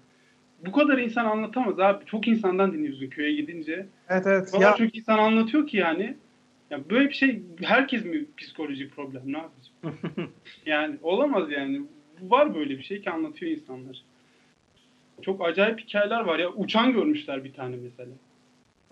Bu 0.67 0.73
kadar 0.73 0.99
insan 0.99 1.25
anlatamaz 1.25 1.81
abi. 1.81 2.05
Çok 2.05 2.29
insandan 2.29 2.73
dinliyorsun 2.73 3.07
köye 3.07 3.35
gidince. 3.35 3.87
Evet 4.09 4.27
evet. 4.27 4.49
O 4.49 4.59
kadar 4.59 4.71
Ya, 4.71 4.77
çok 4.87 4.97
insan 4.97 5.19
anlatıyor 5.19 5.67
ki 5.67 5.77
yani. 5.77 6.17
Ya 6.71 6.91
böyle 6.91 7.09
bir 7.09 7.15
şey 7.15 7.43
herkes 7.63 8.05
mi 8.05 8.25
psikolojik 8.37 8.97
problem 8.97 9.23
ne 9.33 9.39
yapacak? 9.39 10.03
yani 10.67 10.97
olamaz 11.03 11.51
yani. 11.51 11.83
Var 12.23 12.55
böyle 12.55 12.79
bir 12.79 12.83
şey 12.83 13.01
ki 13.01 13.11
anlatıyor 13.11 13.53
insanlar. 13.53 14.03
Çok 15.23 15.45
acayip 15.47 15.81
hikayeler 15.81 16.21
var 16.21 16.39
ya. 16.39 16.49
Uçan 16.53 16.93
görmüşler 16.93 17.45
bir 17.45 17.53
tane 17.53 17.77
mesela. 17.77 18.11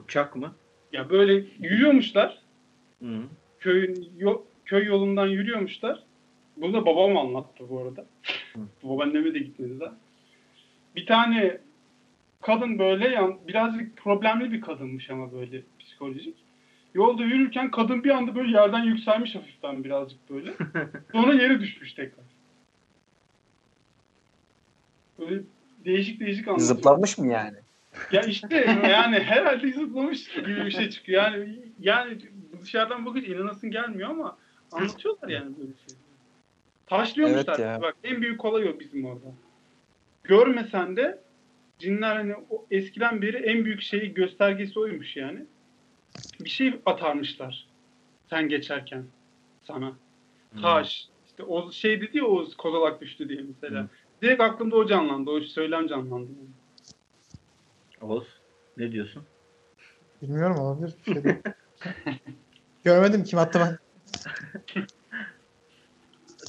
Uçak 0.05 0.37
mı? 0.37 0.55
Ya 0.93 1.11
böyle 1.11 1.33
yürüyormuşlar. 1.61 2.39
Hı. 3.03 3.23
Köyün 3.61 4.09
yo- 4.19 4.43
köy 4.65 4.85
yolundan 4.85 5.27
yürüyormuşlar. 5.27 6.03
Bunu 6.57 6.73
da 6.73 6.87
babam 6.87 7.17
anlattı 7.17 7.65
bu 7.71 7.81
arada. 7.81 8.07
Babaanneme 8.83 9.35
de 9.35 9.39
gitmedi 9.39 9.81
daha. 9.81 9.95
Bir 10.97 11.07
tane 11.07 11.59
kadın 12.43 12.79
böyle 12.79 13.09
yan, 13.09 13.39
birazcık 13.49 13.97
problemli 13.97 14.53
bir 14.53 14.61
kadınmış 14.61 15.11
ama 15.11 15.33
böyle 15.33 15.63
psikolojik. 15.81 16.35
Yolda 16.95 17.25
yürürken 17.25 17.71
kadın 17.71 18.05
bir 18.05 18.11
anda 18.11 18.35
böyle 18.35 18.51
yerden 18.57 18.85
yükselmiş 18.85 19.35
hafiften 19.35 19.85
birazcık 19.85 20.31
böyle. 20.31 20.53
Sonra 21.13 21.35
yere 21.35 21.61
düşmüş 21.61 21.93
tekrar. 21.95 22.25
Böyle 25.19 25.43
değişik 25.85 26.21
değişik 26.21 26.49
anlatıyor. 26.49 26.69
Zıplamış 26.69 27.19
mı 27.19 27.33
yani? 27.33 27.57
Ya 28.13 28.23
işte 28.23 28.57
yani 28.89 29.19
herhalde 29.19 29.73
zıplamış 29.73 30.29
gibi 30.29 30.57
bir 30.57 30.71
şey 30.71 30.91
çıkıyor. 30.91 31.23
Yani 31.23 31.59
yani 31.81 32.19
dışarıdan 32.63 33.07
bakınca 33.07 33.35
inanasın 33.35 33.71
gelmiyor 33.71 34.11
ama 34.11 34.39
anlatıyorlar 34.73 35.29
yani 35.29 35.57
böyle 35.59 35.73
şey. 35.89 35.97
Taşlıyormuşlar. 36.87 37.59
Evet 37.59 37.59
ya. 37.59 37.83
Bak 37.83 37.97
en 38.05 38.23
büyük 38.23 38.45
olay 38.45 38.69
o 38.69 38.81
bizim 38.81 39.05
orada. 39.05 39.27
Görmesen 40.25 40.97
de 40.97 41.19
cinler 41.79 42.17
hani 42.17 42.35
o 42.51 42.67
eskiden 42.71 43.23
beri 43.23 43.37
en 43.37 43.65
büyük 43.65 43.83
şeyi 43.83 44.15
göstergesi 44.15 44.81
oymuş 44.81 45.17
yani. 45.17 45.41
Bir 46.41 46.49
şey 46.49 46.75
atarmışlar 46.87 47.67
sen 48.31 48.49
geçerken 48.49 49.05
sana. 49.65 49.93
Taş. 50.63 51.09
İşte 51.27 51.43
o 51.43 51.73
şey 51.73 52.01
dedi 52.01 52.19
ya 52.19 52.25
o 52.25 52.45
kozalak 52.59 53.01
düştü 53.01 53.29
diye 53.29 53.41
mesela. 53.49 53.83
Hı. 53.83 53.89
Direkt 54.23 54.41
aklımda 54.41 54.77
o 54.77 54.87
canlandı. 54.87 55.31
O 55.31 55.41
söylem 55.41 55.87
canlandı. 55.87 56.31
Oğuz 58.01 58.27
ne 58.77 58.93
diyorsun? 58.93 59.23
bilmiyorum 60.23 60.59
olabilir. 60.59 60.95
Bir 61.07 61.13
şey 61.15 61.25
değil. 61.25 61.37
Görmedim 62.85 63.25
kim 63.25 63.39
attı 63.39 63.61
ben. 63.61 63.79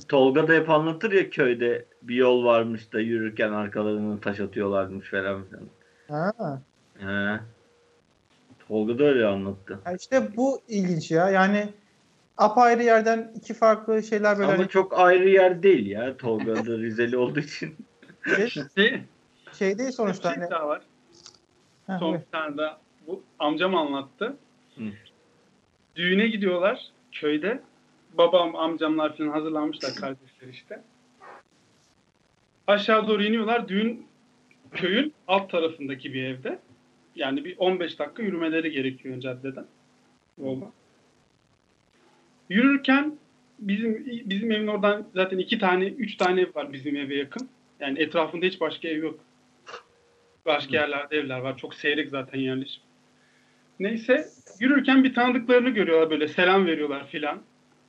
Tolga 0.07 0.47
da 0.47 0.53
hep 0.53 0.69
anlatır 0.69 1.11
ya 1.11 1.29
köyde 1.29 1.85
bir 2.01 2.15
yol 2.15 2.45
varmış 2.45 2.93
da 2.93 2.99
yürürken 2.99 3.51
arkalarına 3.51 4.19
taş 4.19 4.39
atıyorlarmış 4.39 5.09
falan 5.09 5.43
filan. 5.43 5.63
Ha. 6.07 6.61
He. 6.99 7.39
Tolga 8.67 8.99
da 8.99 9.03
öyle 9.03 9.25
anlattı. 9.25 9.79
Ya 9.85 9.93
işte 9.93 10.37
bu 10.37 10.61
ilginç 10.67 11.11
ya. 11.11 11.29
Yani 11.29 11.69
apayrı 12.37 12.83
yerden 12.83 13.31
iki 13.35 13.53
farklı 13.53 14.03
şeyler 14.03 14.37
böyle 14.37 14.47
Ama 14.51 14.57
hani 14.57 14.69
çok 14.69 14.99
ayrı 14.99 15.29
yer 15.29 15.63
değil 15.63 15.85
ya. 15.87 16.17
Tolga 16.17 16.55
da 16.55 16.77
Rizeli 16.77 17.17
olduğu 17.17 17.39
için. 17.39 17.75
şey, 18.35 18.49
Şey, 18.75 19.01
şey 19.53 19.77
değil 19.77 19.89
bir 19.89 19.93
sonuçta. 19.93 20.29
şey 20.33 20.39
Hani, 20.41 20.51
daha 20.51 20.67
var. 20.67 20.81
Ha, 21.87 21.97
Son 21.99 22.13
bir 22.13 22.25
tane 22.31 22.57
daha. 22.57 22.79
Bu 23.07 23.23
amcam 23.39 23.75
anlattı. 23.75 24.37
Hı. 24.75 24.83
Düğüne 25.95 26.27
gidiyorlar 26.27 26.91
köyde. 27.11 27.61
babam, 28.13 28.55
amcamlar 28.55 29.17
falan 29.17 29.29
hazırlanmışlar 29.29 29.95
kardeşler 29.99 30.47
işte. 30.47 30.81
Aşağı 32.67 33.07
doğru 33.07 33.23
iniyorlar. 33.23 33.67
Düğün 33.67 34.07
köyün 34.71 35.13
alt 35.27 35.49
tarafındaki 35.51 36.13
bir 36.13 36.23
evde. 36.23 36.59
Yani 37.15 37.45
bir 37.45 37.57
15 37.57 37.99
dakika 37.99 38.23
yürümeleri 38.23 38.71
gerekiyor 38.71 39.19
caddeden. 39.19 39.65
Yolda. 40.41 40.65
Yürürken 42.49 43.17
bizim 43.59 44.05
bizim 44.05 44.51
evin 44.51 44.67
oradan 44.67 45.07
zaten 45.15 45.37
iki 45.37 45.59
tane, 45.59 45.85
üç 45.85 46.17
tane 46.17 46.41
ev 46.41 46.55
var 46.55 46.73
bizim 46.73 46.95
eve 46.95 47.15
yakın. 47.15 47.49
Yani 47.79 47.99
etrafında 47.99 48.45
hiç 48.45 48.61
başka 48.61 48.87
ev 48.87 49.03
yok. 49.03 49.19
Başka 50.45 50.77
yerlerde 50.77 51.17
evler 51.17 51.39
var. 51.39 51.57
Çok 51.57 51.75
seyrek 51.75 52.09
zaten 52.09 52.39
yerleşim. 52.39 52.83
Neyse 53.79 54.25
yürürken 54.59 55.03
bir 55.03 55.13
tanıdıklarını 55.13 55.69
görüyorlar 55.69 56.09
böyle 56.09 56.27
selam 56.27 56.65
veriyorlar 56.65 57.07
filan. 57.07 57.41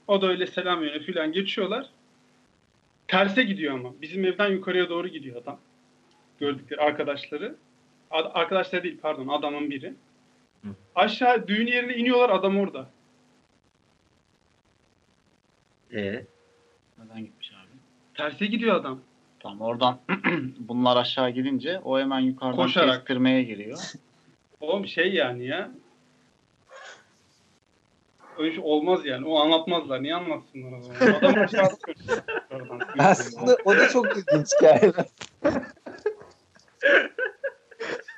O 0.06 0.22
da 0.22 0.26
öyle 0.28 0.46
selam 0.46 0.80
veriyor 0.80 1.04
filan 1.04 1.32
geçiyorlar. 1.32 1.86
Terse 3.09 3.42
gidiyor 3.42 3.74
ama. 3.74 3.92
Bizim 4.02 4.24
evden 4.24 4.48
yukarıya 4.48 4.88
doğru 4.88 5.09
gidiyor 5.09 5.42
adam. 5.42 5.61
Gördükleri 6.40 6.80
arkadaşları. 6.80 7.54
Ad- 8.11 8.30
arkadaşları 8.34 8.82
değil 8.82 8.98
pardon 9.02 9.28
adamın 9.28 9.70
biri. 9.70 9.94
Aşağı 10.94 11.48
düğün 11.48 11.66
yerine 11.66 11.96
iniyorlar 11.96 12.30
adam 12.30 12.59
orada. 12.59 12.90
E 15.93 16.24
Neden 16.99 17.24
gitmiş 17.24 17.53
abi? 17.53 17.78
Terse 18.14 18.47
gidiyor 18.47 18.76
adam. 18.76 19.01
Tamam 19.41 19.61
oradan 19.61 19.99
bunlar 20.59 20.97
aşağı 20.97 21.30
gidince 21.30 21.80
o 21.84 21.99
hemen 21.99 22.20
yukarıdan 22.20 22.57
Koşarak. 22.57 22.97
kestirmeye 22.97 23.43
giriyor. 23.43 23.78
Oğlum 24.61 24.86
şey 24.86 25.14
yani 25.14 25.47
ya. 25.47 25.70
Öyle 28.39 28.55
şey 28.55 28.64
olmaz 28.64 29.07
yani. 29.07 29.26
O 29.26 29.39
anlatmazlar. 29.39 30.03
Niye 30.03 30.14
anlatsınlar 30.14 30.78
o 30.78 30.82
zaman? 30.82 31.14
Adam 31.14 31.34
aşağıda. 31.45 31.76
Aslında 32.99 33.57
o 33.64 33.76
da 33.76 33.89
çok 33.89 34.07
ilginç. 34.16 34.49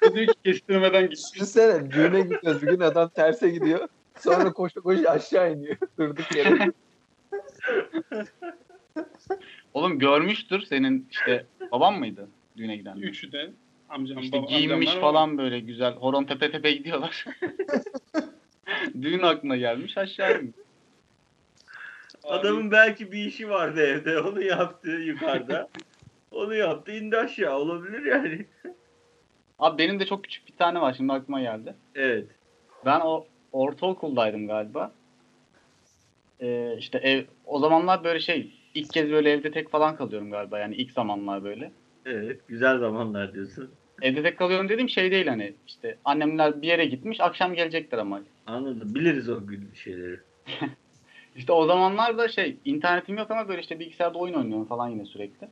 O 0.02 0.14
diyor 0.14 0.26
ki 0.26 0.34
kestirmeden 0.44 1.02
gitti. 1.02 1.22
Düşünsene 1.34 1.90
düğüne 1.90 2.20
gidiyoruz. 2.20 2.62
Bir 2.62 2.66
gün 2.68 2.80
adam 2.80 3.08
terse 3.08 3.50
gidiyor. 3.50 3.88
Sonra 4.18 4.52
koşu 4.52 4.82
koşu 4.82 5.10
aşağı 5.10 5.52
iniyor. 5.52 5.76
Durduk 5.98 6.36
yere. 6.36 6.72
Oğlum 9.74 9.98
görmüştür 9.98 10.60
senin 10.60 11.08
işte 11.10 11.46
baban 11.72 11.98
mıydı 11.98 12.28
düğüne 12.56 12.76
giden? 12.76 12.96
Üçü 12.96 13.32
de 13.32 13.50
amcam, 13.88 14.18
İşte 14.18 14.38
baba, 14.38 14.46
giyinmiş 14.46 14.90
falan 14.90 15.38
böyle 15.38 15.60
güzel. 15.60 15.94
Horon 15.94 16.24
tepe 16.24 16.50
tepe 16.50 16.72
gidiyorlar. 16.72 17.24
Düğün 19.02 19.22
aklına 19.22 19.56
gelmiş 19.56 19.98
aşağı 19.98 20.40
inmiş. 20.40 20.56
var. 22.24 22.38
adamın 22.38 22.70
belki 22.70 23.12
bir 23.12 23.24
işi 23.24 23.50
vardı 23.50 23.80
evde. 23.80 24.20
Onu 24.20 24.42
yaptı 24.42 24.90
yukarıda. 24.90 25.68
Onu 26.30 26.54
yaptı 26.54 26.92
indi 26.92 27.16
aşağı. 27.16 27.58
Olabilir 27.58 28.04
yani. 28.04 28.46
Abi 29.58 29.78
benim 29.78 30.00
de 30.00 30.06
çok 30.06 30.24
küçük 30.24 30.48
bir 30.48 30.56
tane 30.56 30.80
var 30.80 30.94
şimdi 30.96 31.12
aklıma 31.12 31.40
geldi. 31.40 31.74
Evet. 31.94 32.26
Ben 32.84 33.00
o 33.00 33.26
ortaokuldaydım 33.52 34.46
galiba. 34.46 34.92
Ee, 36.40 36.76
işte 36.78 36.98
ev 36.98 37.24
o 37.46 37.58
zamanlar 37.58 38.04
böyle 38.04 38.20
şey 38.20 38.52
ilk 38.74 38.92
kez 38.92 39.10
böyle 39.10 39.30
evde 39.30 39.50
tek 39.50 39.70
falan 39.70 39.96
kalıyorum 39.96 40.30
galiba 40.30 40.58
yani 40.58 40.74
ilk 40.74 40.92
zamanlar 40.92 41.44
böyle. 41.44 41.72
Evet. 42.06 42.40
Güzel 42.48 42.78
zamanlar 42.78 43.34
diyorsun. 43.34 43.70
Evde 44.02 44.22
tek 44.22 44.38
kalıyorum 44.38 44.68
dediğim 44.68 44.88
şey 44.88 45.10
değil 45.10 45.26
hani 45.26 45.54
işte 45.66 45.96
annemler 46.04 46.62
bir 46.62 46.68
yere 46.68 46.84
gitmiş 46.84 47.20
akşam 47.20 47.54
gelecekler 47.54 47.98
ama. 47.98 48.22
Anladım. 48.46 48.94
Biliriz 48.94 49.28
o 49.28 49.46
gün 49.46 49.70
şeyleri. 49.74 50.20
İşte 51.36 51.52
o 51.52 51.66
zamanlar 51.66 52.18
da 52.18 52.28
şey 52.28 52.56
internetim 52.64 53.18
yok 53.18 53.30
ama 53.30 53.48
böyle 53.48 53.60
işte 53.60 53.78
bilgisayarda 53.78 54.18
oyun 54.18 54.34
oynuyorum 54.34 54.64
falan 54.64 54.88
yine 54.88 55.04
sürekli. 55.04 55.48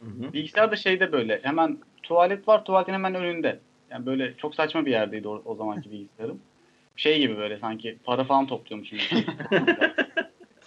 Hı 0.00 0.06
hı. 0.06 0.32
Bilgisayar 0.32 0.70
da 0.70 0.76
şeyde 0.76 1.12
böyle 1.12 1.40
hemen 1.42 1.78
tuvalet 2.02 2.48
var 2.48 2.64
tuvaletin 2.64 2.92
hemen 2.92 3.14
önünde. 3.14 3.58
Yani 3.90 4.06
böyle 4.06 4.34
çok 4.36 4.54
saçma 4.54 4.86
bir 4.86 4.90
yerdeydi 4.90 5.28
o, 5.28 5.42
o 5.44 5.54
zamanki 5.54 5.90
bilgisayarım. 5.90 6.40
Şey 6.96 7.18
gibi 7.18 7.36
böyle 7.36 7.58
sanki 7.58 7.98
para 8.04 8.24
falan 8.24 8.46
topluyormuşum. 8.46 8.98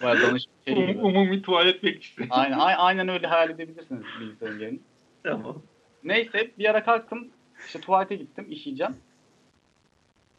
Bayağı 0.05 0.21
danış 0.21 0.43
şey 0.65 0.73
Um, 0.73 0.87
gibi. 0.87 0.97
umumi 0.99 1.41
tuvalet 1.41 1.83
bekçisi. 1.83 2.27
Aynen, 2.29 2.59
a- 2.59 2.63
aynen 2.77 3.07
öyle 3.07 3.27
hayal 3.27 3.49
edebilirsiniz 3.49 4.03
bilgisayarın 4.19 4.59
yerini. 4.59 4.79
Tamam. 5.23 5.61
Neyse 6.03 6.51
bir 6.59 6.69
ara 6.69 6.83
kalktım. 6.83 7.27
işte 7.67 7.79
tuvalete 7.81 8.15
gittim 8.15 8.45
işeyeceğim. 8.49 8.95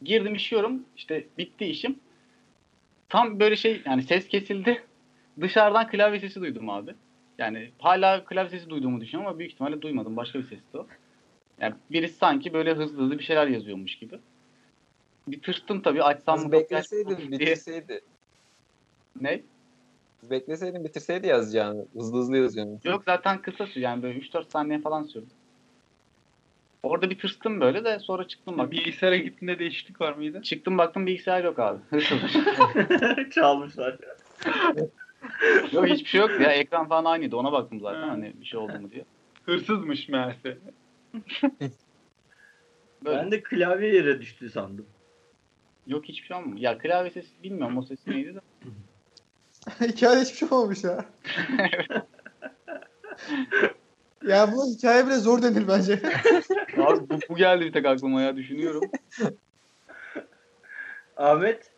Girdim 0.03 0.35
işiyorum. 0.35 0.85
işte 0.97 1.25
bitti 1.37 1.65
işim. 1.65 1.99
Tam 3.09 3.39
böyle 3.39 3.55
şey 3.55 3.81
yani 3.85 4.03
ses 4.03 4.27
kesildi. 4.27 4.83
Dışarıdan 5.41 5.87
klavye 5.89 6.19
sesi 6.19 6.41
duydum 6.41 6.69
abi. 6.69 6.91
Yani 7.37 7.71
hala 7.79 8.25
klavye 8.25 8.49
sesi 8.49 8.69
duyduğumu 8.69 9.01
düşünüyorum 9.01 9.27
ama 9.29 9.39
büyük 9.39 9.51
ihtimalle 9.51 9.81
duymadım. 9.81 10.17
Başka 10.17 10.39
bir 10.39 10.43
sesti 10.43 10.77
o. 10.77 10.87
Yani 11.61 11.75
birisi 11.91 12.15
sanki 12.17 12.53
böyle 12.53 12.73
hızlı 12.73 12.97
hızlı 13.03 13.19
bir 13.19 13.23
şeyler 13.23 13.47
yazıyormuş 13.47 13.95
gibi. 13.95 14.19
Bir 15.27 15.41
tırstım 15.41 15.81
tabii 15.81 16.03
açsam 16.03 16.39
mı, 16.39 16.51
bekleseydin 16.51 17.17
bitirseydi. 17.31 18.01
Ne? 19.21 19.41
Bekleseydin 20.23 20.83
bitirseydi 20.83 21.27
yazacağını. 21.27 21.85
Hızlı 21.93 22.17
hızlı 22.19 22.37
yazıyorsun. 22.37 22.79
Yok 22.83 23.03
zaten 23.05 23.41
kısa 23.41 23.65
sürdü 23.67 23.79
yani 23.79 24.03
böyle 24.03 24.19
3-4 24.19 24.51
saniye 24.51 24.79
falan 24.81 25.03
sürdü. 25.03 25.25
Orada 26.83 27.09
bir 27.09 27.19
tırstım 27.19 27.61
böyle 27.61 27.85
de 27.85 27.99
sonra 27.99 28.27
çıktım 28.27 28.57
bak. 28.57 28.71
Bilgisayara 28.71 29.17
gittiğinde 29.17 29.59
değişiklik 29.59 30.01
var 30.01 30.13
mıydı? 30.13 30.41
Çıktım 30.41 30.77
baktım 30.77 31.05
bilgisayar 31.05 31.43
yok 31.43 31.59
abi. 31.59 31.79
Hırsız. 31.89 32.19
Çalmışlar. 33.31 33.97
yok 35.71 35.87
hiçbir 35.87 36.09
şey 36.09 36.21
yok 36.21 36.41
ya. 36.41 36.51
Ekran 36.51 36.87
falan 36.87 37.05
aynıydı. 37.05 37.35
Ona 37.35 37.51
baktım 37.51 37.79
zaten 37.79 38.01
Ha. 38.01 38.09
hani 38.09 38.33
bir 38.41 38.45
şey 38.45 38.59
oldu 38.59 38.79
mu 38.79 38.91
diye. 38.91 39.05
Hırsızmış 39.43 40.09
meğerse. 40.09 40.57
Böyle. 43.05 43.17
Ben 43.17 43.31
de 43.31 43.43
klavye 43.43 43.95
yere 43.95 44.21
düştü 44.21 44.49
sandım. 44.49 44.85
Yok 45.87 46.05
hiçbir 46.05 46.27
şey 46.27 46.37
olmadı. 46.37 46.59
Ya 46.59 46.77
klavye 46.77 47.11
sesi 47.11 47.43
bilmiyorum 47.43 47.77
o 47.77 47.81
ses 47.81 48.07
neydi 48.07 48.35
de. 48.35 48.39
Hikayede 49.81 50.21
hiçbir 50.21 50.37
şey 50.37 50.47
olmamış 50.51 50.83
ya. 50.83 51.05
ya 54.27 54.51
bu 54.51 54.65
hikaye 54.65 55.05
bile 55.05 55.15
zor 55.15 55.41
denir 55.41 55.67
bence. 55.67 55.93
Abi 56.77 57.09
bu, 57.09 57.19
bu 57.29 57.35
geldi 57.35 57.65
bir 57.65 57.73
tek 57.73 57.85
aklıma 57.85 58.21
ya 58.21 58.35
düşünüyorum. 58.35 58.83
Ahmet 61.17 61.71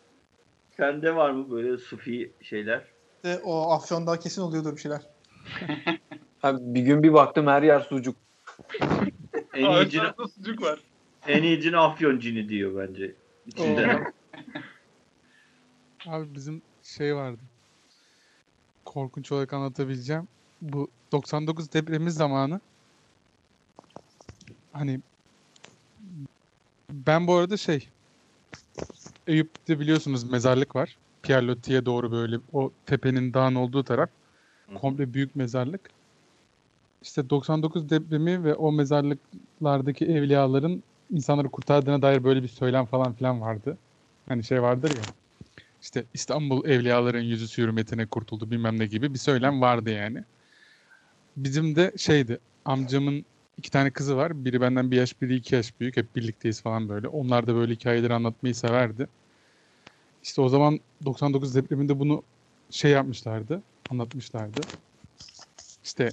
sende 0.76 1.16
var 1.16 1.30
mı 1.30 1.50
böyle 1.50 1.78
sufi 1.78 2.32
şeyler? 2.42 2.84
İşte 3.16 3.40
o 3.44 3.70
Afyon'da 3.72 4.18
kesin 4.18 4.42
oluyordur 4.42 4.76
bir 4.76 4.80
şeyler. 4.80 5.00
Abi 6.42 6.58
bir 6.60 6.82
gün 6.82 7.02
bir 7.02 7.12
baktım 7.12 7.46
her 7.46 7.62
yer 7.62 7.80
sucuk. 7.80 8.16
En 9.54 9.70
iyi 9.70 9.90
cin, 9.90 10.02
sucuk 10.34 10.62
var. 10.62 10.80
en 11.28 11.42
iyi 11.42 11.60
cin 11.60 11.72
afyon 11.72 12.18
cini 12.18 12.48
diyor 12.48 12.88
bence. 12.88 13.14
İçinde. 13.46 14.04
Abi 16.06 16.34
bizim 16.34 16.62
şey 16.82 17.16
vardı. 17.16 17.42
Korkunç 18.90 19.32
olarak 19.32 19.52
anlatabileceğim. 19.52 20.28
Bu 20.62 20.90
99 21.12 21.72
depremi 21.72 22.10
zamanı 22.10 22.60
hani 24.72 25.00
ben 26.90 27.26
bu 27.26 27.34
arada 27.34 27.56
şey 27.56 27.88
Eyüp'te 29.26 29.80
biliyorsunuz 29.80 30.24
mezarlık 30.24 30.76
var. 30.76 30.98
Pierre 31.22 31.46
Loti'ye 31.46 31.86
doğru 31.86 32.12
böyle 32.12 32.36
o 32.52 32.72
tepenin 32.86 33.34
dağın 33.34 33.54
olduğu 33.54 33.84
taraf. 33.84 34.10
Komple 34.74 35.14
büyük 35.14 35.36
mezarlık. 35.36 35.90
İşte 37.02 37.30
99 37.30 37.90
depremi 37.90 38.44
ve 38.44 38.54
o 38.54 38.72
mezarlıklardaki 38.72 40.06
evliyaların 40.06 40.82
insanları 41.10 41.48
kurtardığına 41.48 42.02
dair 42.02 42.24
böyle 42.24 42.42
bir 42.42 42.48
söylem 42.48 42.86
falan 42.86 43.12
filan 43.12 43.40
vardı. 43.40 43.78
Hani 44.28 44.44
şey 44.44 44.62
vardır 44.62 44.90
ya. 44.90 45.19
İşte 45.82 46.04
İstanbul 46.14 46.68
evliyaların 46.68 47.20
yüzü 47.20 47.62
hürmetine 47.62 48.06
kurtuldu 48.06 48.50
bilmem 48.50 48.78
ne 48.78 48.86
gibi 48.86 49.14
bir 49.14 49.18
söylem 49.18 49.60
vardı 49.60 49.90
yani. 49.90 50.24
Bizim 51.36 51.76
de 51.76 51.92
şeydi 51.96 52.38
amcamın 52.64 53.24
iki 53.58 53.70
tane 53.70 53.90
kızı 53.90 54.16
var. 54.16 54.44
Biri 54.44 54.60
benden 54.60 54.90
bir 54.90 54.96
yaş 54.96 55.22
biri 55.22 55.34
iki 55.34 55.54
yaş 55.54 55.80
büyük. 55.80 55.96
Hep 55.96 56.16
birlikteyiz 56.16 56.62
falan 56.62 56.88
böyle. 56.88 57.08
Onlar 57.08 57.46
da 57.46 57.54
böyle 57.54 57.72
hikayeleri 57.74 58.14
anlatmayı 58.14 58.54
severdi. 58.54 59.08
İşte 60.22 60.40
o 60.40 60.48
zaman 60.48 60.80
99 61.04 61.54
depreminde 61.54 61.98
bunu 61.98 62.22
şey 62.70 62.90
yapmışlardı. 62.90 63.62
Anlatmışlardı. 63.90 64.60
İşte 65.84 66.10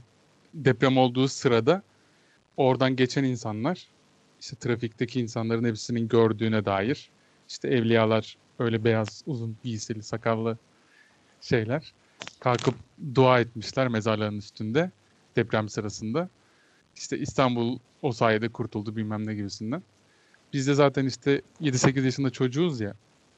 deprem 0.53 0.97
olduğu 0.97 1.27
sırada 1.27 1.83
oradan 2.57 2.95
geçen 2.95 3.23
insanlar 3.23 3.87
işte 4.39 4.55
trafikteki 4.55 5.19
insanların 5.19 5.63
hepsinin 5.63 6.07
gördüğüne 6.07 6.65
dair 6.65 7.09
işte 7.49 7.67
evliyalar 7.67 8.37
öyle 8.59 8.83
beyaz 8.83 9.23
uzun 9.25 9.57
giysili 9.63 10.03
sakallı 10.03 10.57
şeyler 11.41 11.93
kalkıp 12.39 12.75
dua 13.15 13.39
etmişler 13.39 13.87
mezarların 13.87 14.37
üstünde 14.37 14.91
deprem 15.35 15.69
sırasında. 15.69 16.29
İşte 16.95 17.17
İstanbul 17.17 17.79
o 18.01 18.11
sayede 18.11 18.49
kurtuldu 18.49 18.95
bilmem 18.95 19.27
ne 19.27 19.35
gibisinden. 19.35 19.83
Biz 20.53 20.67
de 20.67 20.73
zaten 20.73 21.05
işte 21.05 21.41
7-8 21.61 22.05
yaşında 22.05 22.29
çocuğuz 22.29 22.81
ya. 22.81 22.93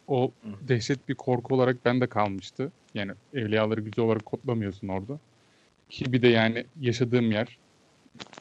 O 0.08 0.32
dehşet 0.68 1.10
bir 1.10 1.16
korku 1.16 1.56
olarak 1.56 1.86
bende 1.86 2.08
kalmıştı. 2.08 2.72
Yani 2.94 3.12
evliyaları 3.34 3.82
güzel 3.82 4.06
olarak 4.06 4.26
kodlamıyorsun 4.26 4.88
orada. 4.88 5.20
Ki 5.90 6.14
bir 6.14 6.22
de 6.22 6.28
yani 6.28 6.66
yaşadığım 6.82 7.32
yer, 7.32 7.58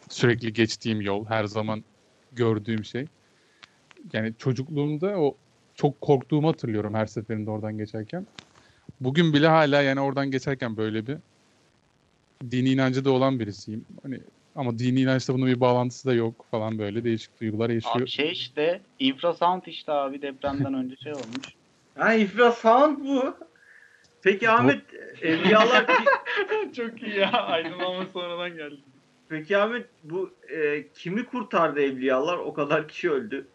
sürekli 0.09 0.53
geçtiğim 0.53 1.01
yol, 1.01 1.27
her 1.27 1.45
zaman 1.45 1.85
gördüğüm 2.33 2.85
şey. 2.85 3.07
Yani 4.13 4.35
çocukluğumda 4.39 5.21
o 5.21 5.37
çok 5.79 6.01
korktuğumu 6.01 6.49
hatırlıyorum 6.49 6.95
her 6.95 7.07
seferinde 7.07 7.51
oradan 7.51 7.79
geçerken. 7.79 8.27
Bugün 9.01 9.33
bile 9.33 9.47
hala 9.47 9.83
yani 9.83 10.01
oradan 10.01 10.31
geçerken 10.31 10.77
böyle 10.77 11.07
bir 11.07 11.17
dini 12.51 12.71
inancı 12.71 13.05
da 13.05 13.11
olan 13.11 13.41
birisiyim. 13.41 13.85
Hani 14.03 14.21
ama 14.57 14.79
dini 14.79 15.01
inançla 15.01 15.35
bunun 15.35 15.47
bir 15.47 15.61
bağlantısı 15.61 16.09
da 16.09 16.15
yok 16.15 16.47
falan 16.51 16.79
böyle 16.79 17.05
değişik 17.05 17.41
duygular 17.41 17.71
yaşıyor. 17.71 18.01
Abi 18.01 18.09
şey 18.09 18.33
işte 18.33 18.81
infrasound 18.99 19.63
işte 19.67 19.93
abi 19.93 20.23
depremden 20.23 20.75
önce 20.75 20.97
şey 20.97 21.13
olmuş. 21.13 21.55
Ha 21.99 22.15
infrasound 22.15 22.99
bu. 22.99 23.37
Peki 24.23 24.51
Ahmet 24.51 24.83
evliyalar 25.23 25.87
Çok 26.77 27.03
iyi 27.03 27.17
ya. 27.17 27.31
Aydınlanma 27.31 28.07
sonradan 28.13 28.57
geldi. 28.57 28.81
Peki 29.29 29.59
Ahmet 29.59 29.87
bu 30.05 30.31
e, 30.49 30.85
kimi 30.95 31.25
kurtardı 31.25 31.81
evliyalar? 31.81 32.39
O 32.39 32.55
kadar 32.55 32.89
kişi 32.89 33.11
öldü. 33.11 33.47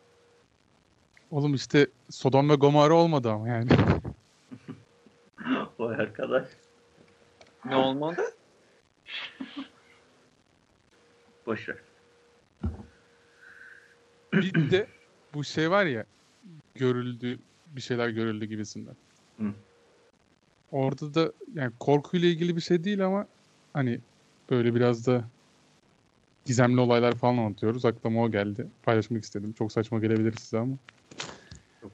Oğlum 1.34 1.53
işte 1.53 1.88
Sodom 2.09 2.49
ve 2.49 2.55
Gomorra 2.55 2.93
olmadı 2.93 3.31
ama 3.31 3.47
yani. 3.47 3.69
Vay 5.79 5.95
arkadaş. 5.95 6.47
Ne 7.65 7.75
olmadı? 7.75 8.21
Boş 11.45 11.69
ver. 11.69 11.77
bir 14.34 14.71
de 14.71 14.88
bu 15.34 15.43
şey 15.43 15.71
var 15.71 15.86
ya 15.86 16.05
görüldü 16.75 17.39
bir 17.67 17.81
şeyler 17.81 18.09
görüldü 18.09 18.45
gibisinden. 18.45 18.95
Hı. 19.38 19.53
Orada 20.71 21.13
da 21.13 21.31
yani 21.53 21.71
korkuyla 21.79 22.27
ilgili 22.27 22.55
bir 22.55 22.61
şey 22.61 22.84
değil 22.84 23.05
ama 23.05 23.27
hani 23.73 23.99
böyle 24.49 24.75
biraz 24.75 25.07
da 25.07 25.23
gizemli 26.45 26.81
olaylar 26.81 27.15
falan 27.15 27.38
anlatıyoruz. 27.38 27.86
Aklıma 27.86 28.23
o 28.23 28.31
geldi. 28.31 28.67
Paylaşmak 28.84 29.23
istedim. 29.23 29.53
Çok 29.53 29.71
saçma 29.71 29.99
gelebilir 29.99 30.34
size 30.38 30.59
ama. 30.59 30.77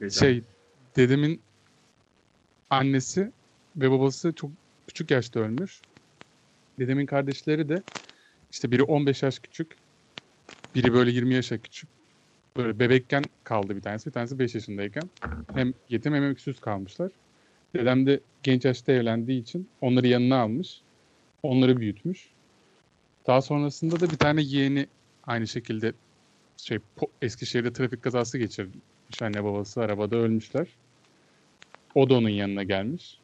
Şey 0.10 0.44
dedemin 0.96 1.42
annesi 2.70 3.32
ve 3.76 3.92
babası 3.92 4.34
çok 4.34 4.52
küçük 4.88 5.12
yaşta 5.12 5.40
ölmüş. 5.40 5.82
Dedemin 6.80 7.06
kardeşleri 7.06 7.70
de 7.70 7.84
işte 8.52 8.72
biri 8.72 8.84
15 8.84 9.24
yaş 9.24 9.40
küçük, 9.40 9.78
biri 10.76 10.94
böyle 10.94 11.12
20 11.12 11.34
yaşa 11.34 11.58
küçük. 11.58 11.90
Böyle 12.58 12.80
bebekken 12.80 13.30
kaldı 13.44 13.76
bir 13.76 13.82
tanesi. 13.82 14.06
Bir 14.06 14.12
tanesi 14.12 14.40
5 14.40 14.56
yaşındayken. 14.56 15.10
Hem 15.54 15.74
yetim 15.90 16.14
hem 16.14 16.24
öksüz 16.24 16.60
kalmışlar. 16.60 17.12
Dedem 17.76 18.06
de 18.06 18.20
genç 18.44 18.66
yaşta 18.66 18.92
evlendiği 18.92 19.42
için 19.42 19.70
onları 19.82 20.08
yanına 20.08 20.38
almış. 20.38 20.82
Onları 21.44 21.80
büyütmüş. 21.80 22.30
Daha 23.28 23.42
sonrasında 23.42 24.02
da 24.02 24.12
bir 24.12 24.18
tane 24.18 24.42
yeğeni 24.42 24.88
aynı 25.24 25.48
şekilde 25.48 25.94
şey 26.58 26.80
Eskişehir'de 27.22 27.74
trafik 27.74 28.04
kazası 28.04 28.38
geçirmiş. 29.10 29.22
Anne 29.22 29.44
babası 29.44 29.82
arabada 29.82 30.16
ölmüşler. 30.16 30.68
O 31.96 32.10
da 32.10 32.14
onun 32.14 32.30
yanına 32.30 32.64
gelmiş. 32.64 33.20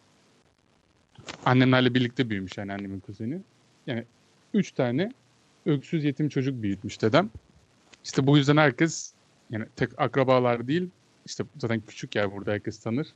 Annemlerle 1.45 1.93
birlikte 1.93 2.29
büyümüş 2.29 2.57
yani 2.57 2.73
annemin 2.73 2.99
kuzeni. 2.99 3.41
Yani 3.87 4.05
üç 4.53 4.71
tane 4.71 5.11
öksüz 5.65 6.03
yetim 6.03 6.29
çocuk 6.29 6.63
büyütmüş 6.63 7.01
dedem. 7.01 7.29
İşte 8.03 8.27
bu 8.27 8.37
yüzden 8.37 8.57
herkes 8.57 9.13
yani 9.49 9.65
tek 9.75 9.89
akrabalar 9.99 10.67
değil 10.67 10.89
işte 11.25 11.43
zaten 11.57 11.81
küçük 11.87 12.15
yer 12.15 12.31
burada 12.31 12.51
herkes 12.51 12.79
tanır. 12.79 13.07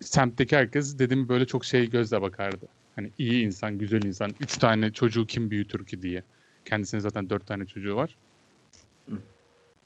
Semtteki 0.00 0.56
herkes 0.56 0.98
dedim 0.98 1.28
böyle 1.28 1.46
çok 1.46 1.64
şey 1.64 1.90
gözle 1.90 2.22
bakardı. 2.22 2.68
Hani 2.96 3.10
iyi 3.18 3.44
insan, 3.44 3.78
güzel 3.78 4.02
insan. 4.02 4.30
Üç 4.40 4.58
tane 4.58 4.92
çocuğu 4.92 5.26
kim 5.26 5.50
büyütür 5.50 5.86
ki 5.86 6.02
diye. 6.02 6.22
Kendisinin 6.64 7.00
zaten 7.00 7.30
dört 7.30 7.46
tane 7.46 7.66
çocuğu 7.66 7.96
var. 7.96 8.16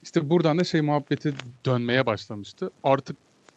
İşte 0.06 0.30
buradan 0.30 0.58
da 0.58 0.64
şey 0.64 0.80
muhabbeti 0.80 1.34
dönmeye 1.64 2.06
başlamıştı. 2.06 2.70
Artık 2.82 3.16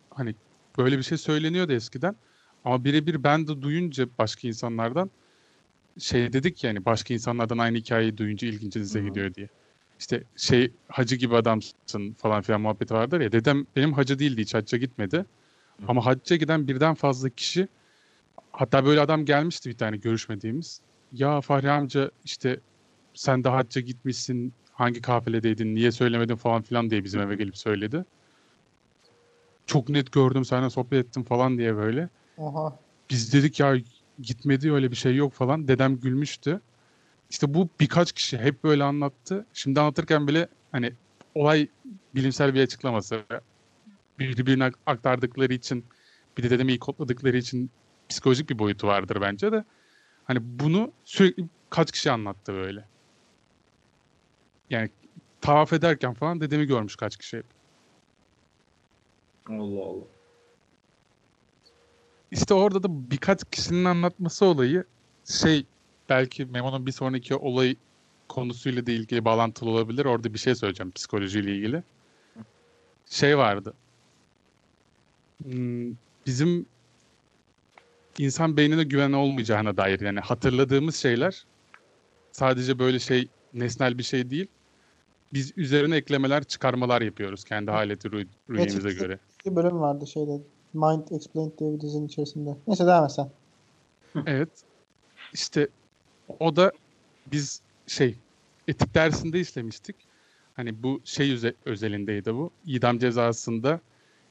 hani 0.10 0.36
böyle 0.78 0.98
bir 0.98 1.04
şey 1.04 1.18
söyleniyordu 1.18 1.74
eskiden. 1.74 2.16
Ama 2.64 2.84
birebir 2.84 3.24
ben 3.24 3.48
de 3.48 3.62
duyunca 3.62 4.08
başka 4.18 4.48
insanlardan 4.48 5.12
şey 6.00 6.34
dedik 6.34 6.64
yani 6.64 6.86
başka 6.86 7.14
insanlardan 7.14 7.58
aynı 7.58 7.78
hikayeyi 7.78 8.18
duyunca 8.18 8.48
ilgincinize 8.48 9.00
Hı 9.00 9.04
hı. 9.04 9.10
gidiyor 9.10 9.34
diye. 9.34 9.50
İşte 10.00 10.24
şey 10.38 10.74
hacı 10.88 11.16
gibi 11.16 11.36
adamsın 11.36 12.14
falan 12.14 12.42
filan 12.42 12.62
muhabbeti 12.62 12.94
vardır 12.94 13.22
ya. 13.22 13.32
Dedem 13.32 13.66
benim 13.76 13.94
hacı 13.94 14.20
değildi 14.20 14.42
hiç 14.42 14.54
hacca 14.54 14.78
gitmedi. 14.78 15.26
Ama 15.88 16.06
hacca 16.06 16.36
giden 16.36 16.68
birden 16.68 16.96
fazla 16.96 17.30
kişi 17.30 17.68
hatta 18.52 18.86
böyle 18.86 19.02
adam 19.02 19.26
gelmişti 19.26 19.70
bir 19.70 19.78
tane 19.78 19.98
görüşmediğimiz. 19.98 20.82
Ya 21.12 21.42
Fahri 21.42 21.72
amca 21.72 22.12
işte 22.24 22.60
sen 23.14 23.44
de 23.44 23.50
hacca 23.50 23.82
gitmişsin 23.82 24.54
hangi 24.80 25.02
kafiledeydin 25.02 25.76
niye 25.76 25.92
söylemedin 25.92 26.36
falan 26.36 26.62
filan 26.62 26.90
diye 26.90 27.04
bizim 27.04 27.22
eve 27.22 27.36
gelip 27.36 27.58
söyledi. 27.58 28.06
Çok 29.66 29.90
net 29.90 30.12
gördüm 30.12 30.46
seninle 30.46 30.70
sohbet 30.70 31.06
ettim 31.06 31.24
falan 31.24 31.58
diye 31.58 31.76
böyle. 31.76 32.10
Oha. 32.38 32.80
Biz 33.10 33.34
dedik 33.34 33.60
ya 33.60 33.78
gitmedi 34.22 34.74
öyle 34.74 34.92
bir 34.92 34.96
şey 34.96 35.16
yok 35.16 35.34
falan. 35.34 35.68
Dedem 35.68 36.00
gülmüştü. 36.00 36.62
İşte 37.30 37.54
bu 37.54 37.70
birkaç 37.80 38.12
kişi 38.12 38.38
hep 38.38 38.64
böyle 38.64 38.84
anlattı. 38.84 39.46
Şimdi 39.54 39.80
anlatırken 39.80 40.28
bile 40.28 40.48
hani 40.72 40.94
olay 41.36 41.68
bilimsel 42.16 42.54
bir 42.54 42.64
açıklaması. 42.64 43.22
Birbirine 44.20 44.64
ak- 44.64 44.80
aktardıkları 44.86 45.54
için 45.54 45.86
bir 46.38 46.44
de 46.44 46.50
dedemi 46.50 46.72
iyi 46.72 46.80
kodladıkları 46.80 47.38
için 47.38 47.70
psikolojik 48.10 48.50
bir 48.50 48.60
boyutu 48.60 48.88
vardır 48.88 49.18
bence 49.22 49.52
de. 49.52 49.64
Hani 50.24 50.40
bunu 50.42 50.92
sürekli 51.06 51.46
kaç 51.70 51.92
kişi 51.92 52.12
anlattı 52.12 52.54
böyle. 52.54 52.86
Yani 54.70 54.90
tavaf 55.42 55.74
ederken 55.74 56.14
falan 56.14 56.42
dedemi 56.42 56.66
görmüş 56.66 56.96
kaç 56.96 57.18
kişi. 57.18 57.44
Allah 59.50 59.86
Allah. 59.86 60.04
İşte 62.32 62.54
orada 62.54 62.84
da 62.84 63.12
birkaç 63.12 63.44
kişinin 63.52 63.86
anlatması 63.86 64.46
olayı 64.46 64.84
şey 65.26 65.66
belki 66.10 66.46
Memo'nun 66.46 66.86
bir 66.86 66.92
sonraki 66.92 67.36
olay 67.36 67.76
konusuyla 68.30 68.86
da 68.86 68.92
ilgili 68.92 69.26
bağlantılı 69.26 69.70
olabilir. 69.70 70.06
Orada 70.06 70.34
bir 70.34 70.40
şey 70.40 70.56
söyleyeceğim 70.56 70.92
psikolojiyle 70.92 71.56
ilgili. 71.56 71.84
Şey 73.06 73.38
vardı. 73.38 73.74
Hmm, 75.44 75.96
Bizim 76.26 76.66
insan 78.18 78.58
beynine 78.58 78.84
güven 78.84 79.12
olmayacağına 79.12 79.78
dair 79.78 80.00
yani 80.00 80.20
hatırladığımız 80.20 80.96
şeyler 80.96 81.46
sadece 82.32 82.80
böyle 82.80 83.00
şey 83.00 83.28
nesnel 83.54 83.98
bir 83.98 84.04
şey 84.04 84.30
değil. 84.30 84.48
Biz 85.34 85.54
üzerine 85.58 85.96
eklemeler, 85.96 86.44
çıkarmalar 86.44 87.02
yapıyoruz 87.02 87.44
kendi 87.44 87.72
haleti 87.72 88.10
Netflix'te 88.50 88.94
göre. 88.94 89.20
Bir 89.46 89.56
bölüm 89.56 89.80
vardı 89.80 90.08
şeyde. 90.08 90.42
Mind 90.74 91.08
Explained 91.12 91.52
diye 91.60 91.74
bir 91.74 91.82
dizinin 91.82 92.08
içerisinde. 92.08 92.58
Neyse 92.68 92.86
devam 92.86 93.06
et 93.06 93.12
sen. 93.12 93.30
Evet. 94.26 94.50
İşte 95.34 95.68
o 96.40 96.56
da 96.56 96.72
biz 97.32 97.62
şey 97.88 98.16
etik 98.68 98.96
dersinde 98.96 99.40
işlemiştik. 99.40 99.96
Hani 100.54 100.84
bu 100.84 101.02
şey 101.04 101.34
üze- 101.34 101.54
özelindeydi 101.66 102.34
bu. 102.34 102.52
İdam 102.66 103.00
cezasında 103.00 103.80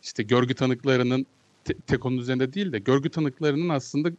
işte 0.03 0.23
görgü 0.23 0.55
tanıklarının 0.55 1.27
te- 1.65 1.75
tek 1.87 2.07
onun 2.07 2.19
üzerinde 2.19 2.53
değil 2.53 2.73
de 2.73 2.79
görgü 2.79 3.11
tanıklarının 3.11 3.69
aslında 3.69 4.11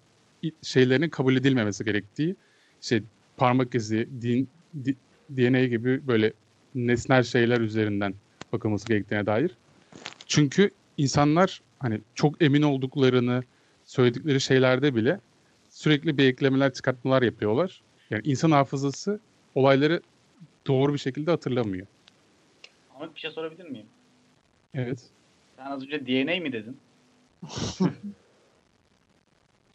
şeylerinin 0.62 1.10
kabul 1.10 1.36
edilmemesi 1.36 1.86
gerektiği 1.86 2.36
şey 2.82 3.04
parmak 3.38 3.76
izi, 3.76 4.10
din, 4.22 4.50
di- 4.86 4.96
DNA 5.30 5.66
gibi 5.66 6.08
böyle 6.08 6.34
nesnel 6.76 7.24
şeyler 7.24 7.60
üzerinden 7.62 8.14
bakılması 8.54 8.88
gerektiğine 8.88 9.26
dair. 9.26 9.52
Çünkü 10.26 10.70
insanlar 10.98 11.62
hani 11.80 12.02
çok 12.16 12.42
emin 12.42 12.62
olduklarını 12.62 13.44
söyledikleri 13.86 14.42
şeylerde 14.42 14.96
bile 14.96 15.20
sürekli 15.70 16.18
bir 16.18 16.26
eklemeler 16.28 16.74
çıkartmalar 16.74 17.22
yapıyorlar. 17.22 17.82
Yani 18.10 18.22
insan 18.26 18.52
hafızası 18.52 19.20
olayları 19.56 20.02
doğru 20.68 20.94
bir 20.94 21.00
şekilde 21.00 21.32
hatırlamıyor. 21.32 21.88
Ahmet 22.96 23.16
bir 23.16 23.20
şey 23.20 23.32
sorabilir 23.32 23.70
miyim? 23.70 23.88
Evet. 24.74 25.00
Sen 25.58 25.66
az 25.66 25.84
önce 25.84 26.06
DNA 26.06 26.42
mi 26.42 26.54
dedin? 26.54 26.78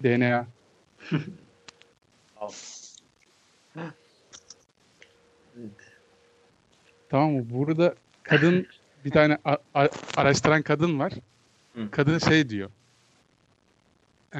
DNA. 0.02 0.46
Al. 2.36 2.50
Tamam 7.08 7.32
mı? 7.32 7.44
Burada 7.50 7.94
kadın 8.22 8.66
bir 9.04 9.10
tane 9.10 9.38
a- 9.44 9.56
a- 9.74 9.88
araştıran 10.16 10.62
kadın 10.62 10.98
var. 10.98 11.12
Hı. 11.74 11.90
Kadın 11.90 12.18
şey 12.18 12.48
diyor. 12.48 12.70
Ee, 14.34 14.38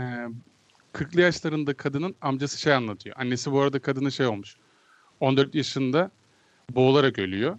40'lı 0.93 1.21
yaşlarında 1.21 1.75
kadının 1.75 2.15
amcası 2.21 2.61
şey 2.61 2.75
anlatıyor. 2.75 3.17
Annesi 3.19 3.53
bu 3.53 3.61
arada 3.61 3.79
kadının 3.79 4.09
şey 4.09 4.27
olmuş. 4.27 4.57
14 5.21 5.55
yaşında 5.55 6.11
boğularak 6.75 7.19
ölüyor. 7.19 7.59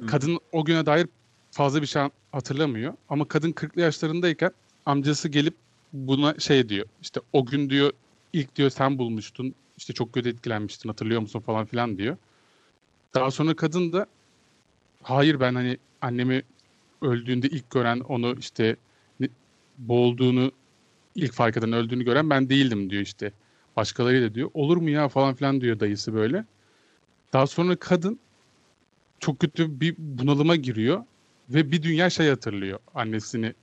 Hı. 0.00 0.06
Kadın 0.06 0.38
o 0.52 0.64
güne 0.64 0.86
dair 0.86 1.08
fazla 1.50 1.82
bir 1.82 1.86
şey 1.86 2.02
hatırlamıyor. 2.32 2.94
Ama 3.08 3.28
kadın 3.28 3.52
40'lı 3.52 3.80
yaşlarındayken 3.80 4.50
amcası 4.86 5.28
gelip 5.28 5.54
buna 5.92 6.38
şey 6.38 6.68
diyor. 6.68 6.86
İşte 7.02 7.20
o 7.32 7.46
gün 7.46 7.70
diyor 7.70 7.92
ilk 8.32 8.56
diyor 8.56 8.70
sen 8.70 8.98
bulmuştun. 8.98 9.54
İşte 9.76 9.92
çok 9.92 10.12
kötü 10.12 10.28
etkilenmiştin 10.28 10.88
hatırlıyor 10.88 11.20
musun 11.20 11.40
falan 11.40 11.66
filan 11.66 11.98
diyor. 11.98 12.16
Daha 13.14 13.30
sonra 13.30 13.56
kadın 13.56 13.92
da 13.92 14.06
hayır 15.02 15.40
ben 15.40 15.54
hani 15.54 15.76
annemi 16.00 16.42
öldüğünde 17.02 17.48
ilk 17.48 17.70
gören 17.70 18.00
onu 18.00 18.34
işte 18.38 18.76
boğulduğunu 19.78 20.52
ilk 21.14 21.32
fark 21.32 21.56
eden 21.56 21.72
öldüğünü 21.72 22.04
gören 22.04 22.30
ben 22.30 22.48
değildim 22.48 22.90
diyor 22.90 23.02
işte. 23.02 23.32
Başkalarıyla 23.76 24.34
diyor. 24.34 24.50
Olur 24.54 24.76
mu 24.76 24.90
ya 24.90 25.08
falan 25.08 25.34
filan 25.34 25.60
diyor 25.60 25.80
dayısı 25.80 26.14
böyle. 26.14 26.44
Daha 27.32 27.46
sonra 27.46 27.76
kadın 27.76 28.18
çok 29.20 29.40
kötü 29.40 29.80
bir 29.80 29.94
bunalıma 29.98 30.56
giriyor 30.56 31.04
ve 31.48 31.72
bir 31.72 31.82
dünya 31.82 32.10
şey 32.10 32.28
hatırlıyor. 32.28 32.78
Annesini 32.94 33.54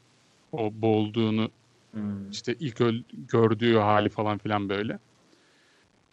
o 0.52 0.72
boğulduğunu 0.74 1.52
Hmm. 1.92 2.32
işte 2.32 2.56
ilk 2.60 2.82
öl- 2.82 3.04
gördüğü 3.28 3.76
hali 3.76 4.10
falan 4.10 4.38
filan 4.38 4.70
böyle. 4.70 5.00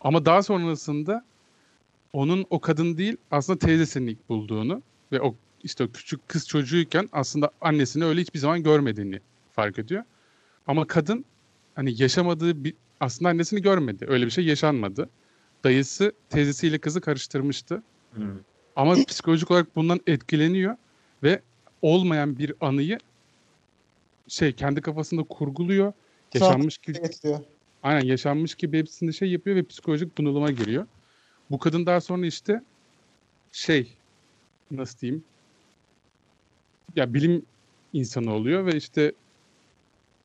Ama 0.00 0.24
daha 0.24 0.42
sonrasında 0.42 1.24
onun 2.12 2.46
o 2.50 2.60
kadın 2.60 2.98
değil 2.98 3.16
aslında 3.30 3.58
teyzesinin 3.58 4.06
ilk 4.06 4.28
bulduğunu 4.28 4.82
ve 5.12 5.20
o 5.20 5.34
işte 5.64 5.84
o 5.84 5.88
küçük 5.88 6.28
kız 6.28 6.48
çocuğuyken 6.48 7.08
aslında 7.12 7.50
annesini 7.60 8.04
öyle 8.04 8.20
hiçbir 8.20 8.38
zaman 8.38 8.62
görmediğini 8.62 9.20
fark 9.52 9.78
ediyor. 9.78 10.04
Ama 10.66 10.86
kadın 10.86 11.24
hani 11.74 12.02
yaşamadığı 12.02 12.64
bir 12.64 12.74
aslında 13.00 13.28
annesini 13.28 13.62
görmedi. 13.62 14.06
Öyle 14.08 14.26
bir 14.26 14.30
şey 14.30 14.44
yaşanmadı. 14.44 15.08
Dayısı 15.64 16.12
teyzesiyle 16.30 16.78
kızı 16.78 17.00
karıştırmıştı. 17.00 17.82
Hmm. 18.14 18.24
Ama 18.76 18.94
psikolojik 19.08 19.50
olarak 19.50 19.76
bundan 19.76 20.00
etkileniyor 20.06 20.76
ve 21.22 21.40
olmayan 21.82 22.38
bir 22.38 22.54
anıyı 22.60 22.98
şey 24.28 24.52
kendi 24.52 24.80
kafasında 24.80 25.22
kurguluyor. 25.22 25.92
Yaşanmış 26.34 26.78
gibi 26.78 26.98
aynen 27.82 28.00
yaşanmış 28.04 28.54
gibi 28.54 28.78
hepsinde 28.78 29.12
şey 29.12 29.30
yapıyor 29.30 29.56
ve 29.56 29.62
psikolojik 29.62 30.18
bunalıma 30.18 30.50
giriyor. 30.50 30.86
Bu 31.51 31.59
kadın 31.59 31.86
daha 31.86 32.01
sonra 32.01 32.26
işte 32.26 32.62
şey 33.53 33.93
nasıl 34.70 34.99
diyeyim 34.99 35.24
ya 36.97 37.14
bilim 37.14 37.43
insanı 37.93 38.34
oluyor 38.34 38.66
ve 38.66 38.76
işte 38.76 39.12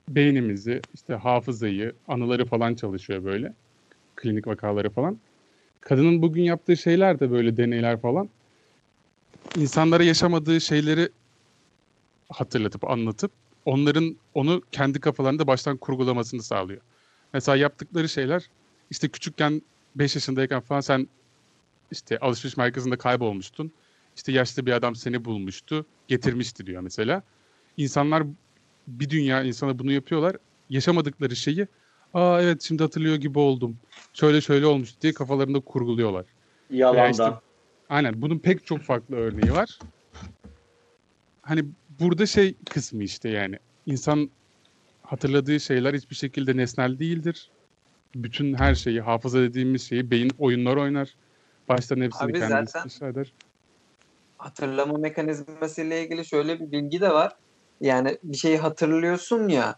beynimizi, 0.09 0.82
işte 0.93 1.13
hafızayı, 1.13 1.93
anıları 2.07 2.45
falan 2.45 2.76
çalışıyor 2.76 3.24
böyle. 3.24 3.53
Klinik 4.15 4.47
vakaları 4.47 4.89
falan. 4.89 5.18
Kadının 5.82 6.22
bugün 6.22 6.43
yaptığı 6.43 6.78
şeyler 6.78 7.20
de 7.20 7.32
böyle 7.32 7.57
deneyler 7.57 8.01
falan. 8.01 8.30
İnsanlara 9.55 10.03
yaşamadığı 10.03 10.61
şeyleri 10.61 11.09
hatırlatıp 12.30 12.89
anlatıp 12.89 13.32
onların 13.65 14.15
onu 14.34 14.61
kendi 14.72 14.99
kafalarında 14.99 15.47
baştan 15.47 15.78
kurgulamasını 15.78 16.43
sağlıyor. 16.43 16.82
Mesela 17.34 17.55
yaptıkları 17.55 18.09
şeyler 18.09 18.49
işte 18.89 19.07
küçükken 19.07 19.61
5 19.99 20.15
yaşındayken 20.15 20.59
falan 20.59 20.81
sen 20.81 21.07
işte 21.91 22.17
alışveriş 22.19 22.57
merkezinde 22.57 22.97
kaybolmuştun. 22.97 23.71
İşte 24.15 24.31
yaşlı 24.31 24.65
bir 24.65 24.71
adam 24.71 24.95
seni 24.95 25.25
bulmuştu, 25.25 25.85
getirmişti 26.07 26.65
diyor 26.65 26.81
mesela. 26.81 27.23
İnsanlar 27.77 28.23
bir 28.87 29.09
dünya 29.09 29.43
insana 29.43 29.79
bunu 29.79 29.91
yapıyorlar. 29.91 30.37
Yaşamadıkları 30.69 31.35
şeyi 31.35 31.67
aa 32.13 32.41
evet 32.41 32.61
şimdi 32.61 32.83
hatırlıyor 32.83 33.15
gibi 33.15 33.39
oldum. 33.39 33.77
Şöyle 34.13 34.41
şöyle 34.41 34.65
olmuş 34.65 35.01
diye 35.01 35.13
kafalarında 35.13 35.59
kurguluyorlar. 35.59 36.25
Yalandan. 36.95 37.11
işte- 37.11 37.47
Aynen 37.89 38.21
bunun 38.21 38.39
pek 38.39 38.65
çok 38.65 38.81
farklı 38.81 39.15
örneği 39.15 39.53
var. 39.53 39.79
Hani 41.41 41.65
burada 41.89 42.25
şey 42.25 42.55
kısmı 42.69 43.03
işte 43.03 43.29
yani 43.29 43.59
insan 43.85 44.29
hatırladığı 45.01 45.59
şeyler 45.59 45.93
hiçbir 45.93 46.15
şekilde 46.15 46.57
nesnel 46.57 46.99
değildir. 46.99 47.51
Bütün 48.15 48.53
her 48.53 48.75
şeyi, 48.75 49.01
hafıza 49.01 49.39
dediğimiz 49.39 49.89
şeyi 49.89 50.11
beyin 50.11 50.31
oyunlar 50.39 50.77
oynar. 50.77 51.15
Baştan 51.69 52.01
hepsini 52.01 52.29
Abi 52.29 52.39
kendisi 52.39 52.71
zaten- 52.71 52.89
inşa 52.89 53.07
eder. 53.07 53.33
hatırlama 54.37 54.97
mekanizması 54.97 55.81
ile 55.81 56.03
ilgili 56.03 56.25
şöyle 56.25 56.59
bir 56.59 56.71
bilgi 56.71 57.01
de 57.01 57.09
var. 57.09 57.33
Yani 57.81 58.17
bir 58.23 58.37
şeyi 58.37 58.57
hatırlıyorsun 58.57 59.47
ya 59.47 59.75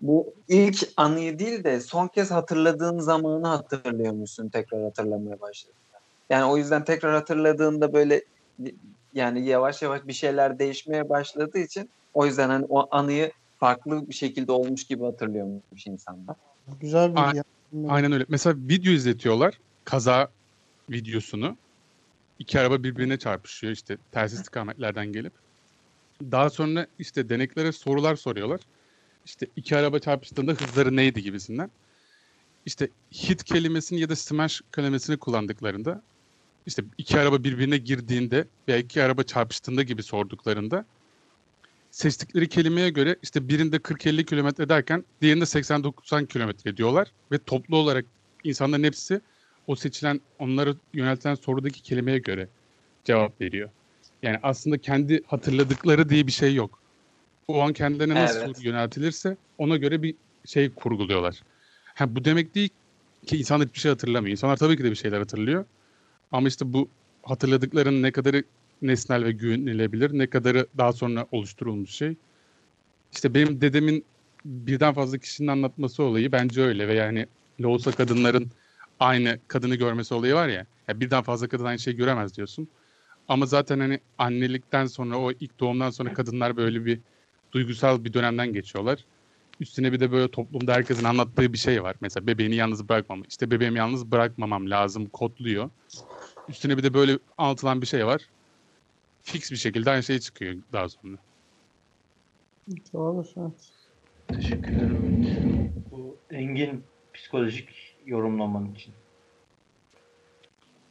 bu 0.00 0.34
ilk 0.48 0.88
anıyı 0.96 1.38
değil 1.38 1.64
de 1.64 1.80
son 1.80 2.08
kez 2.08 2.30
hatırladığın 2.30 2.98
zamanı 2.98 3.46
hatırlıyormuşsun 3.46 4.48
tekrar 4.48 4.82
hatırlamaya 4.82 5.40
başladığında. 5.40 5.80
Yani 6.30 6.44
o 6.44 6.56
yüzden 6.56 6.84
tekrar 6.84 7.14
hatırladığında 7.14 7.92
böyle 7.92 8.22
yani 9.12 9.46
yavaş 9.46 9.82
yavaş 9.82 10.06
bir 10.06 10.12
şeyler 10.12 10.58
değişmeye 10.58 11.08
başladığı 11.08 11.58
için 11.58 11.90
o 12.14 12.26
yüzden 12.26 12.48
hani 12.48 12.66
o 12.68 12.96
anıyı 12.96 13.32
farklı 13.58 14.08
bir 14.08 14.14
şekilde 14.14 14.52
olmuş 14.52 14.84
gibi 14.84 15.04
hatırlıyormuş 15.04 15.86
insanlar. 15.86 16.36
Güzel 16.80 17.14
bir 17.14 17.34
ya. 17.34 17.44
Aynen 17.88 18.12
öyle. 18.12 18.24
Mesela 18.28 18.56
video 18.58 18.92
izletiyorlar. 18.92 19.54
Kaza 19.84 20.30
videosunu. 20.90 21.56
İki 22.38 22.60
araba 22.60 22.82
birbirine 22.82 23.18
çarpışıyor 23.18 23.72
işte 23.72 23.98
ters 24.12 24.32
istikametlerden 24.32 25.12
gelip. 25.12 25.32
Daha 26.22 26.50
sonra 26.50 26.86
işte 26.98 27.28
deneklere 27.28 27.72
sorular 27.72 28.16
soruyorlar. 28.16 28.60
İşte 29.26 29.46
iki 29.56 29.76
araba 29.76 29.98
çarpıştığında 29.98 30.52
hızları 30.52 30.96
neydi 30.96 31.22
gibisinden. 31.22 31.70
İşte 32.66 32.88
hit 33.12 33.44
kelimesini 33.44 34.00
ya 34.00 34.08
da 34.08 34.16
smash 34.16 34.62
kelimesini 34.74 35.16
kullandıklarında 35.16 36.02
işte 36.66 36.84
iki 36.98 37.20
araba 37.20 37.44
birbirine 37.44 37.76
girdiğinde 37.76 38.46
veya 38.68 38.78
iki 38.78 39.02
araba 39.02 39.22
çarpıştığında 39.22 39.82
gibi 39.82 40.02
sorduklarında 40.02 40.84
seçtikleri 41.90 42.48
kelimeye 42.48 42.90
göre 42.90 43.16
işte 43.22 43.48
birinde 43.48 43.76
40-50 43.76 44.24
kilometre 44.24 44.68
derken 44.68 45.04
diğerinde 45.22 45.44
80-90 45.44 46.26
kilometre 46.26 46.76
diyorlar 46.76 47.12
ve 47.32 47.38
toplu 47.38 47.76
olarak 47.76 48.04
insanların 48.44 48.84
hepsi 48.84 49.20
o 49.66 49.76
seçilen 49.76 50.20
onlara 50.38 50.74
yöneltilen 50.94 51.34
sorudaki 51.34 51.82
kelimeye 51.82 52.18
göre 52.18 52.48
cevap 53.04 53.40
veriyor. 53.40 53.70
Yani 54.22 54.38
aslında 54.42 54.78
kendi 54.78 55.22
hatırladıkları 55.26 56.08
diye 56.08 56.26
bir 56.26 56.32
şey 56.32 56.54
yok. 56.54 56.78
O 57.48 57.62
an 57.62 57.72
kendilerine 57.72 58.14
nasıl 58.14 58.36
Evet. 58.36 58.56
soru 58.56 58.66
yöneltilirse 58.66 59.36
ona 59.58 59.76
göre 59.76 60.02
bir 60.02 60.14
şey 60.46 60.70
kurguluyorlar. 60.70 61.42
Ha, 61.94 62.16
bu 62.16 62.24
demek 62.24 62.54
değil 62.54 62.68
ki 63.26 63.36
insanlar 63.38 63.68
hiçbir 63.68 63.80
şey 63.80 63.90
hatırlamıyor. 63.90 64.30
İnsanlar 64.30 64.56
tabii 64.56 64.76
ki 64.76 64.84
de 64.84 64.90
bir 64.90 64.96
şeyler 64.96 65.18
hatırlıyor. 65.18 65.64
Ama 66.32 66.48
işte 66.48 66.72
bu 66.72 66.88
hatırladıklarının 67.22 68.02
ne 68.02 68.12
kadarı 68.12 68.44
nesnel 68.82 69.24
ve 69.24 69.32
güvenilebilir, 69.32 70.18
ne 70.18 70.26
kadarı 70.26 70.66
daha 70.78 70.92
sonra 70.92 71.26
oluşturulmuş 71.32 71.90
şey. 71.90 72.16
İşte 73.12 73.34
benim 73.34 73.60
dedemin 73.60 74.04
birden 74.44 74.94
fazla 74.94 75.18
kişinin 75.18 75.48
anlatması 75.48 76.02
olayı 76.02 76.32
bence 76.32 76.62
öyle 76.62 76.88
ve 76.88 76.94
yani 76.94 77.26
Loğusa 77.60 77.92
kadınların 77.92 78.50
aynı 79.00 79.38
kadını 79.48 79.74
görmesi 79.74 80.14
olayı 80.14 80.34
var 80.34 80.48
ya, 80.48 80.66
ya 80.88 81.00
birden 81.00 81.22
fazla 81.22 81.48
kadın 81.48 81.64
aynı 81.64 81.78
şeyi 81.78 81.96
göremez 81.96 82.36
diyorsun. 82.36 82.68
Ama 83.28 83.46
zaten 83.46 83.80
hani 83.80 84.00
annelikten 84.18 84.86
sonra 84.86 85.18
o 85.18 85.32
ilk 85.32 85.60
doğumdan 85.60 85.90
sonra 85.90 86.14
kadınlar 86.14 86.56
böyle 86.56 86.84
bir 86.84 87.00
duygusal 87.52 88.04
bir 88.04 88.12
dönemden 88.12 88.52
geçiyorlar. 88.52 89.04
Üstüne 89.60 89.92
bir 89.92 90.00
de 90.00 90.12
böyle 90.12 90.30
toplumda 90.30 90.74
herkesin 90.74 91.04
anlattığı 91.04 91.52
bir 91.52 91.58
şey 91.58 91.82
var. 91.82 91.96
Mesela 92.00 92.26
bebeğini 92.26 92.54
yalnız 92.54 92.88
bırakmam. 92.88 93.22
İşte 93.28 93.50
bebeğimi 93.50 93.78
yalnız 93.78 94.12
bırakmamam 94.12 94.70
lazım 94.70 95.06
kodluyor. 95.06 95.70
Üstüne 96.48 96.78
bir 96.78 96.82
de 96.82 96.94
böyle 96.94 97.18
anlatılan 97.38 97.82
bir 97.82 97.86
şey 97.86 98.06
var. 98.06 98.22
Fix 99.22 99.50
bir 99.50 99.56
şekilde 99.56 99.90
aynı 99.90 100.02
şey 100.02 100.18
çıkıyor 100.18 100.56
daha 100.72 100.88
sonra. 100.88 101.16
Doğru. 102.92 103.24
Evet. 103.36 103.70
Teşekkür 104.28 104.72
ederim. 104.72 105.72
Bu 105.90 106.16
engin 106.30 106.84
psikolojik 107.14 107.96
yorumlaman 108.06 108.74
için. 108.74 108.94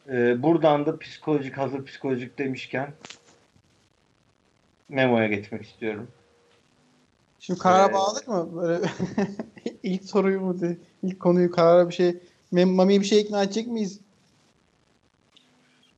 Ee, 0.09 0.43
buradan 0.43 0.85
da 0.85 0.99
psikolojik, 0.99 1.57
hazır 1.57 1.85
psikolojik 1.85 2.37
demişken 2.37 2.93
Memo'ya 4.89 5.27
geçmek 5.27 5.65
istiyorum. 5.65 6.07
Şimdi 7.39 7.59
karara 7.59 7.89
Ee, 7.89 7.93
bağladık 7.93 8.27
mı? 8.27 8.49
Böyle 8.55 8.85
ilk 9.83 10.03
soruyu 10.03 10.41
mu 10.41 10.59
diye, 10.59 10.77
ilk 11.03 11.19
konuyu 11.19 11.51
karara 11.51 11.89
bir 11.89 11.93
şey 11.93 12.17
Mami'yi 12.51 13.01
bir 13.01 13.05
şey 13.05 13.21
ikna 13.21 13.43
edecek 13.43 13.67
miyiz? 13.67 13.99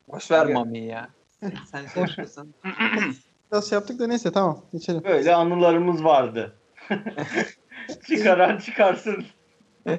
Boş 0.08 0.30
ver 0.30 0.46
Mami'yi 0.46 0.86
ya. 0.86 1.10
Sen 1.70 1.86
şey 1.86 2.02
yapıyorsun. 2.02 2.54
Biraz 3.52 3.68
şey 3.68 3.76
yaptık 3.76 3.98
da 3.98 4.06
neyse 4.06 4.32
tamam 4.32 4.64
geçelim. 4.72 5.04
Böyle 5.04 5.34
anılarımız 5.34 6.04
vardı. 6.04 6.56
Çıkaran 8.08 8.58
çıkarsın. 8.58 9.24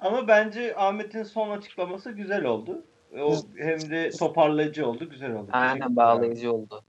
Ama 0.00 0.28
bence 0.28 0.76
Ahmet'in 0.76 1.22
son 1.22 1.50
açıklaması 1.50 2.10
güzel 2.10 2.44
oldu. 2.44 2.82
O 3.20 3.36
hem 3.56 3.90
de 3.90 4.10
toparlayıcı 4.10 4.86
oldu, 4.86 5.10
güzel 5.10 5.34
oldu. 5.34 5.48
Aynen 5.52 5.96
bağlayıcı 5.96 6.52
oldu. 6.52 6.82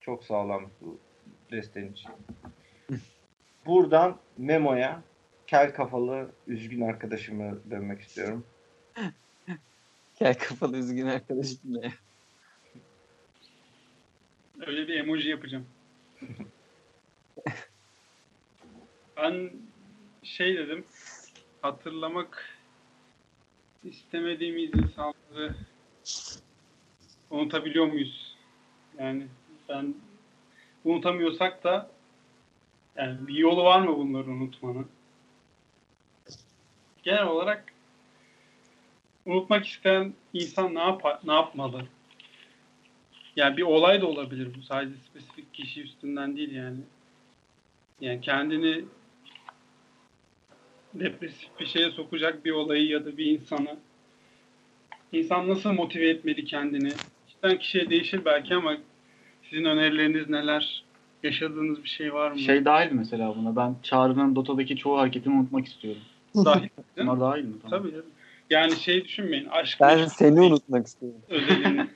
Çok 0.00 0.24
sağlam 0.24 0.62
bu 0.80 0.98
desteğin 1.50 1.92
için. 1.92 2.10
Buradan 3.66 4.16
Memo'ya 4.38 5.02
kel 5.46 5.74
kafalı 5.74 6.28
üzgün 6.46 6.80
arkadaşımı 6.80 7.58
dönmek 7.70 8.00
istiyorum. 8.00 8.44
Gel 10.20 10.38
kafalı 10.38 10.76
üzgün 10.76 11.06
arkadaşım 11.06 11.60
ne? 11.64 11.92
Öyle 14.66 14.88
bir 14.88 14.94
emoji 14.94 15.28
yapacağım. 15.28 15.66
ben 19.16 19.50
şey 20.22 20.56
dedim. 20.56 20.84
Hatırlamak 21.62 22.58
istemediğimiz 23.84 24.70
insanları 24.74 25.54
unutabiliyor 27.30 27.86
muyuz? 27.86 28.36
Yani 28.98 29.26
ben 29.68 29.94
unutamıyorsak 30.84 31.64
da 31.64 31.90
yani 32.96 33.28
bir 33.28 33.34
yolu 33.34 33.64
var 33.64 33.80
mı 33.80 33.96
bunları 33.96 34.30
unutmanın? 34.30 34.88
Genel 37.02 37.26
olarak 37.26 37.72
unutmak 39.28 39.66
isteyen 39.66 40.12
insan 40.32 40.74
ne 40.74 40.80
yapar, 40.80 41.18
ne 41.24 41.32
yapmalı? 41.32 41.82
Yani 43.36 43.56
bir 43.56 43.62
olay 43.62 44.00
da 44.00 44.06
olabilir 44.06 44.48
bu. 44.56 44.62
Sadece 44.62 44.94
spesifik 44.96 45.54
kişi 45.54 45.82
üstünden 45.82 46.36
değil 46.36 46.54
yani. 46.54 46.78
Yani 48.00 48.20
kendini 48.20 48.84
depresif 50.94 51.48
bir 51.60 51.66
şeye 51.66 51.90
sokacak 51.90 52.44
bir 52.44 52.50
olayı 52.50 52.86
ya 52.86 53.04
da 53.04 53.16
bir 53.16 53.26
insanı 53.26 53.76
insan 55.12 55.48
nasıl 55.48 55.72
motive 55.72 56.08
etmeli 56.08 56.44
kendini? 56.44 56.92
Kişiden 57.26 57.58
kişiye 57.58 57.90
değişir 57.90 58.24
belki 58.24 58.54
ama 58.54 58.76
sizin 59.50 59.64
önerileriniz 59.64 60.28
neler? 60.30 60.84
Yaşadığınız 61.22 61.82
bir 61.84 61.88
şey 61.88 62.14
var 62.14 62.30
mı? 62.30 62.38
Şey 62.38 62.64
dahil 62.64 62.92
mesela 62.92 63.36
buna. 63.36 63.56
Ben 63.56 63.76
Çağrı'nın 63.82 64.36
Dota'daki 64.36 64.76
çoğu 64.76 64.98
hareketini 64.98 65.34
unutmak 65.34 65.66
istiyorum. 65.66 66.02
dahil? 66.34 66.68
Bunlar 66.96 67.20
dahil 67.20 67.44
mi? 67.44 67.54
Tamam. 67.62 67.78
Tabii 67.78 67.90
canım. 67.90 68.06
Yani 68.50 68.76
şey 68.76 69.04
düşünmeyin. 69.04 69.46
Aşk 69.46 69.80
Ben 69.80 69.98
meşk 69.98 70.12
seni 70.12 70.40
unutmak 70.40 70.86
istiyorum. 70.86 71.20
özelinde. 71.28 71.86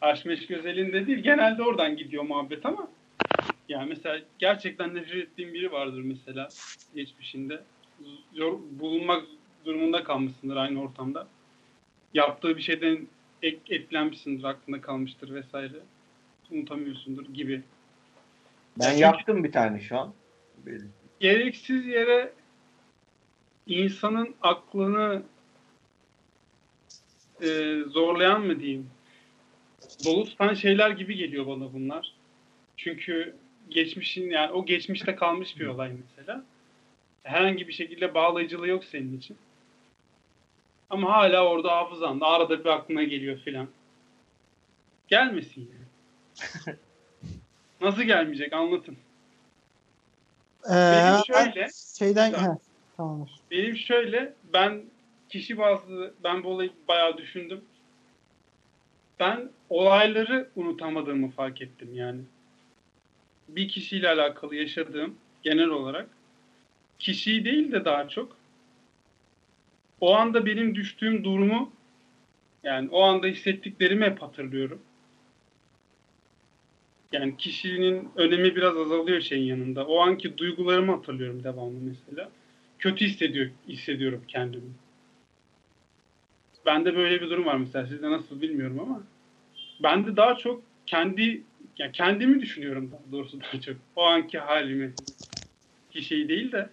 aşk 0.00 0.26
meşk 0.26 0.50
özelinde 0.50 1.06
değil. 1.06 1.18
Genelde 1.18 1.62
oradan 1.62 1.96
gidiyor 1.96 2.22
muhabbet 2.24 2.66
ama 2.66 2.88
yani 3.68 3.88
mesela 3.88 4.18
gerçekten 4.38 4.94
nefret 4.94 5.16
ettiğim 5.24 5.54
biri 5.54 5.72
vardır 5.72 6.00
mesela 6.04 6.48
geçmişinde. 6.94 7.62
Zor, 8.34 8.58
bulunmak 8.70 9.24
durumunda 9.64 10.04
kalmışsındır 10.04 10.56
aynı 10.56 10.80
ortamda. 10.82 11.26
Yaptığı 12.14 12.56
bir 12.56 12.62
şeyden 12.62 13.06
ek, 13.42 13.58
etkilenmişsindir, 13.70 14.44
aklında 14.44 14.80
kalmıştır 14.80 15.34
vesaire. 15.34 15.76
Unutamıyorsundur 16.50 17.24
gibi. 17.34 17.62
Ben 18.80 18.84
Çünkü- 18.88 19.00
yaptım 19.02 19.44
bir 19.44 19.52
tane 19.52 19.80
şu 19.80 19.98
an. 19.98 20.14
Böyle. 20.66 20.84
gereksiz 21.20 21.86
yere 21.86 22.32
insanın 23.66 24.34
aklını 24.42 25.22
e, 27.42 27.78
zorlayan 27.88 28.40
mı 28.46 28.60
diyeyim? 28.60 28.90
Dolu 30.04 30.24
tutan 30.24 30.54
şeyler 30.54 30.90
gibi 30.90 31.16
geliyor 31.16 31.46
bana 31.46 31.72
bunlar. 31.72 32.12
Çünkü 32.76 33.36
geçmişin 33.68 34.30
yani 34.30 34.52
o 34.52 34.66
geçmişte 34.66 35.16
kalmış 35.16 35.58
bir 35.60 35.66
olay 35.66 35.92
mesela. 35.92 36.44
Herhangi 37.22 37.68
bir 37.68 37.72
şekilde 37.72 38.14
bağlayıcılığı 38.14 38.68
yok 38.68 38.84
senin 38.84 39.18
için. 39.18 39.36
Ama 40.90 41.12
hala 41.12 41.46
orada 41.48 41.76
hafızanda 41.76 42.26
arada 42.26 42.60
bir 42.60 42.68
aklına 42.68 43.02
geliyor 43.02 43.38
filan. 43.38 43.68
Gelmesin 45.08 45.70
yani. 45.74 45.84
Nasıl 47.80 48.02
gelmeyecek 48.02 48.52
anlatın. 48.52 48.96
Ee, 50.66 50.70
Benim 50.70 51.14
ben 51.14 51.22
şöyle- 51.44 51.68
şeyden 51.98 52.32
he, 52.32 52.58
tamamdır. 52.96 53.32
Benim 53.50 53.76
şöyle, 53.76 54.34
ben 54.52 54.82
kişi 55.34 55.58
bazlı, 55.58 56.14
ben 56.24 56.44
bu 56.44 56.48
olayı 56.48 56.70
bayağı 56.88 57.18
düşündüm. 57.18 57.60
Ben 59.20 59.50
olayları 59.68 60.48
unutamadığımı 60.56 61.30
fark 61.30 61.62
ettim 61.62 61.94
yani. 61.94 62.20
Bir 63.48 63.68
kişiyle 63.68 64.08
alakalı 64.08 64.56
yaşadığım 64.56 65.14
genel 65.42 65.68
olarak 65.68 66.08
kişiyi 66.98 67.44
değil 67.44 67.72
de 67.72 67.84
daha 67.84 68.08
çok 68.08 68.36
o 70.00 70.14
anda 70.14 70.46
benim 70.46 70.74
düştüğüm 70.74 71.24
durumu 71.24 71.72
yani 72.62 72.88
o 72.90 73.02
anda 73.02 73.26
hissettiklerimi 73.26 74.04
hep 74.04 74.22
hatırlıyorum. 74.22 74.82
Yani 77.12 77.36
kişinin 77.36 78.08
önemi 78.16 78.56
biraz 78.56 78.76
azalıyor 78.76 79.20
şeyin 79.20 79.44
yanında. 79.44 79.86
O 79.86 79.98
anki 79.98 80.38
duygularımı 80.38 80.92
hatırlıyorum 80.92 81.44
devamlı 81.44 81.80
mesela 81.80 82.30
kötü 82.78 83.04
hissediyor 83.04 83.50
hissediyorum 83.68 84.22
kendimi. 84.28 84.83
Bende 86.66 86.96
böyle 86.96 87.20
bir 87.20 87.30
durum 87.30 87.46
var 87.46 87.56
mesela. 87.56 87.86
Sizde 87.86 88.10
nasıl 88.10 88.40
bilmiyorum 88.40 88.80
ama 88.80 89.02
ben 89.82 90.06
de 90.06 90.16
daha 90.16 90.34
çok 90.36 90.62
kendi 90.86 91.42
ya 91.78 91.92
kendimi 91.92 92.40
düşünüyorum 92.40 92.90
daha 92.92 93.12
doğrusu 93.12 93.40
daha 93.40 93.60
çok. 93.60 93.76
O 93.96 94.04
anki 94.04 94.38
halimi. 94.38 94.92
Kişiyi 95.90 96.28
değil 96.28 96.52
de 96.52 96.68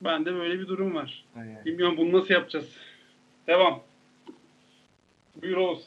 bende 0.00 0.34
böyle 0.34 0.60
bir 0.60 0.68
durum 0.68 0.94
var. 0.94 1.24
Bilmiyorum 1.64 1.96
bunu 1.96 2.18
nasıl 2.20 2.34
yapacağız. 2.34 2.66
Devam. 3.46 3.82
Buyur 5.42 5.56
Oğuz. 5.56 5.82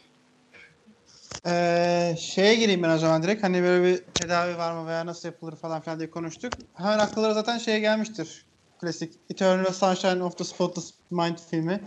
Ee, 1.46 2.16
şeye 2.20 2.56
gireyim 2.56 2.84
ben 2.84 2.90
o 2.90 2.98
zaman 2.98 3.24
direkt. 3.24 3.44
Hani 3.44 3.64
böyle 3.64 3.84
bir 3.84 3.98
tedavi 4.14 4.58
var 4.58 4.72
mı 4.72 4.88
veya 4.88 5.06
nasıl 5.06 5.30
yapılır 5.30 5.56
falan 5.56 5.82
filan 5.82 6.00
diye 6.00 6.10
konuştuk. 6.10 6.54
Hemen 6.74 7.00
akıllara 7.00 7.34
zaten 7.34 7.58
şeye 7.58 7.80
gelmiştir. 7.80 8.46
Klasik 8.84 9.14
Eternal 9.30 9.74
Sunshine 9.74 10.24
of 10.24 10.38
the 10.38 10.44
Spotless 10.44 10.94
Mind 11.12 11.38
filmi. 11.50 11.84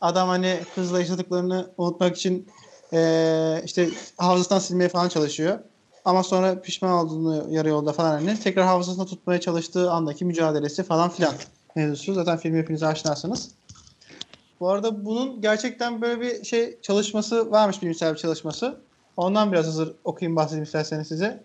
Adam 0.00 0.28
hani 0.28 0.60
kızla 0.74 1.00
yaşadıklarını 1.00 1.70
unutmak 1.78 2.16
için 2.16 2.48
ee, 2.92 3.62
işte 3.64 3.88
hafızasından 4.16 4.58
silmeye 4.58 4.88
falan 4.88 5.08
çalışıyor. 5.08 5.58
Ama 6.04 6.22
sonra 6.22 6.60
pişman 6.60 6.92
olduğunu 6.92 7.46
yarı 7.50 7.68
yolda 7.68 7.92
falan 7.92 8.10
hani 8.10 8.40
tekrar 8.40 8.64
hafızasında 8.64 9.06
tutmaya 9.06 9.40
çalıştığı 9.40 9.90
andaki 9.90 10.24
mücadelesi 10.24 10.82
falan 10.82 11.10
filan 11.10 11.34
mevzusu. 11.76 12.14
Zaten 12.14 12.38
film 12.38 12.56
hepiniz 12.56 12.82
aşinasınız. 12.82 13.50
Bu 14.60 14.68
arada 14.68 15.04
bunun 15.04 15.40
gerçekten 15.40 16.02
böyle 16.02 16.20
bir 16.20 16.44
şey 16.44 16.80
çalışması 16.80 17.50
varmış 17.50 17.82
bilimsel 17.82 18.14
bir 18.14 18.18
çalışması. 18.18 18.80
Ondan 19.16 19.52
biraz 19.52 19.66
hazır 19.66 19.94
okuyayım 20.04 20.36
bahsedeyim 20.36 20.64
isterseniz 20.64 21.08
size. 21.08 21.42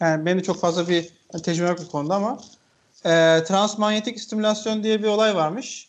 Yani 0.00 0.26
benim 0.26 0.38
de 0.38 0.42
çok 0.42 0.60
fazla 0.60 0.88
bir 0.88 1.08
tecrübe 1.42 1.68
yok 1.68 1.78
bu 1.86 1.90
konuda 1.90 2.14
ama 2.14 2.38
e, 3.04 3.44
transmanyetik 3.44 4.20
stimülasyon 4.20 4.82
diye 4.82 5.02
bir 5.02 5.08
olay 5.08 5.34
varmış. 5.34 5.88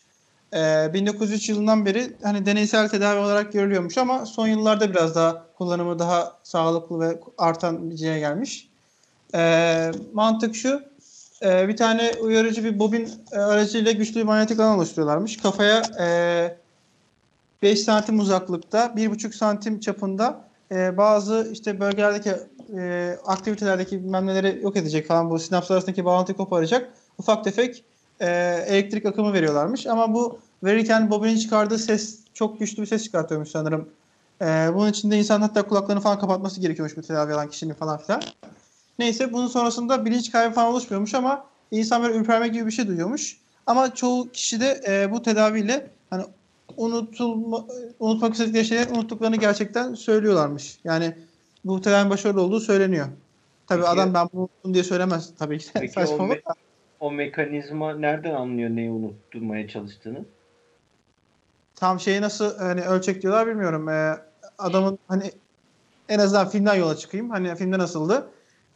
E, 0.54 0.90
1903 0.94 1.48
yılından 1.48 1.86
beri 1.86 2.16
hani 2.22 2.46
deneysel 2.46 2.88
tedavi 2.88 3.18
olarak 3.18 3.52
görülüyormuş 3.52 3.98
ama 3.98 4.26
son 4.26 4.48
yıllarda 4.48 4.90
biraz 4.90 5.14
daha 5.14 5.46
kullanımı 5.58 5.98
daha 5.98 6.36
sağlıklı 6.42 7.00
ve 7.00 7.20
artan 7.38 7.90
bir 7.90 7.96
şeye 7.96 8.18
gelmiş. 8.18 8.68
E, 9.34 9.92
mantık 10.12 10.56
şu. 10.56 10.82
e, 11.42 11.68
bir 11.68 11.76
tane 11.76 12.12
uyarıcı 12.20 12.64
bir 12.64 12.78
bobin 12.78 13.10
e, 13.32 13.38
aracıyla 13.38 13.92
güçlü 13.92 14.20
bir 14.20 14.24
manyetik 14.24 14.60
alan 14.60 14.78
oluşturuyorlarmış. 14.78 15.36
Kafaya 15.36 15.82
e, 16.00 16.56
5 17.62 17.80
santim 17.80 18.18
uzaklıkta, 18.18 18.86
1,5 18.86 19.32
santim 19.32 19.80
çapında 19.80 20.44
e, 20.72 20.96
bazı 20.96 21.48
işte 21.52 21.80
bölgelerdeki 21.80 22.32
e, 22.76 23.16
aktivitelerdeki 23.26 24.04
bilmem 24.04 24.26
neleri 24.26 24.60
yok 24.62 24.76
edecek 24.76 25.08
falan 25.08 25.30
bu 25.30 25.38
sinapslar 25.38 25.76
arasındaki 25.76 26.04
bağlantıyı 26.04 26.36
koparacak 26.36 26.92
ufak 27.18 27.44
tefek 27.44 27.84
e, 28.20 28.26
elektrik 28.66 29.06
akımı 29.06 29.32
veriyorlarmış. 29.32 29.86
Ama 29.86 30.14
bu 30.14 30.38
verirken 30.64 31.10
bobinin 31.10 31.38
çıkardığı 31.38 31.78
ses 31.78 32.18
çok 32.34 32.60
güçlü 32.60 32.82
bir 32.82 32.86
ses 32.86 33.04
çıkartıyormuş 33.04 33.48
sanırım. 33.48 33.88
E, 34.42 34.44
bunun 34.74 34.90
için 34.90 35.10
de 35.10 35.18
insan 35.18 35.40
hatta 35.40 35.62
kulaklarını 35.62 36.02
falan 36.02 36.18
kapatması 36.18 36.60
gerekiyormuş 36.60 36.96
bu 36.96 37.02
tedavi 37.02 37.34
alan 37.34 37.50
kişinin 37.50 37.74
falan 37.74 37.98
filan. 37.98 38.22
Neyse 38.98 39.32
bunun 39.32 39.46
sonrasında 39.46 40.04
bilinç 40.04 40.32
kaybı 40.32 40.54
falan 40.54 40.72
oluşmuyormuş 40.72 41.14
ama 41.14 41.44
insan 41.70 42.02
böyle 42.02 42.14
ürperme 42.14 42.48
gibi 42.48 42.66
bir 42.66 42.70
şey 42.70 42.86
duyuyormuş. 42.86 43.36
Ama 43.66 43.94
çoğu 43.94 44.30
kişi 44.30 44.60
de 44.60 44.82
e, 44.88 45.12
bu 45.12 45.22
tedaviyle 45.22 45.90
hani 46.10 46.24
unutulma, 46.76 47.66
unutmak 48.00 48.32
istedikleri 48.32 48.64
şeyleri 48.64 48.92
unuttuklarını 48.92 49.36
gerçekten 49.36 49.94
söylüyorlarmış. 49.94 50.78
Yani 50.84 51.14
bu 51.64 51.80
tedavinin 51.80 52.10
başarılı 52.10 52.40
olduğu 52.42 52.60
söyleniyor. 52.60 53.06
Tabii 53.66 53.82
Peki- 53.82 53.92
adam 53.92 54.14
ben 54.14 54.28
bunu 54.32 54.74
diye 54.74 54.84
söylemez 54.84 55.30
tabii 55.38 55.58
ki. 55.58 55.70
Peki 55.74 55.92
Saçma 55.92 56.28
o 57.04 57.12
mekanizma 57.12 57.94
nereden 57.94 58.34
anlıyor 58.34 58.70
neyi 58.70 58.90
unutturmaya 58.90 59.68
çalıştığını? 59.68 60.24
Tam 61.76 62.00
şeyi 62.00 62.20
nasıl 62.20 62.58
hani 62.58 62.82
ölçek 62.82 63.22
diyorlar 63.22 63.46
bilmiyorum. 63.46 63.88
Ee, 63.88 64.14
adamın 64.58 64.98
hani 65.08 65.30
en 66.08 66.18
azından 66.18 66.48
filmden 66.48 66.74
yola 66.74 66.96
çıkayım. 66.96 67.30
Hani 67.30 67.56
filmde 67.56 67.78
nasıldı? 67.78 68.30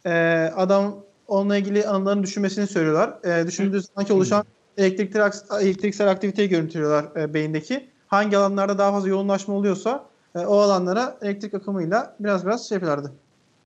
Ee, 0.05 0.51
adam 0.55 0.95
onunla 1.27 1.57
ilgili 1.57 1.87
anılarını 1.87 2.23
düşünmesini 2.23 2.67
söylüyorlar. 2.67 3.13
Ee, 3.23 3.47
düşündüğü 3.47 3.81
zamanki 3.81 4.13
oluşan 4.13 4.45
elektriksel, 4.77 5.31
elektriksel 5.61 6.09
aktiviteyi 6.09 6.49
görüntülüyorlar 6.49 7.21
e, 7.21 7.33
beyindeki. 7.33 7.89
Hangi 8.07 8.37
alanlarda 8.37 8.77
daha 8.77 8.91
fazla 8.91 9.09
yoğunlaşma 9.09 9.53
oluyorsa 9.53 10.05
e, 10.35 10.39
o 10.39 10.57
alanlara 10.57 11.17
elektrik 11.21 11.53
akımıyla 11.53 12.15
biraz 12.19 12.45
biraz 12.45 12.69
şey 12.69 12.75
yapıyorlardı. 12.75 13.13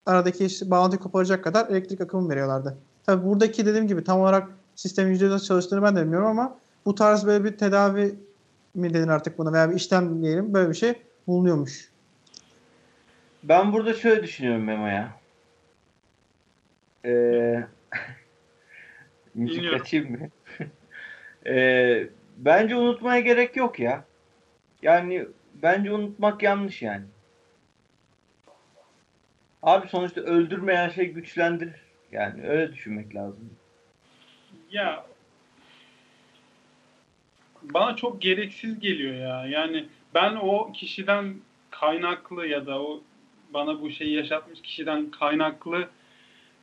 Aradaki 0.05 0.45
işte 0.45 0.72
bağlantıyı 0.72 0.99
koparacak 0.99 1.43
kadar 1.43 1.68
elektrik 1.68 2.01
akımı 2.01 2.30
veriyorlardı. 2.30 2.78
Tabii 3.06 3.26
buradaki 3.26 3.66
dediğim 3.66 3.88
gibi 3.88 4.04
tam 4.04 4.20
olarak 4.20 4.49
sistemin 4.76 5.16
%100 5.16 5.30
nasıl 5.30 5.45
çalıştığını 5.45 5.84
ben 5.84 5.95
de 5.95 6.01
bilmiyorum 6.01 6.28
ama 6.28 6.58
bu 6.86 6.95
tarz 6.95 7.26
böyle 7.26 7.43
bir 7.43 7.58
tedavi 7.58 8.16
mi 8.74 8.93
denir 8.93 9.08
artık 9.08 9.38
buna 9.38 9.54
veya 9.54 9.70
bir 9.70 9.76
işlem 9.76 10.24
diyelim 10.24 10.54
böyle 10.54 10.70
bir 10.70 10.74
şey 10.76 10.93
bulunuyormuş. 11.28 11.89
Ben 13.43 13.74
burada 13.74 13.93
şöyle 13.93 14.24
düşünüyorum 14.24 14.64
Memo 14.64 14.88
ya. 14.88 15.14
Ee, 17.06 17.64
müzik 19.36 19.74
açayım 19.74 20.12
mı? 20.12 20.30
Ee, 21.45 22.08
bence 22.38 22.76
unutmaya 22.76 23.20
gerek 23.20 23.56
yok 23.56 23.80
ya. 23.80 24.04
Yani 24.82 25.28
bence 25.54 25.91
unutmak 25.91 26.43
yanlış 26.43 26.82
yani. 26.82 27.04
Abi 29.64 29.88
sonuçta 29.88 30.22
öldürmeyen 30.22 30.89
şey 30.89 31.12
güçlendirir. 31.12 31.82
Yani 32.14 32.47
öyle 32.47 32.74
düşünmek 32.74 33.16
lazım. 33.16 33.49
Ya 34.72 35.05
bana 37.61 37.95
çok 37.95 38.22
gereksiz 38.22 38.80
geliyor 38.80 39.16
ya. 39.16 39.45
Yani 39.47 39.86
ben 40.14 40.36
o 40.36 40.72
kişiden 40.72 41.36
kaynaklı 41.72 42.47
ya 42.47 42.66
da 42.66 42.82
o 42.82 43.01
bana 43.53 43.82
bu 43.82 43.91
şeyi 43.91 44.14
yaşatmış 44.14 44.61
kişiden 44.61 45.11
kaynaklı 45.11 45.89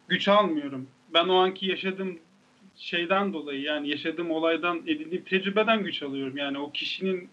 güç 0.09 0.29
almıyorum. 0.29 0.89
Ben 1.15 1.29
o 1.29 1.35
anki 1.35 1.67
yaşadığım 1.67 2.19
şeyden 2.77 3.33
dolayı 3.33 3.61
yani 3.61 3.89
yaşadığım 3.89 4.31
olaydan 4.31 4.77
edindiğim 4.87 5.25
tecrübeden 5.25 5.83
güç 5.85 6.03
alıyorum. 6.03 6.37
Yani 6.37 6.59
o 6.59 6.71
kişinin 6.71 7.29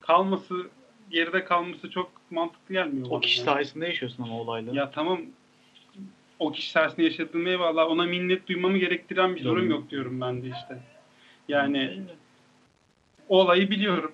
kalması, 0.00 0.68
geride 1.10 1.44
kalması 1.44 1.90
çok 1.90 2.10
mantıklı 2.30 2.74
gelmiyor 2.74 3.06
O 3.10 3.20
kişi 3.20 3.38
yani. 3.38 3.44
sayesinde 3.44 3.86
yaşıyorsun 3.86 4.22
ama 4.22 4.40
olayları. 4.40 4.76
Ya 4.76 4.90
tamam 4.90 5.20
o 6.38 6.52
kişi 6.52 6.70
sayesinde 6.70 7.02
yaşadığım 7.02 7.46
eyvallah 7.46 7.90
ona 7.90 8.04
minnet 8.04 8.48
duymamı 8.48 8.78
gerektiren 8.78 9.36
bir 9.36 9.44
durum 9.44 9.70
yok 9.70 9.90
diyorum 9.90 10.20
ben 10.20 10.42
de 10.42 10.46
işte. 10.46 10.78
Yani 11.48 12.02
o 13.28 13.40
olayı 13.40 13.70
biliyorum. 13.70 14.12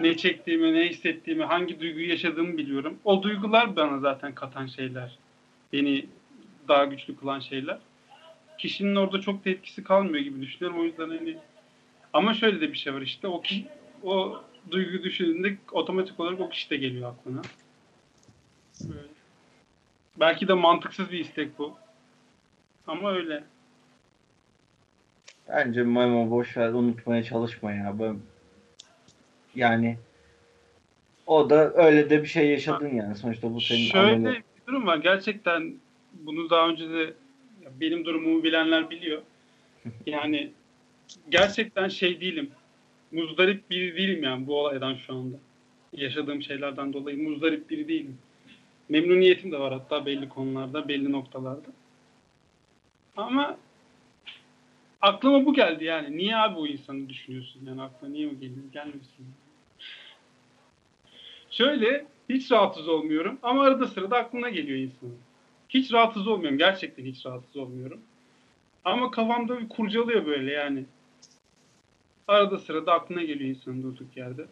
Ne 0.00 0.16
çektiğimi, 0.16 0.74
ne 0.74 0.88
hissettiğimi, 0.88 1.44
hangi 1.44 1.80
duyguyu 1.80 2.08
yaşadığımı 2.08 2.58
biliyorum. 2.58 2.98
O 3.04 3.22
duygular 3.22 3.76
bana 3.76 3.98
zaten 3.98 4.34
katan 4.34 4.66
şeyler. 4.66 5.18
Beni 5.72 6.06
daha 6.68 6.84
güçlü 6.84 7.16
kılan 7.16 7.40
şeyler. 7.40 7.78
Kişinin 8.58 8.96
orada 8.96 9.20
çok 9.20 9.44
da 9.44 9.50
etkisi 9.50 9.84
kalmıyor 9.84 10.24
gibi 10.24 10.42
düşünüyorum. 10.42 10.80
O 10.80 10.84
yüzden 10.84 11.08
hani 11.08 11.36
ama 12.12 12.34
şöyle 12.34 12.60
de 12.60 12.72
bir 12.72 12.78
şey 12.78 12.94
var 12.94 13.00
işte. 13.02 13.28
O 13.28 13.40
ki 13.40 13.66
o 14.02 14.40
duyguyu 14.70 15.02
düşündüğünde 15.02 15.56
otomatik 15.72 16.20
olarak 16.20 16.40
o 16.40 16.48
kişi 16.48 16.70
de 16.70 16.76
geliyor 16.76 17.12
aklına. 17.12 17.42
Belki 20.22 20.48
de 20.48 20.52
mantıksız 20.54 21.12
bir 21.12 21.18
istek 21.18 21.58
bu. 21.58 21.74
Ama 22.86 23.12
öyle. 23.12 23.44
Bence 25.48 25.82
Memo 25.82 26.30
boş 26.30 26.56
ver 26.56 26.68
unutmaya 26.68 27.22
çalışma 27.22 27.72
ya. 27.72 27.94
Ben 27.98 28.18
yani 29.54 29.98
o 31.26 31.50
da 31.50 31.72
öyle 31.74 32.10
de 32.10 32.22
bir 32.22 32.28
şey 32.28 32.50
yaşadın 32.50 32.94
yani. 32.94 33.16
Sonuçta 33.16 33.54
bu 33.54 33.60
senin 33.60 33.86
Şöyle 33.86 34.12
ameli. 34.12 34.34
bir 34.34 34.66
durum 34.66 34.86
var. 34.86 34.96
Gerçekten 34.96 35.74
bunu 36.12 36.50
daha 36.50 36.68
önce 36.68 36.90
de 36.90 37.12
benim 37.80 38.04
durumumu 38.04 38.42
bilenler 38.42 38.90
biliyor. 38.90 39.22
Yani 40.06 40.50
gerçekten 41.28 41.88
şey 41.88 42.20
değilim. 42.20 42.50
Muzdarip 43.12 43.70
biri 43.70 43.96
değilim 43.96 44.22
yani 44.22 44.46
bu 44.46 44.60
olaydan 44.60 44.94
şu 44.94 45.14
anda. 45.14 45.36
Yaşadığım 45.92 46.42
şeylerden 46.42 46.92
dolayı 46.92 47.22
muzdarip 47.22 47.70
biri 47.70 47.88
değilim. 47.88 48.18
Memnuniyetim 48.92 49.52
de 49.52 49.60
var 49.60 49.72
hatta 49.72 50.06
belli 50.06 50.28
konularda, 50.28 50.88
belli 50.88 51.12
noktalarda. 51.12 51.68
Ama 53.16 53.56
aklıma 55.00 55.46
bu 55.46 55.54
geldi 55.54 55.84
yani. 55.84 56.16
Niye 56.16 56.36
abi 56.36 56.58
o 56.58 56.66
insanı 56.66 57.08
düşünüyorsun? 57.08 57.60
Yani 57.66 57.82
aklına 57.82 58.10
niye 58.10 58.28
o 58.28 58.30
geliyor? 58.30 58.66
Gelmesin. 58.72 59.26
Şöyle 61.50 62.06
hiç 62.28 62.52
rahatsız 62.52 62.88
olmuyorum 62.88 63.38
ama 63.42 63.62
arada 63.62 63.86
sırada 63.86 64.16
aklına 64.16 64.48
geliyor 64.48 64.78
insanın. 64.78 65.18
Hiç 65.68 65.92
rahatsız 65.92 66.26
olmuyorum. 66.28 66.58
Gerçekten 66.58 67.04
hiç 67.04 67.26
rahatsız 67.26 67.56
olmuyorum. 67.56 68.00
Ama 68.84 69.10
kafamda 69.10 69.60
bir 69.60 69.68
kurcalıyor 69.68 70.26
böyle 70.26 70.52
yani. 70.52 70.84
Arada 72.28 72.58
sırada 72.58 72.92
aklına 72.92 73.22
geliyor 73.22 73.50
insanın 73.50 73.82
durduk 73.82 74.16
yerde. 74.16 74.46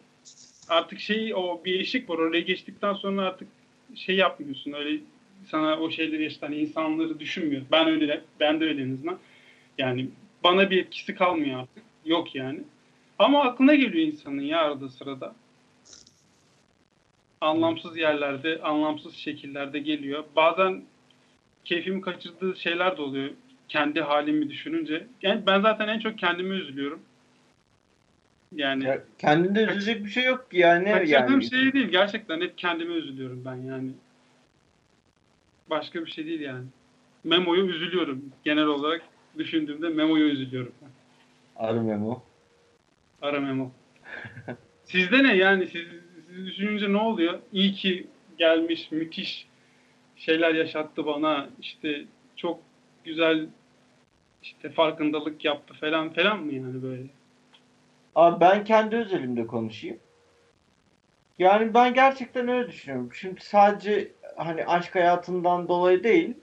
Artık 0.69 0.99
şey 0.99 1.35
o 1.35 1.61
bir 1.65 1.79
eşik 1.79 2.09
var. 2.09 2.17
Oraya 2.17 2.41
geçtikten 2.41 2.93
sonra 2.93 3.21
artık 3.21 3.47
şey 3.95 4.15
yapmıyorsun. 4.15 4.71
Öyle 4.71 4.99
sana 5.45 5.79
o 5.79 5.91
şeyleri 5.91 6.23
yaşatan 6.23 6.53
insanları 6.53 7.19
düşünmüyor. 7.19 7.61
Ben 7.71 7.87
öyle 7.87 8.21
ben 8.39 8.59
de 8.59 8.65
öyle 8.65 8.81
en 8.81 8.93
azından. 8.93 9.19
Yani 9.77 10.07
bana 10.43 10.69
bir 10.69 10.77
etkisi 10.77 11.15
kalmıyor 11.15 11.59
artık. 11.59 11.83
Yok 12.05 12.35
yani. 12.35 12.59
Ama 13.19 13.43
aklına 13.43 13.75
geliyor 13.75 14.07
insanın 14.07 14.41
ya 14.41 14.61
arada 14.61 14.89
sırada 14.89 15.35
anlamsız 17.41 17.97
yerlerde, 17.97 18.61
anlamsız 18.61 19.15
şekillerde 19.15 19.79
geliyor. 19.79 20.23
Bazen 20.35 20.83
keyfimi 21.65 22.01
kaçırdığı 22.01 22.55
şeyler 22.55 22.97
de 22.97 23.01
oluyor. 23.01 23.29
Kendi 23.69 24.01
halimi 24.01 24.49
düşününce. 24.49 25.07
Yani 25.21 25.45
ben 25.45 25.61
zaten 25.61 25.87
en 25.87 25.99
çok 25.99 26.17
kendime 26.17 26.55
üzülüyorum. 26.55 26.99
Yani 28.55 28.83
Ya 28.83 29.03
kendinde 29.17 29.63
üzülecek 29.63 30.05
bir 30.05 30.09
şey 30.09 30.23
yok 30.23 30.51
ki 30.51 30.57
yani. 30.57 30.91
kaçırdığım 30.91 31.31
yani. 31.31 31.49
şey 31.49 31.73
değil. 31.73 31.87
Gerçekten 31.87 32.41
hep 32.41 32.57
kendime 32.57 32.93
üzülüyorum 32.93 33.45
ben 33.45 33.55
yani. 33.55 33.91
Başka 35.69 36.05
bir 36.05 36.11
şey 36.11 36.25
değil 36.25 36.39
yani. 36.41 36.65
Memo'ya 37.23 37.63
üzülüyorum. 37.63 38.25
Genel 38.43 38.65
olarak 38.65 39.01
düşündüğümde 39.37 39.89
Memo'ya 39.89 40.25
üzülüyorum. 40.25 40.73
ben. 40.81 40.89
Arı 41.65 41.81
Memo. 41.81 42.23
Ara 43.21 43.39
Memo. 43.39 43.71
Sizde 44.85 45.23
ne 45.23 45.35
yani? 45.35 45.67
Siz, 45.67 45.87
siz 46.29 46.45
düşününce 46.45 46.93
ne 46.93 46.97
oluyor? 46.97 47.39
İyi 47.53 47.73
ki 47.73 48.07
gelmiş, 48.37 48.91
müthiş 48.91 49.47
şeyler 50.15 50.55
yaşattı 50.55 51.05
bana. 51.05 51.49
İşte 51.61 52.05
çok 52.35 52.59
güzel 53.03 53.47
işte 54.43 54.69
farkındalık 54.69 55.45
yaptı 55.45 55.73
falan 55.73 56.13
falan 56.13 56.43
mı 56.43 56.53
yani 56.53 56.83
böyle? 56.83 57.03
Abi 58.15 58.41
ben 58.41 58.63
kendi 58.63 58.95
özelimde 58.95 59.47
konuşayım. 59.47 59.99
Yani 61.39 61.73
ben 61.73 61.93
gerçekten 61.93 62.47
öyle 62.47 62.67
düşünüyorum. 62.67 63.09
Şimdi 63.13 63.41
sadece 63.41 64.11
hani 64.35 64.65
aşk 64.65 64.95
hayatından 64.95 65.67
dolayı 65.67 66.03
değil, 66.03 66.33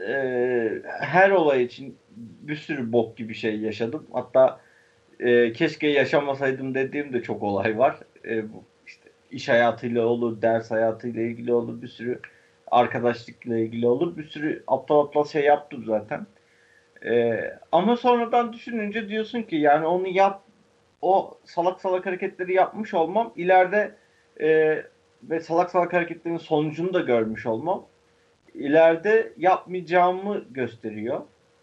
e, 0.00 0.82
her 1.00 1.30
olay 1.30 1.62
için 1.62 1.98
bir 2.16 2.56
sürü 2.56 2.92
bok 2.92 3.16
gibi 3.16 3.34
şey 3.34 3.60
yaşadım. 3.60 4.06
Hatta 4.12 4.60
e, 5.20 5.52
keşke 5.52 5.88
yaşamasaydım 5.88 6.74
dediğim 6.74 7.12
de 7.12 7.22
çok 7.22 7.42
olay 7.42 7.78
var. 7.78 7.98
E, 8.24 8.52
bu 8.52 8.64
işte 8.86 9.08
iş 9.30 9.48
hayatıyla 9.48 10.06
olur, 10.06 10.42
ders 10.42 10.70
hayatıyla 10.70 11.22
ilgili 11.22 11.52
olur, 11.54 11.82
bir 11.82 11.88
sürü 11.88 12.20
arkadaşlıkla 12.70 13.58
ilgili 13.58 13.86
olur, 13.86 14.16
bir 14.16 14.24
sürü 14.24 14.62
aptal 14.66 15.00
aptal 15.06 15.24
şey 15.24 15.44
yaptım 15.44 15.84
zaten. 15.86 16.26
E, 17.06 17.40
ama 17.72 17.96
sonradan 17.96 18.52
düşününce 18.52 19.08
diyorsun 19.08 19.42
ki 19.42 19.56
yani 19.56 19.86
onu 19.86 20.08
yap 20.08 20.42
o 21.02 21.38
salak 21.44 21.80
salak 21.80 22.06
hareketleri 22.06 22.54
yapmış 22.54 22.94
olmam 22.94 23.32
ileride 23.36 23.94
e, 24.40 24.78
ve 25.22 25.40
salak 25.40 25.70
salak 25.70 25.92
hareketlerin 25.92 26.36
sonucunu 26.36 26.94
da 26.94 27.00
görmüş 27.00 27.46
olmam 27.46 27.86
ileride 28.54 29.32
yapmayacağımı 29.36 30.44
gösteriyor. 30.50 31.20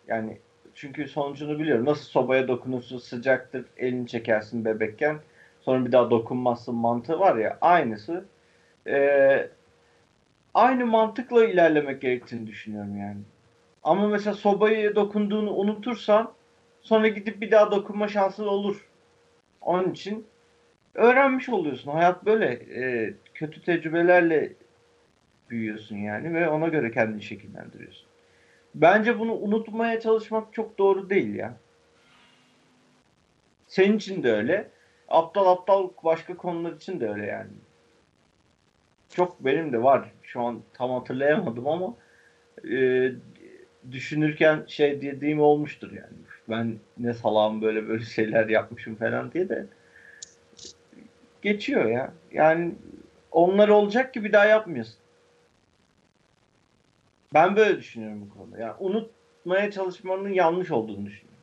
Yani 0.08 0.38
çünkü 0.76 1.08
sonucunu 1.08 1.60
biliyorum. 1.60 1.86
Nasıl 1.86 2.04
sobaya 2.04 2.48
dokunursun 2.48 2.98
sıcaktır 2.98 3.66
elini 3.78 4.08
çekersin 4.08 4.66
bebekken 4.66 5.20
sonra 5.62 5.86
bir 5.86 5.92
daha 5.92 6.12
dokunmazsın 6.12 6.76
mantığı 6.76 7.20
var 7.20 7.36
ya 7.36 7.58
aynısı. 7.62 8.26
E, 8.88 9.50
aynı 10.54 10.86
mantıkla 10.86 11.46
ilerlemek 11.46 12.02
gerektiğini 12.02 12.48
düşünüyorum 12.48 12.98
yani. 12.98 13.20
Ama 13.84 14.08
mesela 14.08 14.34
sobaya 14.34 14.96
dokunduğunu 14.96 15.54
unutursan 15.56 16.32
sonra 16.82 17.08
gidip 17.08 17.42
bir 17.42 17.52
daha 17.52 17.72
dokunma 17.72 18.08
şansın 18.08 18.48
olur. 18.48 18.88
Onun 19.66 19.92
için 19.92 20.26
öğrenmiş 20.94 21.50
oluyorsun. 21.50 21.92
Hayat 21.92 22.26
böyle. 22.26 22.46
e, 22.54 23.14
kötü 23.34 23.62
tecrübelerle 23.62 24.54
büyüyorsun 25.50 25.98
yani 25.98 26.34
ve 26.34 26.50
ona 26.50 26.68
göre 26.68 26.92
kendini 26.92 27.24
şekillendiriyorsun. 27.24 28.08
Bence 28.76 29.20
bunu 29.20 29.34
unutmaya 29.34 30.00
çalışmak 30.00 30.54
çok 30.54 30.78
doğru 30.78 31.10
değil 31.10 31.36
ya. 31.36 31.58
Senin 33.68 33.98
için 33.98 34.24
de 34.24 34.32
öyle. 34.32 34.70
Aptal 35.08 35.46
aptal 35.46 35.90
başka 36.04 36.38
konular 36.38 36.74
için 36.74 37.00
de 37.00 37.10
öyle 37.10 37.26
yani. 37.26 37.52
Çok 39.10 39.46
benim 39.46 39.74
de 39.74 39.84
var. 39.84 40.12
Şu 40.24 40.42
an 40.42 40.62
tam 40.74 40.92
hatırlayamadım 40.92 41.68
ama 41.68 41.96
e, 42.72 43.12
düşünürken 43.92 44.64
şey 44.68 45.02
dediğim 45.02 45.42
olmuştur 45.42 45.92
yani. 45.92 46.25
Ben 46.50 46.80
ne 46.98 47.14
salağım 47.14 47.62
böyle 47.62 47.88
böyle 47.88 48.04
şeyler 48.06 48.48
yapmışım 48.50 48.96
falan 48.96 49.32
diye 49.32 49.50
de 49.50 49.66
geçiyor 51.42 51.86
ya. 51.86 52.14
Yani 52.32 52.76
onlar 53.32 53.68
olacak 53.70 54.14
ki 54.14 54.24
bir 54.24 54.34
daha 54.34 54.46
yapmıyorsun. 54.46 54.96
Ben 57.34 57.56
böyle 57.56 57.78
düşünüyorum 57.78 58.22
bu 58.32 58.38
konuda. 58.38 58.58
Yani 58.58 58.74
unutmaya 58.80 59.72
çalışmanın 59.72 60.30
yanlış 60.30 60.72
olduğunu 60.72 61.06
düşünüyorum. 61.06 61.36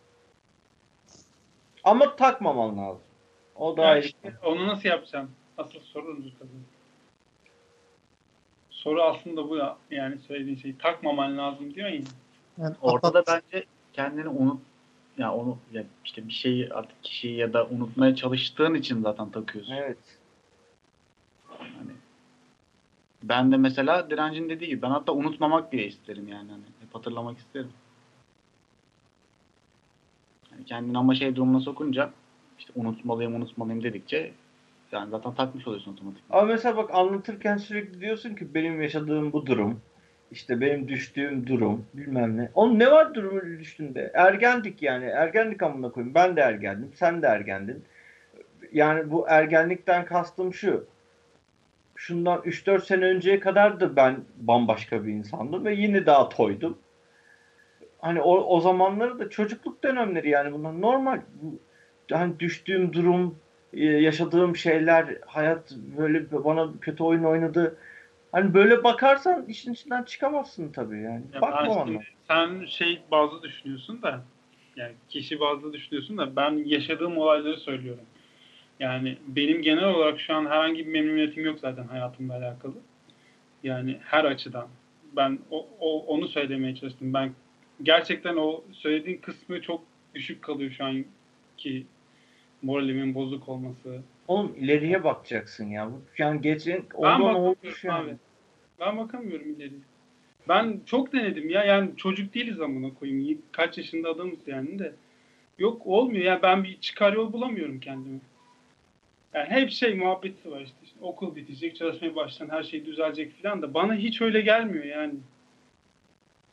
Ama 1.85 2.17
takmaman 2.17 2.79
lazım. 2.79 3.03
O 3.55 3.77
da 3.77 3.83
Ya 3.83 3.89
ayrı. 3.89 4.07
işte 4.07 4.33
onu 4.45 4.67
nasıl 4.69 4.89
yapacağım? 4.89 5.31
Asıl 5.59 5.81
sorun 5.81 6.25
bu 6.25 6.39
tabii. 6.39 6.49
soru 8.71 9.03
aslında 9.03 9.49
bu 9.49 9.57
ya. 9.57 9.77
Yani 9.91 10.19
söylediğin 10.19 10.57
şeyi 10.57 10.79
takmaman 10.79 11.39
lazım 11.39 11.75
diyor 11.75 11.89
ya. 11.89 12.01
Yani 12.59 12.75
Orada 12.83 13.15
da 13.15 13.19
atlat- 13.21 13.43
bence 13.53 13.65
kendini 13.93 14.29
unut 14.29 14.61
ya 15.19 15.35
onu 15.35 15.59
ya 15.73 15.85
işte 16.05 16.29
bir 16.29 16.33
şeyi 16.33 16.75
artık 16.75 17.03
kişiyi 17.03 17.37
ya 17.37 17.53
da 17.53 17.67
unutmaya 17.67 18.17
çalıştığın 18.17 18.75
için 18.75 19.03
zaten 19.03 19.31
takıyorsun. 19.31 19.73
Evet. 19.73 19.99
Hani 21.49 21.93
ben 23.23 23.53
de 23.53 23.57
mesela 23.57 24.11
direncin 24.11 24.49
dediği 24.49 24.69
gibi 24.69 24.83
ben 24.83 24.91
hatta 24.91 25.13
unutmamak 25.13 25.73
bile 25.73 25.87
isterim 25.87 26.29
yani 26.29 26.51
hani 26.51 26.63
hep 26.81 26.95
hatırlamak 26.95 27.39
isterim. 27.39 27.73
Yani 30.53 30.65
kendini 30.65 30.99
ama 30.99 31.15
şey 31.15 31.37
durumuna 31.37 31.61
sokunca 31.61 32.11
işte 32.59 32.73
unutmalıyım 32.77 33.35
unutmalıyım 33.35 33.83
dedikçe 33.83 34.33
yani 34.93 35.11
zaten 35.11 35.35
takmış 35.35 35.67
oluyorsun 35.67 35.93
otomatik. 35.93 36.23
Ama 36.31 36.43
mesela 36.43 36.77
bak 36.77 36.95
anlatırken 36.95 37.57
sürekli 37.57 38.01
diyorsun 38.01 38.35
ki 38.35 38.55
benim 38.55 38.83
yaşadığım 38.83 39.33
bu 39.33 39.47
durum. 39.47 39.81
İşte 40.33 40.61
benim 40.61 40.89
düştüğüm 40.89 41.47
durum 41.47 41.87
bilmem 41.95 42.37
ne. 42.37 42.51
Oğlum 42.55 42.79
ne 42.79 42.91
var 42.91 43.15
durumu 43.15 43.59
düştüğünde? 43.59 44.11
Ergendik 44.15 44.83
yani. 44.83 45.05
Ergenlik 45.05 45.63
amına 45.63 45.91
koyayım. 45.91 46.15
Ben 46.15 46.37
de 46.37 46.41
ergendim. 46.41 46.91
Sen 46.95 47.23
de 47.23 47.27
ergendin. 47.27 47.85
Yani 48.73 49.11
bu 49.11 49.27
ergenlikten 49.29 50.05
kastım 50.05 50.55
şu. 50.55 50.87
Şundan 51.97 52.39
3-4 52.39 52.85
sene 52.87 53.05
önceye 53.05 53.41
kadar 53.41 53.81
da 53.81 53.97
ben 53.97 54.17
bambaşka 54.37 55.05
bir 55.05 55.13
insandım 55.13 55.65
ve 55.65 55.75
yine 55.75 56.07
daha 56.07 56.29
toydum. 56.29 56.79
Hani 57.99 58.21
o, 58.21 58.57
o 58.57 58.61
zamanları 58.61 59.19
da 59.19 59.31
çocukluk 59.31 59.85
dönemleri 59.85 60.29
yani 60.31 60.53
bunlar 60.53 60.81
normal. 60.81 61.21
Hani 62.13 62.41
düştüğüm 62.41 62.93
durum, 62.93 63.39
e, 63.73 63.85
yaşadığım 63.85 64.57
şeyler, 64.57 65.17
hayat 65.27 65.73
böyle 65.99 66.45
bana 66.45 66.69
kötü 66.81 67.03
oyun 67.03 67.25
oynadı. 67.25 67.77
Hani 68.33 68.55
böyle 68.55 68.85
bakarsan 68.85 69.47
işin 69.47 69.73
içinden 69.73 70.03
çıkamazsın 70.03 70.73
tabii 70.73 71.01
yani. 71.03 71.23
Ya 71.35 71.41
Bakma 71.41 71.63
ben 71.65 71.69
ona. 71.71 71.87
şimdi- 71.87 72.07
sen 72.29 72.65
şey 72.67 73.03
bazlı 73.11 73.43
düşünüyorsun 73.43 74.03
da 74.03 74.25
yani 74.77 74.93
kişi 75.09 75.41
bazlı 75.41 75.73
düşünüyorsun 75.73 76.19
da 76.19 76.37
ben 76.37 76.65
yaşadığım 76.67 77.19
olayları 77.19 77.57
söylüyorum. 77.57 78.05
Yani 78.81 79.19
benim 79.27 79.63
genel 79.63 79.85
olarak 79.85 80.21
şu 80.21 80.35
an 80.35 80.47
herhangi 80.47 80.87
bir 80.87 80.93
memnuniyetim 80.93 81.45
yok 81.45 81.59
zaten 81.59 81.85
hayatımla 81.85 82.35
alakalı. 82.37 82.75
Yani 83.63 83.99
her 84.05 84.25
açıdan. 84.25 84.69
Ben 85.17 85.39
o, 85.51 85.67
o- 85.81 86.07
onu 86.07 86.29
söylemeye 86.29 86.75
çalıştım. 86.75 87.15
Ben 87.15 87.33
gerçekten 87.83 88.37
o 88.37 88.65
söylediğin 88.73 89.19
kısmı 89.19 89.63
çok 89.63 89.83
düşük 90.15 90.43
kalıyor 90.43 90.71
şu 90.71 90.85
anki 90.85 91.87
moralimin 92.63 93.15
bozuk 93.15 93.49
olması. 93.49 94.03
Oğlum 94.33 94.55
ileriye 94.61 95.05
bakacaksın 95.05 95.71
ya. 95.71 95.91
Yani 96.19 96.41
geçen 96.41 96.83
ondan 96.95 97.35
olmuş 97.35 97.85
yani. 97.85 98.05
abi. 98.05 98.17
Ben 98.81 98.99
bakamıyorum 98.99 99.51
ileri. 99.51 99.75
Ben 100.49 100.81
çok 100.87 101.13
denedim 101.13 101.51
ya. 101.51 101.65
Yani 101.65 101.91
çocuk 101.97 102.35
değiliz 102.35 102.61
amına 102.61 102.95
koyayım. 102.95 103.43
Kaç 103.53 103.79
yaşında 103.79 104.09
adamız 104.11 104.39
yani 104.47 104.79
de. 104.79 104.95
Yok 105.59 105.87
olmuyor. 105.87 106.25
Yani 106.25 106.43
ben 106.43 106.65
bir 106.65 106.81
çıkar 106.81 107.13
yol 107.13 107.33
bulamıyorum 107.33 107.81
kendime. 107.81 108.19
Yani 109.35 109.49
hep 109.51 109.71
şey 109.71 109.95
muhabbeti 109.95 110.51
var 110.51 110.61
işte. 110.61 110.77
İşte 110.85 110.99
okul 111.01 111.37
bitecek, 111.37 111.77
çalışmaya 111.77 112.17
başlayan 112.17 112.49
her 112.49 112.63
şey 112.63 112.87
düzelecek 112.87 113.43
falan 113.43 113.63
da 113.63 113.75
bana 113.75 113.95
hiç 113.95 114.21
öyle 114.21 114.41
gelmiyor 114.41 114.85
yani. 114.85 115.15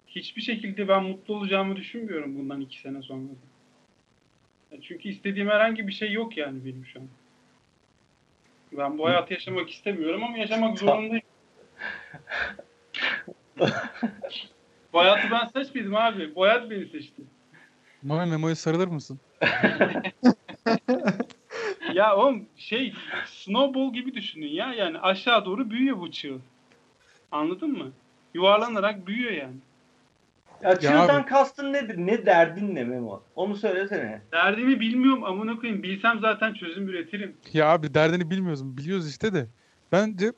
Hiçbir 0.08 0.42
şekilde 0.42 0.88
ben 0.88 1.04
mutlu 1.04 1.36
olacağımı 1.36 1.76
düşünmüyorum 1.76 2.40
bundan 2.40 2.62
iki 2.62 2.80
sene 2.80 3.02
sonra. 3.02 3.28
Çünkü 4.82 5.10
istediğim 5.10 5.50
herhangi 5.50 5.88
bir 5.88 5.94
şey 5.94 6.12
yok 6.12 6.38
yani 6.38 6.66
benim 6.66 6.86
şu 6.86 7.00
an. 7.00 7.08
Ben 8.72 8.98
bu 8.98 9.06
hayatı 9.08 9.34
yaşamak 9.34 9.70
istemiyorum 9.70 10.24
ama 10.24 10.38
yaşamak 10.38 10.80
zorundayım. 10.80 11.24
bu 14.94 15.00
hayatı 15.00 15.32
ben 15.32 15.46
seçmedim 15.46 15.96
abi. 15.96 16.36
Bu 16.36 16.44
hayat 16.44 16.70
beni 16.70 16.86
seçti. 16.86 17.22
Mami 18.04 18.32
Memo'ya 18.32 18.56
sarılır 18.56 18.88
mısın? 18.88 19.20
Ya 21.94 22.16
oğlum 22.16 22.46
şey 22.58 22.94
snowball 23.26 23.94
gibi 23.94 24.14
düşünün 24.16 24.48
ya. 24.48 24.74
Yani 24.74 25.00
aşağı 25.00 25.46
doğru 25.46 25.70
büyüyor 25.70 26.00
bu 26.00 26.12
çığ. 26.12 26.38
Anladın 27.32 27.70
mı? 27.72 27.92
Yuvarlanarak 28.34 29.08
büyüyor 29.08 29.32
yani. 29.32 29.56
Ya 30.64 31.26
kastın 31.26 31.74
nedir? 31.74 31.98
Ne 31.98 32.26
derdin 32.26 32.76
ne 32.76 32.84
Memo? 32.84 33.24
Onu 33.36 33.56
söylesene. 33.56 34.22
Derdimi 34.32 34.80
bilmiyorum 34.80 35.24
amına 35.24 35.56
koyayım. 35.60 35.84
Bilsem 35.84 36.20
zaten 36.20 36.54
çözüm 36.54 36.90
üretirim. 36.90 37.36
Ya 37.54 37.68
abi 37.70 37.94
derdini 37.94 38.30
bilmiyorsun. 38.30 38.78
Biliyoruz 38.78 39.10
işte 39.10 39.34
de. 39.34 39.48
Bence 39.92 40.32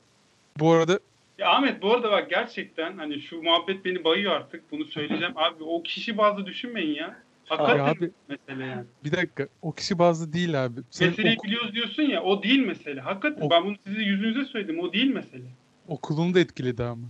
bu 0.59 0.71
arada 0.71 0.99
Ya 1.37 1.49
Ahmet 1.49 1.81
bu 1.81 1.93
arada 1.93 2.11
bak 2.11 2.29
gerçekten 2.29 2.97
hani 2.97 3.21
şu 3.21 3.41
muhabbet 3.41 3.85
beni 3.85 4.03
bayıyor 4.03 4.31
artık. 4.31 4.71
Bunu 4.71 4.85
söyleyeceğim. 4.85 5.33
Abi 5.37 5.63
o 5.63 5.83
kişi 5.83 6.17
bazı 6.17 6.45
düşünmeyin 6.45 6.95
ya. 6.95 7.15
Hakikaten 7.45 7.85
abi- 7.85 8.11
mesele 8.29 8.65
yani. 8.65 8.83
bir 9.03 9.11
dakika 9.11 9.47
o 9.61 9.71
kişi 9.71 9.99
bazı 9.99 10.33
değil 10.33 10.65
abi. 10.65 10.81
Senin 10.89 11.11
Meseleyi 11.11 11.35
oku- 11.37 11.47
biliyoruz 11.47 11.73
diyorsun 11.73 12.03
ya 12.03 12.23
o 12.23 12.43
değil 12.43 12.65
mesele. 12.65 13.01
Hakikaten 13.01 13.41
Ok- 13.45 13.51
ben 13.51 13.65
bunu 13.65 13.75
size 13.87 14.01
yüzünüze 14.01 14.45
söyledim. 14.45 14.79
O 14.79 14.93
değil 14.93 15.13
mesele. 15.13 15.43
okulunu 15.87 16.33
da 16.33 16.39
etkiledi 16.39 16.83
ama. 16.83 17.07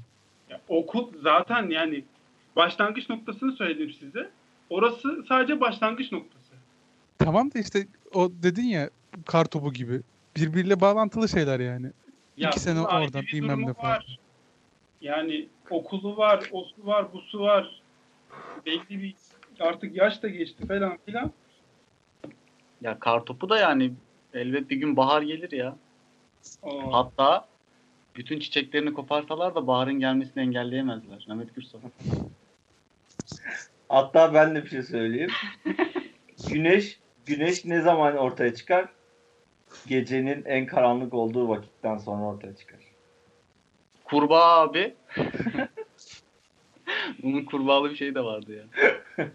Ya 0.50 0.62
okul 0.68 1.12
zaten 1.24 1.70
yani 1.70 2.04
başlangıç 2.56 3.10
noktasını 3.10 3.52
söyledim 3.52 3.92
size. 4.00 4.30
Orası 4.70 5.26
sadece 5.30 5.60
başlangıç 5.62 6.12
noktası. 6.12 6.52
Tamam 7.18 7.54
da 7.54 7.60
işte 7.60 7.88
o 8.14 8.32
dedin 8.44 8.64
ya 8.64 8.90
kar 9.26 9.46
topu 9.46 9.74
gibi. 9.74 10.02
Birbiriyle 10.36 10.82
bağlantılı 10.82 11.30
şeyler 11.30 11.60
yani. 11.60 11.92
Ya 12.38 12.50
İki 12.50 12.60
sene 12.60 12.82
oradan, 12.82 13.22
bilmem 13.34 13.62
ne 13.68 13.74
falan. 13.74 13.92
var. 13.92 14.20
Yani 15.02 15.48
okulu 15.70 16.18
var, 16.18 16.50
osu 16.52 16.86
var, 16.86 17.14
busu 17.14 17.40
var. 17.40 17.82
Belli 18.66 18.90
bir 19.02 19.16
artık 19.60 19.96
yaş 19.96 20.24
da 20.24 20.28
geçti 20.30 20.68
falan 20.68 20.98
filan. 21.06 21.32
Ya 22.82 23.00
kartopu 23.00 23.50
da 23.50 23.60
yani 23.60 23.94
elbet 24.34 24.70
bir 24.70 24.76
gün 24.76 24.98
bahar 24.98 25.22
gelir 25.22 25.52
ya. 25.52 25.76
Aa, 26.64 26.92
Hatta 26.92 27.48
bütün 28.16 28.40
çiçeklerini 28.40 28.94
koparsalar 28.94 29.56
da 29.56 29.68
baharın 29.68 30.00
gelmesini 30.00 30.44
engelleyemezler. 30.44 31.26
Mehmet 31.28 31.56
Gürsal. 31.56 31.80
Hatta 33.90 34.34
ben 34.34 34.56
de 34.56 34.64
bir 34.64 34.70
şey 34.70 34.84
söyleyeyim. 34.84 35.32
güneş 36.50 37.00
güneş 37.26 37.66
ne 37.66 37.82
zaman 37.82 38.18
ortaya 38.18 38.56
çıkar? 38.56 38.90
Gecenin 39.88 40.46
en 40.46 40.66
karanlık 40.66 41.14
olduğu 41.14 41.50
vakitten 41.50 41.98
sonra 41.98 42.26
ortaya 42.26 42.56
çıkar. 42.56 42.80
Kurbağa 44.04 44.62
abi. 44.62 44.96
Bunun 47.24 47.46
kurbağalı 47.46 47.90
bir 47.90 47.96
şey 47.96 48.16
de 48.16 48.24
vardı 48.24 48.54
ya. 48.56 48.64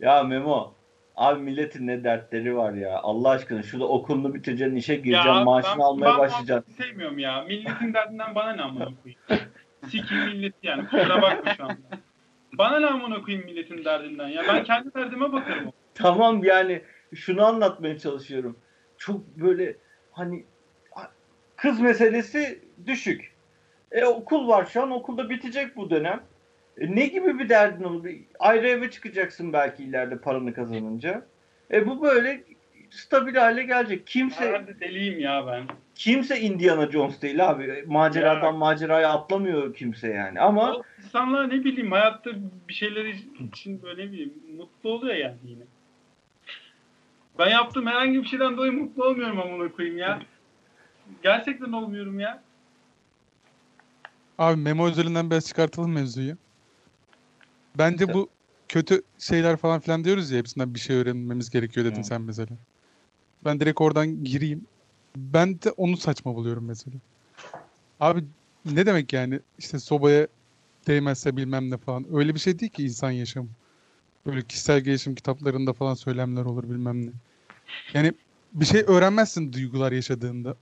Ya 0.00 0.22
Memo, 0.22 0.74
abi 1.16 1.42
milletin 1.42 1.86
ne 1.86 2.04
dertleri 2.04 2.56
var 2.56 2.72
ya. 2.72 2.98
Allah 2.98 3.30
aşkına 3.30 3.62
şurada 3.62 3.88
okulunu 3.88 4.34
bitireceksin, 4.34 4.76
işe 4.76 4.96
gireceksin, 4.96 5.44
maaşını 5.44 5.84
almaya 5.84 6.12
ben 6.12 6.18
başlayacaksın. 6.18 6.72
muhabbeti 6.72 6.88
sevmiyorum 6.88 7.18
ya. 7.18 7.44
Milletin 7.44 7.94
derdinden 7.94 8.34
bana 8.34 8.52
ne 8.52 8.62
amına 8.62 8.84
koyayım. 8.84 9.20
Sikim 9.90 10.18
millet 10.18 10.54
yani. 10.62 10.88
Kusura 10.88 11.22
bakma 11.22 11.54
şu 11.54 11.64
anda. 11.64 11.98
Bana 12.52 12.80
ne 12.80 12.86
amına 12.86 13.22
koyayım 13.22 13.46
milletin 13.46 13.84
derdinden 13.84 14.28
ya. 14.28 14.42
Ben 14.48 14.64
kendi 14.64 14.94
derdime 14.94 15.32
bakarım. 15.32 15.72
Tamam 15.94 16.44
yani 16.44 16.82
şunu 17.14 17.44
anlatmaya 17.44 17.98
çalışıyorum. 17.98 18.56
Çok 18.98 19.26
böyle 19.26 19.76
hani 20.12 20.44
kız 21.56 21.80
meselesi 21.80 22.62
düşük. 22.86 23.32
E 23.92 24.04
okul 24.04 24.48
var 24.48 24.66
şu 24.66 24.82
an 24.82 24.90
okulda 24.90 25.30
bitecek 25.30 25.76
bu 25.76 25.90
dönem. 25.90 26.22
E, 26.78 26.96
ne 26.96 27.06
gibi 27.06 27.38
bir 27.38 27.48
derdin 27.48 27.84
olur? 27.84 28.08
Ayrı 28.38 28.68
eve 28.68 28.90
çıkacaksın 28.90 29.52
belki 29.52 29.84
ileride 29.84 30.18
paranı 30.18 30.54
kazanınca. 30.54 31.26
E 31.70 31.86
bu 31.86 32.02
böyle 32.02 32.44
stabil 32.90 33.34
hale 33.34 33.62
gelecek. 33.62 34.06
Kimse 34.06 34.44
Herhalde 34.44 34.80
deliyim 34.80 35.20
ya 35.20 35.46
ben. 35.46 35.64
Kimse 35.96 36.40
Indiana 36.40 36.90
Jones 36.90 37.22
değil 37.22 37.48
abi. 37.48 37.84
Maceradan 37.86 38.52
Ya. 38.52 38.58
maceraya 38.58 39.10
atlamıyor 39.12 39.74
kimse 39.74 40.08
yani. 40.08 40.40
Ama 40.40 40.72
O 40.76 40.82
insanlar 41.04 41.48
ne 41.48 41.64
bileyim 41.64 41.92
hayatta 41.92 42.30
bir 42.68 42.74
şeyler 42.74 43.04
için 43.04 43.82
böyle 43.82 44.12
bileyim 44.12 44.34
mutlu 44.56 44.90
oluyor 44.90 45.14
yani 45.14 45.36
yine. 45.44 45.62
Ben 47.38 47.50
yaptığım 47.50 47.86
herhangi 47.86 48.22
bir 48.22 48.28
şeyden 48.28 48.56
dolayı 48.56 48.72
mutlu 48.72 49.04
olmuyorum 49.04 49.40
amına 49.40 49.72
koyayım 49.72 49.98
ya. 49.98 50.20
Gerçekten 51.22 51.72
olmuyorum 51.72 52.20
ya. 52.20 52.42
Abi 54.38 54.60
memo 54.60 54.88
üzerinden 54.88 55.30
biraz 55.30 55.46
çıkartalım 55.48 55.92
mevzuyu. 55.92 56.36
Bence 57.78 58.14
bu 58.14 58.28
kötü 58.68 59.02
şeyler 59.18 59.56
falan 59.56 59.80
filan 59.80 60.04
diyoruz 60.04 60.30
ya 60.30 60.38
hepsinden 60.38 60.74
bir 60.74 60.80
şey 60.80 60.96
öğrenmemiz 60.96 61.50
gerekiyor 61.50 61.86
dedin 61.86 62.00
Hı. 62.00 62.04
sen 62.06 62.20
mesela. 62.22 62.48
Ben 63.44 63.60
direkt 63.60 63.80
oradan 63.80 64.24
gireyim. 64.24 64.66
Ben 65.16 65.62
de 65.62 65.70
onu 65.70 65.96
saçma 65.96 66.34
buluyorum 66.34 66.64
mesela. 66.66 66.96
Abi 68.00 68.24
ne 68.64 68.86
demek 68.86 69.12
yani 69.12 69.40
işte 69.58 69.78
sobaya 69.78 70.28
değmezse 70.88 71.36
bilmem 71.36 71.70
ne 71.70 71.78
falan. 71.78 72.06
Öyle 72.16 72.34
bir 72.34 72.40
şey 72.40 72.58
değil 72.58 72.72
ki 72.72 72.84
insan 72.84 73.10
yaşamı. 73.10 73.48
Böyle 74.26 74.42
kişisel 74.42 74.80
gelişim 74.80 75.14
kitaplarında 75.14 75.72
falan 75.72 75.94
söylemler 75.94 76.44
olur 76.44 76.64
bilmem 76.64 77.06
ne. 77.06 77.12
Yani 77.94 78.12
bir 78.52 78.66
şey 78.66 78.84
öğrenmezsin 78.88 79.52
duygular 79.52 79.92
yaşadığında. 79.92 80.56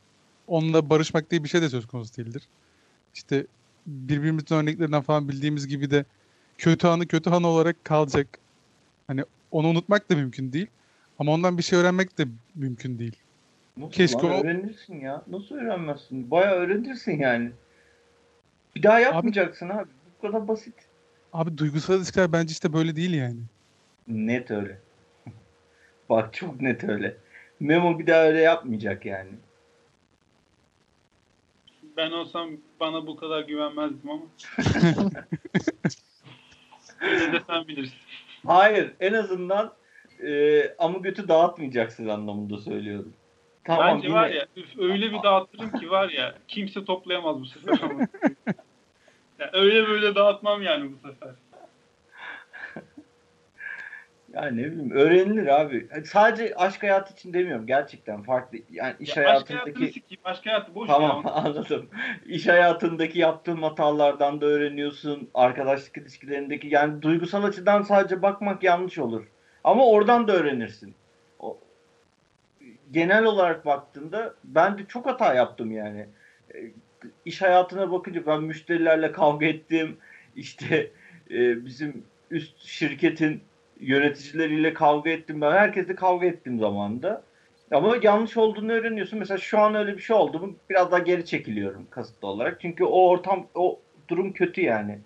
onunla 0.49 0.91
barışmak 0.91 1.31
diye 1.31 1.45
bir 1.45 1.51
şey 1.51 1.63
de 1.63 1.71
söz 1.71 1.87
konusu 1.87 2.17
değildir. 2.17 2.49
İşte 3.15 3.47
birbirimizin 3.87 4.57
örneklerinden 4.57 5.03
falan 5.03 5.29
bildiğimiz 5.29 5.69
gibi 5.69 5.91
de 5.91 6.07
kötü 6.59 6.89
anı 6.89 7.09
kötü 7.09 7.31
anı 7.31 7.49
olarak 7.49 7.85
kalacak. 7.85 8.39
Hani 9.09 9.25
onu 9.53 9.69
unutmak 9.69 10.11
da 10.11 10.17
mümkün 10.17 10.53
değil. 10.53 10.69
Ama 11.19 11.33
ondan 11.33 11.59
bir 11.59 11.63
şey 11.65 11.81
öğrenmek 11.81 12.19
de 12.19 12.27
mümkün 12.57 13.01
değil. 13.01 13.24
Nasıl 13.77 13.93
Keşke 13.93 14.27
o- 14.27 14.41
öğrenirsin 14.41 15.01
ya. 15.01 15.23
Nasıl 15.27 15.55
öğrenmezsin? 15.55 16.31
Bayağı 16.31 16.55
öğrenirsin 16.55 17.19
yani. 17.19 17.53
Bir 18.77 18.83
daha 18.83 19.01
yapmayacaksın 19.01 19.69
abi. 19.69 19.89
Bu 20.19 20.27
kadar 20.27 20.49
basit. 20.49 20.75
Abi 21.33 21.59
duygusal 21.59 21.97
ilişkiler 21.97 22.33
bence 22.33 22.53
işte 22.53 22.73
böyle 22.73 22.97
değil 22.97 23.15
yani. 23.15 23.41
Net 24.09 24.51
öyle. 24.51 24.79
Bak 26.09 26.35
çok 26.35 26.61
net 26.61 26.85
öyle. 26.85 27.17
Memo 27.61 27.99
bir 27.99 28.07
daha 28.07 28.23
öyle 28.25 28.41
yapmayacak 28.41 29.07
yani. 29.07 29.31
Ben 31.97 32.11
olsam 32.11 32.51
bana 32.81 33.07
bu 33.07 33.17
kadar 33.17 33.43
güvenmezdim 33.43 34.11
ama. 34.11 34.25
Öyle 37.01 37.33
de 37.33 37.41
sen 37.47 37.69
bilirsin. 37.69 37.95
Hayır 38.47 38.93
en 39.01 39.13
azından 39.13 39.73
e, 40.27 40.63
ama 40.79 40.99
götü 40.99 41.29
dağıtmayacaksın 41.29 42.09
anlamında 42.09 42.59
söylüyorum. 42.59 43.13
Tamam 43.65 43.97
Bence 43.97 44.09
yine- 44.09 44.19
var 44.19 44.28
ya 44.28 44.47
üf, 44.57 44.78
öyle 44.78 45.12
bir 45.12 45.23
dağıtırım 45.23 45.70
ki 45.70 45.91
var 45.91 46.09
ya 46.09 46.35
kimse 46.49 46.85
toplayamaz 46.85 47.41
bu 47.41 47.47
sefer 47.47 47.78
ama. 47.82 48.09
Ya 49.39 49.51
öyle 49.53 49.89
böyle 49.89 50.15
dağıtmam 50.15 50.62
yani 50.62 50.93
bu 50.93 51.09
sefer. 51.09 51.35
Ya 54.35 54.47
ne 54.47 54.65
bileyim 54.65 54.91
öğrenilir 54.91 55.61
abi. 55.61 55.89
Sadece 56.05 56.55
aşk 56.57 56.82
hayatı 56.82 57.12
için 57.12 57.32
demiyorum 57.32 57.66
gerçekten 57.66 58.23
farklı. 58.23 58.59
Yani 58.70 58.95
iş 59.01 59.16
ya 59.16 59.23
Aşk 59.23 59.28
hayatını 59.28 59.57
hayatındaki 59.57 59.93
sikeyim. 59.93 60.20
Aşk 60.24 60.47
hayatı 60.47 60.74
boş 60.74 60.89
Tamam 60.89 61.23
ya. 61.24 61.31
anladım. 61.32 61.91
İş 62.27 62.47
hayatındaki 62.47 63.19
yaptığın 63.19 63.62
hatalardan 63.62 64.41
da 64.41 64.47
öğreniyorsun. 64.47 65.31
Arkadaşlık 65.35 65.97
ilişkilerindeki 65.97 66.69
yani 66.69 67.03
duygusal 67.03 67.45
açıdan 67.45 67.82
sadece 67.82 68.23
bakmak 68.23 68.62
yanlış 68.62 68.99
olur. 68.99 69.27
Ama 69.65 69.86
oradan 69.86 70.28
da 70.28 70.32
öğrenirsin. 70.32 70.95
Genel 72.90 73.24
olarak 73.24 73.66
baktığında 73.66 74.35
ben 74.44 74.78
de 74.78 74.86
çok 74.89 75.06
hata 75.06 75.35
yaptım 75.35 75.73
yani. 75.73 76.06
E, 76.55 76.59
İş 77.24 77.43
hayatına 77.43 77.93
bakınca 77.93 78.27
ben 78.27 78.43
müşterilerle 78.43 79.12
kavga 79.12 79.47
ettim. 79.47 79.97
İşte 80.36 80.90
e, 81.31 81.66
bizim 81.66 82.05
üst 82.31 82.59
şirketin 82.62 83.43
yöneticileriyle 83.81 84.74
kavga 84.74 85.11
ettim. 85.11 85.40
Ben 85.40 85.52
herkesle 85.52 85.94
kavga 85.94 86.27
ettim 86.27 86.59
zamanında. 86.59 87.23
Ama 87.70 87.97
yanlış 88.02 88.36
olduğunu 88.36 88.73
öğreniyorsun. 88.73 89.19
Mesela 89.19 89.39
şu 89.39 89.59
an 89.61 89.74
öyle 89.74 89.97
bir 89.97 90.02
şey 90.02 90.16
oldu 90.16 90.40
mu 90.40 90.56
biraz 90.70 90.90
daha 90.93 90.98
geri 91.01 91.24
çekiliyorum 91.27 91.86
kasıtlı 91.90 92.28
olarak. 92.28 92.61
Çünkü 92.61 92.85
o 92.85 93.09
ortam, 93.09 93.47
o 93.55 93.81
durum 94.09 94.32
kötü 94.32 94.61
yani. 94.61 94.98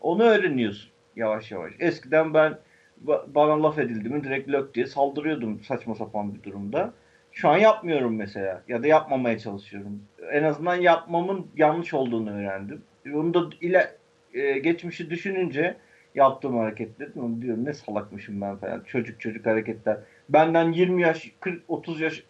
Onu 0.00 0.22
öğreniyorsun 0.22 0.90
yavaş 1.16 1.50
yavaş. 1.52 1.72
Eskiden 1.80 2.34
ben 2.34 2.58
ba- 3.06 3.34
bana 3.34 3.62
laf 3.62 3.78
edildi 3.78 4.08
mi 4.08 4.24
direkt 4.24 4.48
lök 4.48 4.74
diye 4.74 4.86
saldırıyordum 4.86 5.60
saçma 5.64 5.94
sapan 5.94 6.34
bir 6.34 6.42
durumda. 6.42 6.92
Şu 7.38 7.48
an 7.48 7.56
yapmıyorum 7.58 8.16
mesela 8.16 8.62
ya 8.68 8.82
da 8.82 8.86
yapmamaya 8.86 9.38
çalışıyorum. 9.38 10.02
En 10.32 10.42
azından 10.42 10.74
yapmamın 10.74 11.46
yanlış 11.56 11.94
olduğunu 11.94 12.30
öğrendim. 12.30 12.82
Onu 13.14 13.34
da 13.34 13.50
ile 13.60 13.96
e, 14.34 14.58
geçmişi 14.58 15.10
düşününce 15.10 15.76
yaptığım 16.14 16.58
hareketler 16.58 17.08
onu 17.16 17.42
diyorum 17.42 17.64
ne 17.64 17.72
salakmışım 17.74 18.40
ben 18.40 18.56
falan. 18.56 18.80
Çocuk 18.86 19.20
çocuk 19.20 19.46
hareketler 19.46 19.98
benden 20.28 20.72
20 20.72 21.02
yaş 21.02 21.32
40 21.40 21.62
30 21.68 22.00
yaş 22.00 22.22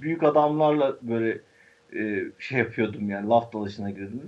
büyük 0.00 0.22
adamlarla 0.22 0.96
böyle 1.02 1.38
e, 1.96 2.24
şey 2.38 2.58
yapıyordum 2.58 3.10
yani 3.10 3.28
laf 3.28 3.52
dalaşına 3.52 3.90
giriyordum. 3.90 4.22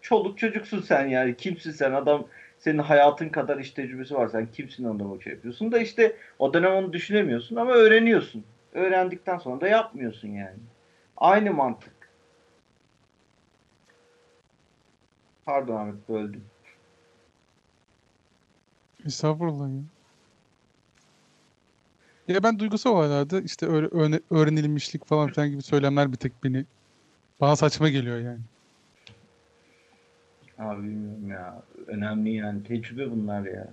Çoluk 0.00 0.38
çocuksun 0.38 0.80
sen 0.80 1.08
yani 1.08 1.36
kimsin 1.36 1.70
sen 1.70 1.92
adam 1.92 2.26
senin 2.58 2.78
hayatın 2.78 3.28
kadar 3.28 3.58
iş 3.58 3.70
tecrübesi 3.70 4.14
var 4.14 4.28
sen 4.28 4.46
kimsin 4.52 4.84
adama 4.84 5.20
şey 5.20 5.32
yapıyorsun 5.32 5.72
da 5.72 5.78
işte 5.78 6.16
o 6.38 6.54
dönem 6.54 6.72
onu 6.72 6.92
düşünemiyorsun 6.92 7.56
ama 7.56 7.72
öğreniyorsun. 7.72 8.44
Öğrendikten 8.74 9.38
sonra 9.38 9.60
da 9.60 9.68
yapmıyorsun 9.68 10.28
yani. 10.28 10.58
Aynı 11.16 11.52
mantık. 11.52 11.94
Pardon 15.44 15.76
Ahmet 15.76 16.08
böldüm. 16.08 16.44
Estağfurullah 19.06 19.68
ya. 19.68 19.82
Ya 22.28 22.42
ben 22.42 22.58
duygusal 22.58 22.90
olaylarda 22.90 23.40
işte 23.40 23.66
öyle 23.66 24.20
öğrenilmişlik 24.30 25.04
falan 25.06 25.28
filan 25.32 25.50
gibi 25.50 25.62
söylemler 25.62 26.12
bir 26.12 26.16
tek 26.16 26.44
beni 26.44 26.64
bana 27.40 27.56
saçma 27.56 27.88
geliyor 27.88 28.18
yani. 28.18 28.40
Abi 30.58 30.82
bilmiyorum 30.82 31.28
ya. 31.28 31.62
Önemli 31.86 32.34
yani. 32.34 32.64
Tecrübe 32.64 33.10
bunlar 33.10 33.42
ya. 33.42 33.68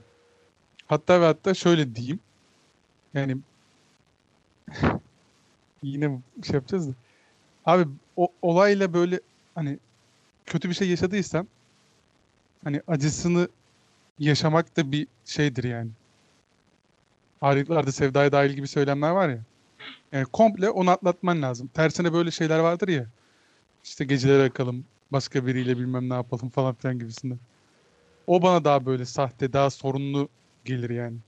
Hatta 0.88 1.22
ve 1.22 1.26
hatta 1.26 1.54
şöyle 1.54 1.96
diyeyim. 1.96 2.20
Yani 3.14 3.38
yine 5.84 6.24
şey 6.44 6.56
yapacağız 6.56 6.90
da. 6.90 6.96
Abi 7.66 7.86
o 8.16 8.30
olayla 8.42 8.94
böyle 8.96 9.22
hani 9.56 9.80
kötü 10.46 10.70
bir 10.70 10.76
şey 10.76 10.90
yaşadıysan 10.90 11.50
hani 12.64 12.82
acısını 12.88 13.48
yaşamak 14.20 14.78
da 14.78 14.92
bir 14.92 15.08
şeydir 15.26 15.64
yani. 15.64 15.92
Harikalarda 17.42 17.92
sevdaya 17.92 18.32
dahil 18.32 18.52
gibi 18.54 18.68
söylemler 18.68 19.12
var 19.12 19.30
ya. 19.30 19.46
Yani 20.14 20.26
komple 20.26 20.70
onu 20.70 20.92
atlatman 20.92 21.42
lazım. 21.42 21.70
Tersine 21.70 22.14
böyle 22.14 22.32
şeyler 22.32 22.60
vardır 22.60 22.88
ya. 22.88 23.12
İşte 23.86 24.06
geceleri 24.06 24.44
yakalım, 24.44 24.88
başka 25.12 25.46
biriyle 25.48 25.78
bilmem 25.78 26.10
ne 26.10 26.14
yapalım 26.14 26.50
falan 26.50 26.76
filan 26.76 27.00
gibisinden. 27.00 27.40
O 28.28 28.44
bana 28.44 28.66
daha 28.66 28.86
böyle 28.86 29.06
sahte, 29.06 29.54
daha 29.54 29.70
sorunlu 29.70 30.30
gelir 30.66 30.90
yani. 30.90 31.20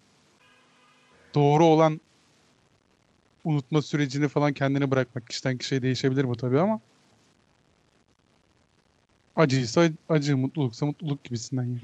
Doğru 1.35 1.65
olan 1.65 2.01
unutma 3.44 3.82
sürecini 3.82 4.28
falan 4.28 4.53
kendine 4.53 4.91
bırakmak. 4.91 5.28
Kişiden 5.28 5.57
kişiye 5.57 5.82
değişebilir 5.82 6.28
bu 6.28 6.38
tabii 6.38 6.60
ama 6.60 6.80
acıysa 9.36 9.90
acı, 10.10 10.38
mutluluksa 10.38 10.86
mutluluk 10.86 11.24
gibisinden 11.24 11.64
yani. 11.64 11.80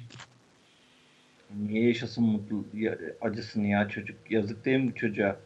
Niye 1.55 1.87
yaşasın 1.87 2.23
mutlu 2.23 2.65
ya- 2.73 2.97
acısını 3.21 3.67
ya 3.67 3.89
çocuk? 3.89 4.31
Yazık 4.31 4.65
değil 4.65 4.79
mi 4.79 4.91
bu 4.91 4.95
çocuğa? 4.95 5.39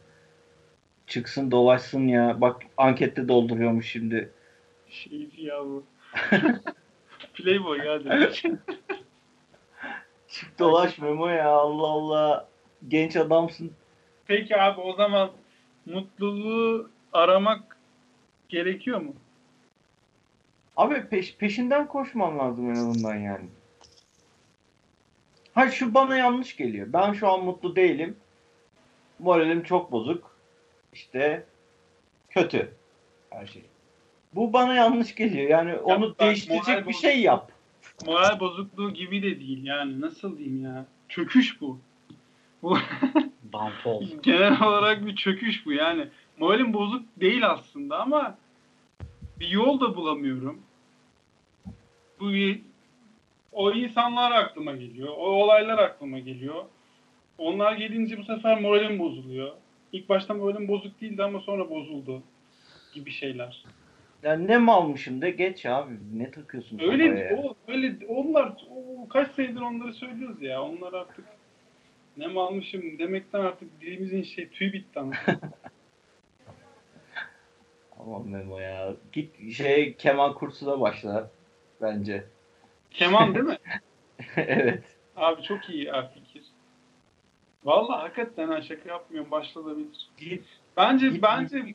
Çıksın 1.06 1.50
dolaşsın 1.50 2.08
ya. 2.08 2.40
Bak 2.40 2.62
ankette 2.76 3.28
dolduruyormuş 3.28 3.86
şimdi. 3.86 4.30
Şeydi 4.88 5.42
ya 5.42 5.64
bu. 5.64 5.84
Playboy 7.34 7.78
ya 7.78 8.04
direkt. 8.04 8.44
Çık 10.28 10.58
dolaş 10.58 10.98
Memo 10.98 11.28
ya 11.28 11.48
Allah 11.48 11.86
Allah. 11.86 12.48
Genç 12.88 13.16
adamsın. 13.16 13.72
Peki 14.26 14.56
abi 14.56 14.80
o 14.80 14.96
zaman 14.96 15.30
mutluluğu 15.86 16.90
aramak 17.12 17.76
gerekiyor 18.48 19.00
mu? 19.00 19.14
Abi 20.76 21.08
peş, 21.08 21.36
peşinden 21.36 21.86
koşman 21.86 22.38
lazım 22.38 22.70
en 22.70 22.74
azından 22.74 23.16
yani. 23.16 23.46
Ha 25.54 25.70
şu 25.70 25.94
bana 25.94 26.16
yanlış 26.16 26.56
geliyor. 26.56 26.86
Ben 26.92 27.12
şu 27.12 27.28
an 27.28 27.44
mutlu 27.44 27.76
değilim. 27.76 28.16
Moralim 29.18 29.62
çok 29.62 29.92
bozuk. 29.92 30.36
İşte 30.92 31.44
kötü 32.30 32.74
her 33.30 33.46
şey. 33.46 33.62
Bu 34.34 34.52
bana 34.52 34.74
yanlış 34.74 35.14
geliyor. 35.14 35.50
Yani 35.50 35.76
onu 35.76 36.10
bak, 36.10 36.20
değiştirecek 36.20 36.88
bir 36.88 36.92
şey 36.92 37.20
yap. 37.20 37.52
Moral 38.06 38.40
bozukluğu 38.40 38.94
gibi 38.94 39.22
de 39.22 39.40
değil 39.40 39.64
yani 39.64 40.00
nasıl 40.00 40.38
diyeyim 40.38 40.64
ya. 40.64 40.86
Çöküş 41.08 41.60
bu. 41.60 41.78
Bu 42.62 42.78
Downfall. 43.54 44.02
genel 44.22 44.62
olarak 44.62 45.06
bir 45.06 45.16
çöküş 45.16 45.66
bu 45.66 45.72
yani. 45.72 46.08
Moralim 46.38 46.72
bozuk 46.72 47.02
değil 47.20 47.50
aslında 47.50 48.00
ama 48.00 48.38
bir 49.40 49.48
yol 49.48 49.80
da 49.80 49.96
bulamıyorum. 49.96 50.60
Bu 52.20 52.30
bir- 52.32 52.60
o 53.52 53.72
insanlar 53.72 54.32
aklıma 54.32 54.72
geliyor. 54.72 55.08
O 55.08 55.26
olaylar 55.26 55.78
aklıma 55.78 56.18
geliyor. 56.18 56.64
Onlar 57.38 57.72
gelince 57.72 58.18
bu 58.18 58.24
sefer 58.24 58.60
moralim 58.60 58.98
bozuluyor. 58.98 59.52
İlk 59.92 60.08
başta 60.08 60.34
moralim 60.34 60.68
bozuk 60.68 61.00
değildi 61.00 61.22
ama 61.22 61.40
sonra 61.40 61.70
bozuldu 61.70 62.22
gibi 62.94 63.10
şeyler. 63.10 63.64
Yani 64.22 64.46
ne 64.48 64.58
malmışım 64.58 65.20
de 65.22 65.30
geç 65.30 65.66
abi. 65.66 65.92
Ne 66.14 66.30
takıyorsun 66.30 66.78
Öyle 66.78 67.04
ya? 67.04 67.36
o 67.36 67.54
öyle 67.68 67.96
onlar 68.08 68.52
o, 68.70 69.08
kaç 69.08 69.30
senedir 69.30 69.60
onları 69.60 69.92
söylüyoruz 69.92 70.42
ya. 70.42 70.62
Onlar 70.62 70.92
artık 70.92 71.24
ne 72.16 72.26
mi 72.26 72.40
almışım 72.40 72.98
demekten 72.98 73.40
artık 73.40 73.80
dilimizin 73.80 74.22
şey 74.22 74.48
tüy 74.48 74.72
bitti 74.72 75.00
ama. 75.00 75.12
Aman 78.00 78.28
Memo 78.28 78.58
ya. 78.58 78.94
Git 79.12 79.52
şey 79.52 79.94
keman 79.94 80.34
kursuna 80.34 80.80
başla 80.80 81.30
bence. 81.82 82.24
Keman 82.90 83.34
değil 83.34 83.44
mi? 83.44 83.58
evet. 84.36 84.84
Abi 85.16 85.42
çok 85.42 85.70
iyi 85.70 85.92
fikir. 86.14 86.42
Vallahi 87.64 88.00
hakikaten 88.00 88.48
ha 88.48 88.62
şaka 88.62 88.88
yapmıyorum 88.88 89.30
başlanabilir. 89.30 90.10
Git 90.16 90.44
Bence 90.76 91.08
Git- 91.08 91.22
bence 91.22 91.74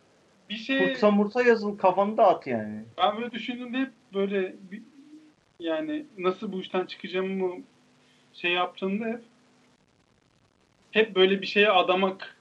bir 0.50 0.56
şey 0.56 0.88
Kurtsa 0.88 1.12
mursa 1.12 1.44
yazın 1.44 1.76
kafanı 1.76 2.18
dağıt 2.18 2.48
yani. 2.48 2.84
ben 2.98 3.18
böyle 3.18 3.32
düşündüğümde 3.32 3.78
hep 3.78 3.92
böyle 4.14 4.56
bir, 4.72 4.82
yani 5.60 6.06
nasıl 6.18 6.52
bu 6.52 6.62
işten 6.62 6.86
çıkacağımı 6.86 7.56
şey 8.34 8.52
yaptığımda 8.52 9.06
hep 9.06 9.22
hep 10.92 11.16
böyle 11.16 11.42
bir 11.42 11.48
şeye 11.48 11.70
adamak 11.70 12.36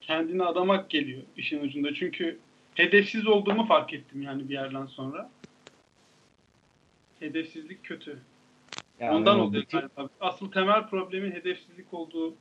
kendini 0.00 0.44
adamak 0.44 0.90
geliyor 0.90 1.22
işin 1.36 1.60
ucunda. 1.64 1.94
Çünkü 1.94 2.38
hedefsiz 2.74 3.26
olduğumu 3.26 3.66
fark 3.66 3.94
ettim 3.94 4.22
yani 4.22 4.48
bir 4.48 4.54
yerden 4.54 4.86
sonra. 4.86 5.30
Hedefsizlik 7.20 7.84
kötü. 7.84 8.18
Yani 9.00 9.16
Ondan 9.16 9.40
o 9.40 9.42
oluyor 9.42 9.62
bitir, 9.62 9.78
galiba. 9.78 10.08
Asıl 10.20 10.50
temel 10.50 10.86
problemin 10.88 11.32
hedefsizlik 11.32 11.94
olduğu. 11.94 12.34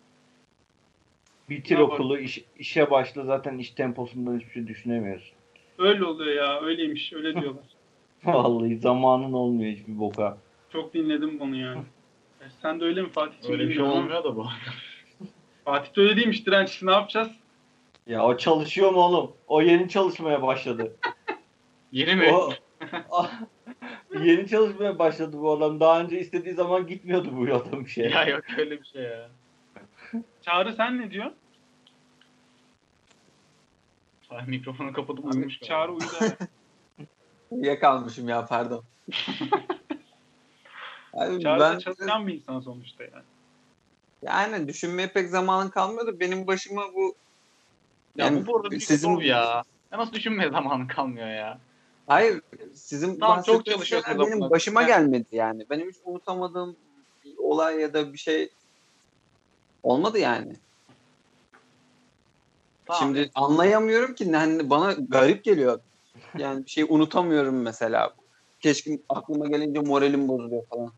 bitir 1.50 1.76
Buna 1.76 1.84
okulu, 1.84 2.20
iş- 2.20 2.44
işe 2.60 2.92
başla 2.92 3.24
zaten 3.26 3.58
iş 3.58 3.72
temposundan 3.72 4.40
hiçbir 4.40 4.52
şey 4.52 4.68
düşünemiyorsun. 4.68 5.36
Öyle 5.78 6.06
oluyor 6.06 6.36
ya. 6.36 6.62
Öyleymiş. 6.62 7.14
Öyle 7.14 7.34
diyorlar. 7.42 7.64
Vallahi 8.24 8.78
zamanın 8.78 9.34
olmuyor 9.34 9.72
hiçbir 9.72 10.00
boka. 10.00 10.38
Çok 10.70 10.94
dinledim 10.94 11.40
bunu 11.40 11.56
yani. 11.56 11.82
E, 12.42 12.46
Sen 12.62 12.80
de 12.80 12.86
öyle 12.86 13.02
mi 13.02 13.10
Fatih? 13.10 13.50
Öyle 13.50 13.70
bir 13.70 13.74
şey 13.74 13.84
olmuyor 13.84 14.24
da 14.24 14.36
bu. 14.36 14.48
Fatih 15.66 15.96
de 15.96 16.02
öyle 16.02 16.18
değilmiş 16.18 16.46
direnç. 16.46 16.82
Ne 16.82 16.92
yapacağız? 16.92 17.32
Ya 18.08 18.26
o 18.26 18.38
çalışıyor 18.38 18.92
mu 18.92 19.00
oğlum? 19.00 19.32
O 19.48 19.62
yeni 19.62 19.90
çalışmaya 19.90 20.42
başladı. 20.42 20.96
Yeni 21.92 22.16
mi? 22.16 22.34
o 23.12 23.28
yeni 24.24 24.48
çalışmaya 24.48 25.00
başladı 25.00 25.38
bu 25.40 25.52
adam. 25.52 25.80
Daha 25.80 26.02
önce 26.02 26.20
istediği 26.20 26.54
zaman 26.54 26.88
gitmiyordu 26.88 27.30
bu 27.34 27.56
adam 27.56 27.86
bir 27.86 27.90
şey. 27.90 28.10
Ya 28.10 28.26
yok 28.26 28.44
öyle 28.58 28.82
bir 28.82 28.86
şey 28.86 29.02
ya. 29.02 29.30
Çağrı 30.42 30.74
sen 30.74 31.02
ne 31.02 31.12
diyorsun? 31.12 31.36
Ay, 34.30 34.46
mikrofonu 34.48 34.94
kapatıp 34.94 35.26
uyumuş. 35.26 35.60
Çağrı 35.60 35.92
uyudu. 35.92 36.06
evet. 36.22 36.38
Uyuyakalmışım 37.52 38.30
ya 38.30 38.46
pardon. 38.46 38.84
Abi 41.14 41.44
Çağrı 41.44 41.60
ben 41.60 41.80
çalışan 41.80 42.28
bir 42.28 42.34
insan 42.34 42.60
sonuçta 42.60 43.04
yani. 43.04 43.24
Yani 44.26 44.68
düşünmeye 44.68 45.08
pek 45.08 45.30
zamanım 45.30 45.70
kalmıyordu. 45.70 46.20
Benim 46.20 46.48
başıma 46.48 46.94
bu 46.96 47.16
Ya 48.16 48.26
Yani 48.26 48.42
bu 48.42 48.48
bu 48.48 48.58
arada 48.58 48.72
bir 48.72 48.80
sizin- 48.80 49.18
ya. 49.20 49.64
Ya 49.92 49.98
nasıl 50.00 50.14
düşünmeye 50.14 50.50
zamanın 50.50 50.88
kalmıyor 50.88 51.28
ya. 51.28 51.60
Hayır 52.08 52.42
sizin 52.74 53.20
Tamam, 53.20 53.42
çok 53.44 53.66
çalışıyorsunuz 53.66 54.20
benim 54.28 54.44
ama- 54.44 54.50
başıma 54.52 54.82
Ha. 54.84 54.88
gelmedi 54.88 55.28
yani. 55.32 55.66
Benim 55.70 55.90
hiç 55.90 55.96
unutamadığım 56.06 56.76
bir 57.26 57.38
olay 57.38 57.80
ya 57.80 57.94
da 57.94 58.14
bir 58.14 58.18
şey 58.18 58.50
olmadı 59.84 60.20
yani. 60.20 60.56
Tamam. 62.86 63.02
Şimdi 63.02 63.32
anlayamıyorum 63.36 64.16
ki 64.16 64.32
hani 64.32 64.70
bana 64.70 64.92
garip 64.94 65.44
geliyor. 65.44 65.80
Yani 66.38 66.66
bir 66.66 66.70
şey 66.70 66.86
unutamıyorum 66.90 67.62
mesela. 67.62 68.14
Keşke 68.60 69.00
aklıma 69.10 69.48
gelince 69.48 69.80
moralim 69.80 70.28
bozuluyor 70.28 70.66
falan. 70.66 70.92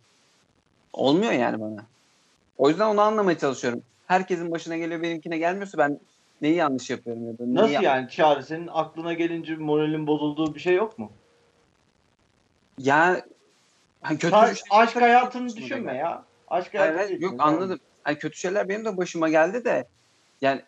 Olmuyor 0.94 1.32
yani 1.32 1.62
bana. 1.62 1.86
O 2.58 2.70
yüzden 2.70 2.88
onu 2.88 3.02
anlamaya 3.02 3.38
çalışıyorum. 3.38 3.84
Herkesin 4.08 4.52
başına 4.52 4.78
geliyor 4.78 5.02
benimkine 5.02 5.38
gelmiyorsa 5.38 5.78
ben 5.78 6.00
neyi 6.42 6.56
yanlış 6.56 6.90
yapıyorum 6.90 7.28
ya 7.28 7.38
da 7.38 7.44
neyi 7.46 7.56
Nasıl 7.56 7.84
yani 7.84 8.10
Çağrı? 8.10 8.44
Senin 8.44 8.70
aklına 8.72 9.14
gelince 9.14 9.56
moralin 9.56 10.08
bozulduğu 10.08 10.56
bir 10.56 10.60
şey 10.60 10.76
yok 10.76 11.00
mu? 11.00 11.12
Ya 12.80 13.22
hani 14.02 14.18
kötü 14.18 14.36
Sa- 14.36 14.52
bir 14.52 14.56
şey- 14.56 14.64
aşk 14.72 14.96
hayatını 14.96 15.56
düşünme 15.56 15.96
ya. 15.98 16.26
Aşk 16.48 16.74
Hayır, 16.74 16.80
hayatını 16.80 16.98
hayır, 16.98 17.10
düşünme. 17.10 17.26
yok 17.26 17.42
anladım. 17.42 17.80
Hani 18.04 18.18
kötü 18.18 18.38
şeyler 18.38 18.70
benim 18.70 18.86
de 18.86 18.98
başıma 18.98 19.30
geldi 19.30 19.66
de 19.66 19.88
yani 20.42 20.62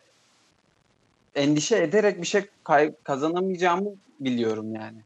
endişe 1.35 1.77
ederek 1.77 2.22
bir 2.22 2.27
şey 2.27 2.45
kay- 2.64 2.95
kazanamayacağımı 3.03 3.89
biliyorum 4.19 4.76
yani. 4.76 5.03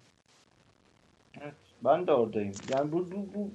Evet, 1.41 1.53
ben 1.81 2.07
de 2.07 2.13
oradayım. 2.13 2.53
Yani 2.69 2.91
bu, 2.91 3.11
bu, 3.11 3.33
bu 3.33 3.51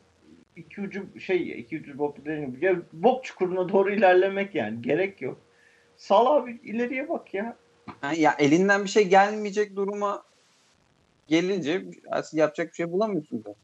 iki 0.56 0.80
ucu 0.80 1.20
şey 1.20 1.60
iki 1.60 1.80
ucu 1.80 1.98
bok 1.98 2.16
dediğim 2.26 2.86
bok 2.92 3.24
çukuruna 3.24 3.68
doğru 3.68 3.94
ilerlemek 3.94 4.54
yani. 4.54 4.82
Gerek 4.82 5.22
yok. 5.22 5.38
Sal 5.96 6.36
abi 6.36 6.60
ileriye 6.64 7.08
bak 7.08 7.34
ya. 7.34 7.56
Ya 8.16 8.34
elinden 8.38 8.84
bir 8.84 8.88
şey 8.88 9.08
gelmeyecek 9.08 9.76
duruma 9.76 10.22
gelince 11.28 11.84
aslında 12.10 12.40
yapacak 12.40 12.68
bir 12.68 12.74
şey 12.74 12.92
bulamıyorsun 12.92 13.44
da. 13.44 13.54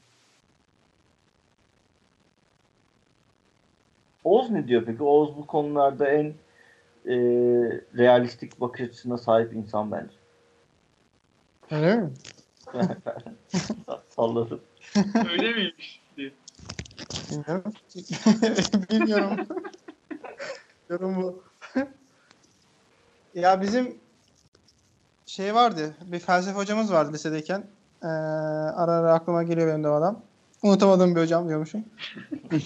Oğuz 4.25 4.51
ne 4.51 4.69
diyor 4.69 4.83
peki? 4.87 5.03
Oğuz 5.03 5.37
bu 5.37 5.47
konularda 5.47 6.09
en 6.09 6.27
e, 7.07 7.15
realistik 7.99 8.61
bakış 8.61 8.81
açısına 8.81 9.19
sahip 9.19 9.53
insan 9.53 9.93
bence. 9.93 10.15
Öyle 11.71 11.97
mi? 11.97 12.11
Salladım. 14.09 14.61
Öyle 15.31 15.53
miymiş 15.53 16.03
diye. 16.17 16.33
Bilmiyorum. 17.33 17.73
Bilmiyorum. 18.91 19.37
Yorum 20.91 21.23
bu. 21.23 21.45
ya 23.35 23.61
bizim 23.61 23.99
şey 25.27 25.55
vardı. 25.55 25.95
Bir 26.07 26.19
felsefe 26.19 26.57
hocamız 26.57 26.93
vardı 26.93 27.13
lisedeyken. 27.13 27.65
Ee, 28.03 28.07
ara 28.07 28.93
ara 28.93 29.15
aklıma 29.15 29.43
geliyor 29.43 29.69
benim 29.69 29.85
de 29.85 29.89
o 29.89 29.93
adam. 29.93 30.21
Unutamadığım 30.63 31.17
bir 31.17 31.21
hocam 31.21 31.49
diyormuşum. 31.49 31.85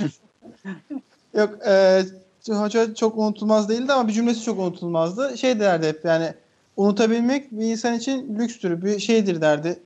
Yok 1.34 1.66
e, 1.66 2.02
hoca 2.48 2.94
çok 2.94 3.18
unutulmaz 3.18 3.68
değildi 3.68 3.93
ama 3.93 4.09
bir 4.09 4.12
cümlesi 4.12 4.43
çok 4.43 4.59
unutulmazdı. 4.59 5.38
Şey 5.38 5.60
derdi 5.60 5.86
hep 5.86 6.05
yani 6.05 6.34
unutabilmek 6.76 7.52
bir 7.52 7.64
insan 7.64 7.94
için 7.94 8.38
lükstür, 8.38 8.82
bir 8.82 8.98
şeydir 8.98 9.40
derdi. 9.40 9.78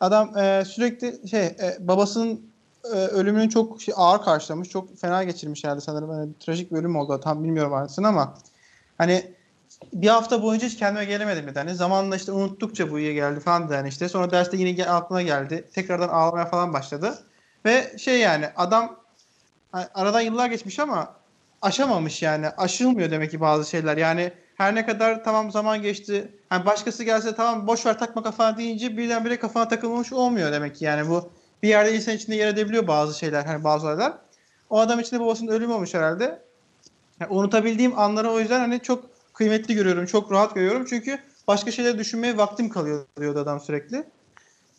Adam 0.00 0.38
e, 0.38 0.64
sürekli 0.64 1.28
şey 1.28 1.44
e, 1.44 1.76
babasının 1.80 2.45
e, 2.94 2.96
ölümünü 2.96 3.50
çok 3.50 3.82
şey, 3.82 3.94
ağır 3.96 4.22
karşılamış. 4.22 4.68
Çok 4.68 4.98
fena 4.98 5.24
geçirmiş 5.24 5.64
herhalde 5.64 5.80
sanırım. 5.80 6.12
Yani 6.12 6.28
trajik 6.40 6.72
bir 6.72 6.76
ölüm 6.76 6.96
oldu. 6.96 7.20
Tam 7.20 7.44
bilmiyorum 7.44 7.74
aslında 7.74 8.08
ama 8.08 8.34
hani 8.98 9.34
bir 9.92 10.08
hafta 10.08 10.42
boyunca 10.42 10.66
hiç 10.66 10.76
kendime 10.78 11.04
gelemedim 11.04 11.46
dedi. 11.46 11.58
Hani 11.58 11.74
zamanla 11.74 12.16
işte 12.16 12.32
unuttukça 12.32 12.90
bu 12.90 12.98
iyi 12.98 13.14
geldi 13.14 13.40
falan 13.40 13.66
dedi. 13.66 13.74
Yani 13.74 13.88
işte 13.88 14.08
sonra 14.08 14.30
derste 14.30 14.56
yine 14.56 14.70
gel- 14.70 14.96
aklına 14.96 15.22
geldi. 15.22 15.68
Tekrardan 15.72 16.08
ağlamaya 16.08 16.46
falan 16.46 16.72
başladı. 16.72 17.18
Ve 17.64 17.98
şey 17.98 18.18
yani 18.20 18.48
adam 18.56 18.96
hani 19.72 19.86
aradan 19.94 20.20
yıllar 20.20 20.46
geçmiş 20.46 20.78
ama 20.78 21.14
aşamamış 21.62 22.22
yani. 22.22 22.48
Aşılmıyor 22.48 23.10
demek 23.10 23.30
ki 23.30 23.40
bazı 23.40 23.70
şeyler. 23.70 23.96
Yani 23.96 24.32
her 24.56 24.74
ne 24.74 24.86
kadar 24.86 25.24
tamam 25.24 25.50
zaman 25.50 25.82
geçti. 25.82 26.32
Hani 26.48 26.66
başkası 26.66 27.04
gelse 27.04 27.34
tamam 27.34 27.66
boş 27.66 27.86
ver 27.86 27.98
takma 27.98 28.22
kafana 28.22 28.58
deyince 28.58 28.96
birdenbire 28.96 29.38
kafana 29.38 29.68
takılmış 29.68 30.12
olmuyor 30.12 30.52
demek 30.52 30.76
ki. 30.76 30.84
Yani 30.84 31.08
bu 31.08 31.30
bir 31.62 31.68
yerde 31.68 31.94
insan 31.94 32.14
içinde 32.14 32.36
yer 32.36 32.48
edebiliyor 32.48 32.86
bazı 32.86 33.18
şeyler, 33.18 33.44
hani 33.44 33.64
bazı 33.64 33.86
olaylar. 33.86 34.12
O 34.70 34.80
adam 34.80 35.00
için 35.00 35.16
de 35.16 35.20
babasının 35.20 35.52
ölümü 35.52 35.72
olmuş 35.72 35.94
herhalde. 35.94 36.42
Yani 37.20 37.32
unutabildiğim 37.32 37.98
anları 37.98 38.30
o 38.30 38.40
yüzden 38.40 38.60
hani 38.60 38.80
çok 38.80 39.04
kıymetli 39.34 39.74
görüyorum, 39.74 40.06
çok 40.06 40.32
rahat 40.32 40.54
görüyorum. 40.54 40.86
Çünkü 40.88 41.18
başka 41.48 41.70
şeyler 41.70 41.98
düşünmeye 41.98 42.36
vaktim 42.36 42.68
kalıyor 42.68 43.04
diyordu 43.20 43.38
adam 43.38 43.60
sürekli. 43.60 44.04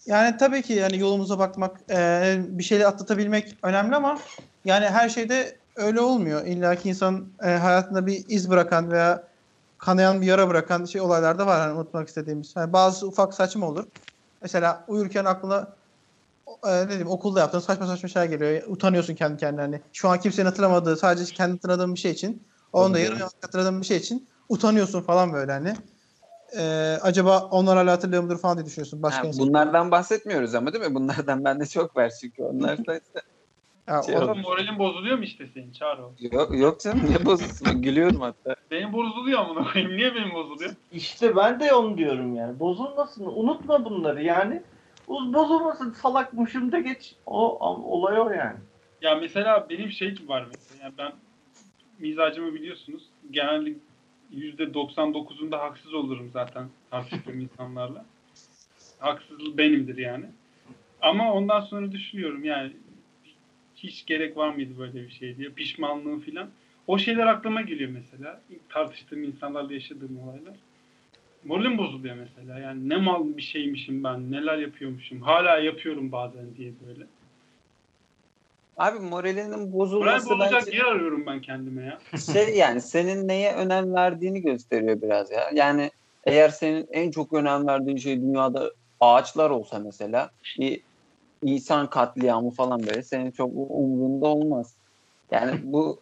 Yani 0.05 0.37
tabii 0.37 0.61
ki 0.61 0.73
yani 0.73 0.99
yolumuza 0.99 1.39
bakmak, 1.39 1.77
e, 1.89 2.35
bir 2.47 2.63
şeyleri 2.63 2.87
atlatabilmek 2.87 3.57
önemli 3.63 3.95
ama 3.95 4.19
yani 4.65 4.85
her 4.85 5.09
şeyde 5.09 5.57
öyle 5.75 6.01
olmuyor. 6.01 6.45
İlla 6.45 6.75
ki 6.75 6.89
insan 6.89 7.27
e, 7.43 7.47
hayatında 7.47 8.07
bir 8.07 8.25
iz 8.27 8.49
bırakan 8.49 8.91
veya 8.91 9.23
kanayan 9.77 10.21
bir 10.21 10.25
yara 10.25 10.49
bırakan 10.49 10.85
şey 10.85 11.01
olaylar 11.01 11.39
da 11.39 11.47
var 11.47 11.59
hani 11.59 11.73
unutmak 11.73 12.07
istediğimiz. 12.07 12.53
Yani 12.55 12.73
bazı 12.73 13.07
ufak 13.07 13.33
saçma 13.33 13.67
olur. 13.67 13.85
Mesela 14.41 14.85
uyurken 14.87 15.25
aklına 15.25 15.67
e, 16.67 16.85
ne 16.85 16.89
diyeyim 16.89 17.07
okulda 17.07 17.39
yaptığın 17.39 17.59
saçma 17.59 17.87
saçma 17.87 18.09
şeyler 18.09 18.27
geliyor. 18.27 18.63
Utanıyorsun 18.67 19.15
kendi 19.15 19.37
kendine. 19.37 19.61
Hani 19.61 19.81
şu 19.93 20.09
an 20.09 20.19
kimsenin 20.19 20.45
hatırlamadığı 20.45 20.97
sadece 20.97 21.33
kendi 21.33 21.51
hatırladığın 21.53 21.93
bir 21.93 21.99
şey 21.99 22.11
için. 22.11 22.47
Onu 22.73 22.93
da 22.93 23.05
canım. 23.05 23.29
hatırladığın 23.41 23.81
bir 23.81 23.85
şey 23.85 23.97
için 23.97 24.29
utanıyorsun 24.49 25.01
falan 25.01 25.33
böyle 25.33 25.51
hani. 25.51 25.73
E, 26.57 26.63
acaba 27.01 27.39
onlar 27.39 27.77
hala 27.77 27.91
hatırlıyor 27.91 28.23
mudur 28.23 28.37
falan 28.37 28.57
diye 28.57 28.65
düşünüyorsun. 28.65 29.03
Başka 29.03 29.27
insan. 29.27 29.47
bunlardan 29.47 29.91
bahsetmiyoruz 29.91 30.55
ama 30.55 30.73
değil 30.73 30.85
mi? 30.85 30.95
Bunlardan 30.95 31.45
bende 31.45 31.65
çok 31.65 31.95
var 31.95 32.11
çünkü 32.21 32.43
onlar 32.43 32.85
da 32.85 32.97
işte 32.97 33.21
Ya, 33.87 34.03
şey 34.03 34.15
o-. 34.15 34.21
Oğlum 34.21 34.41
moralin 34.41 34.79
bozuluyor 34.79 35.17
mu 35.17 35.23
işte 35.23 35.47
senin 35.53 35.71
Çağrı? 35.71 36.01
yok, 36.19 36.59
yok 36.59 36.79
canım 36.79 37.11
ne 37.11 37.25
bozulsun 37.25 37.81
gülüyorum 37.81 38.21
hatta. 38.21 38.55
Benim 38.71 38.93
bozuluyor 38.93 39.39
amına 39.39 39.71
koyayım. 39.73 39.97
Niye 39.97 40.15
benim 40.15 40.33
bozuluyor? 40.33 40.71
İşte 40.91 41.35
ben 41.35 41.59
de 41.59 41.73
onu 41.73 41.97
diyorum 41.97 42.35
yani. 42.35 42.59
Bozulmasın. 42.59 43.25
Unutma 43.25 43.85
bunları 43.85 44.23
yani. 44.23 44.63
Uz- 45.07 45.34
Bozulmasın 45.34 45.91
salakmışım 45.91 46.71
da 46.71 46.79
geç. 46.79 47.15
O 47.25 47.59
olay 47.99 48.19
o 48.19 48.29
yani. 48.29 48.57
Ya 49.01 49.15
mesela 49.15 49.69
benim 49.69 49.91
şey 49.91 50.15
var 50.27 50.45
mesela. 50.51 50.84
Yani 50.84 50.93
ben 50.97 51.11
mizacımı 51.99 52.53
biliyorsunuz. 52.53 53.03
Genelde 53.31 53.73
%99'unda 54.34 55.59
haksız 55.59 55.93
olurum 55.93 56.29
zaten 56.34 56.69
tartıştığım 56.91 57.39
insanlarla. 57.41 58.05
Haksız 58.99 59.57
benimdir 59.57 59.97
yani. 59.97 60.25
Ama 61.01 61.34
ondan 61.34 61.61
sonra 61.61 61.91
düşünüyorum 61.91 62.43
yani 62.43 62.71
hiç 63.75 64.05
gerek 64.05 64.38
var 64.38 64.49
mıydı 64.55 64.79
böyle 64.79 64.93
bir 65.03 65.09
şey 65.09 65.38
diye. 65.38 65.49
Pişmanlığı 65.49 66.19
filan. 66.19 66.49
O 66.88 66.97
şeyler 66.97 67.27
aklıma 67.27 67.61
geliyor 67.61 67.91
mesela. 67.93 68.41
İlk 68.49 68.69
tartıştığım 68.69 69.23
insanlarla 69.23 69.73
yaşadığım 69.73 70.19
olaylar. 70.19 70.55
Moralim 71.47 71.77
bozuluyor 71.77 72.15
mesela. 72.15 72.59
Yani 72.59 72.89
ne 72.89 72.97
mal 72.97 73.37
bir 73.37 73.41
şeymişim 73.41 74.03
ben. 74.03 74.31
Neler 74.31 74.57
yapıyormuşum. 74.57 75.21
Hala 75.21 75.57
yapıyorum 75.57 76.11
bazen 76.11 76.55
diye 76.57 76.71
böyle. 76.87 77.03
Abi 78.77 78.99
moralinin 78.99 79.49
Moral 79.49 79.73
bozulması 79.73 80.29
bozacak 80.29 80.61
bence 80.65 80.77
yer 80.77 80.85
arıyorum 80.85 81.25
ben 81.25 81.41
kendime 81.41 81.83
ya. 81.85 81.99
şey 82.33 82.55
yani 82.55 82.81
senin 82.81 83.27
neye 83.27 83.53
önem 83.53 83.93
verdiğini 83.93 84.41
gösteriyor 84.41 85.01
biraz 85.01 85.31
ya. 85.31 85.49
Yani 85.53 85.91
eğer 86.23 86.49
senin 86.49 86.87
en 86.91 87.11
çok 87.11 87.33
önem 87.33 87.67
verdiğin 87.67 87.97
şey 87.97 88.21
dünyada 88.21 88.71
ağaçlar 88.99 89.49
olsa 89.49 89.79
mesela 89.79 90.29
bir 90.59 90.81
insan 91.43 91.89
katliamı 91.89 92.51
falan 92.51 92.79
böyle 92.79 93.03
senin 93.03 93.31
çok 93.31 93.51
umrunda 93.53 94.27
olmaz. 94.27 94.73
Yani 95.31 95.51
bu 95.63 95.99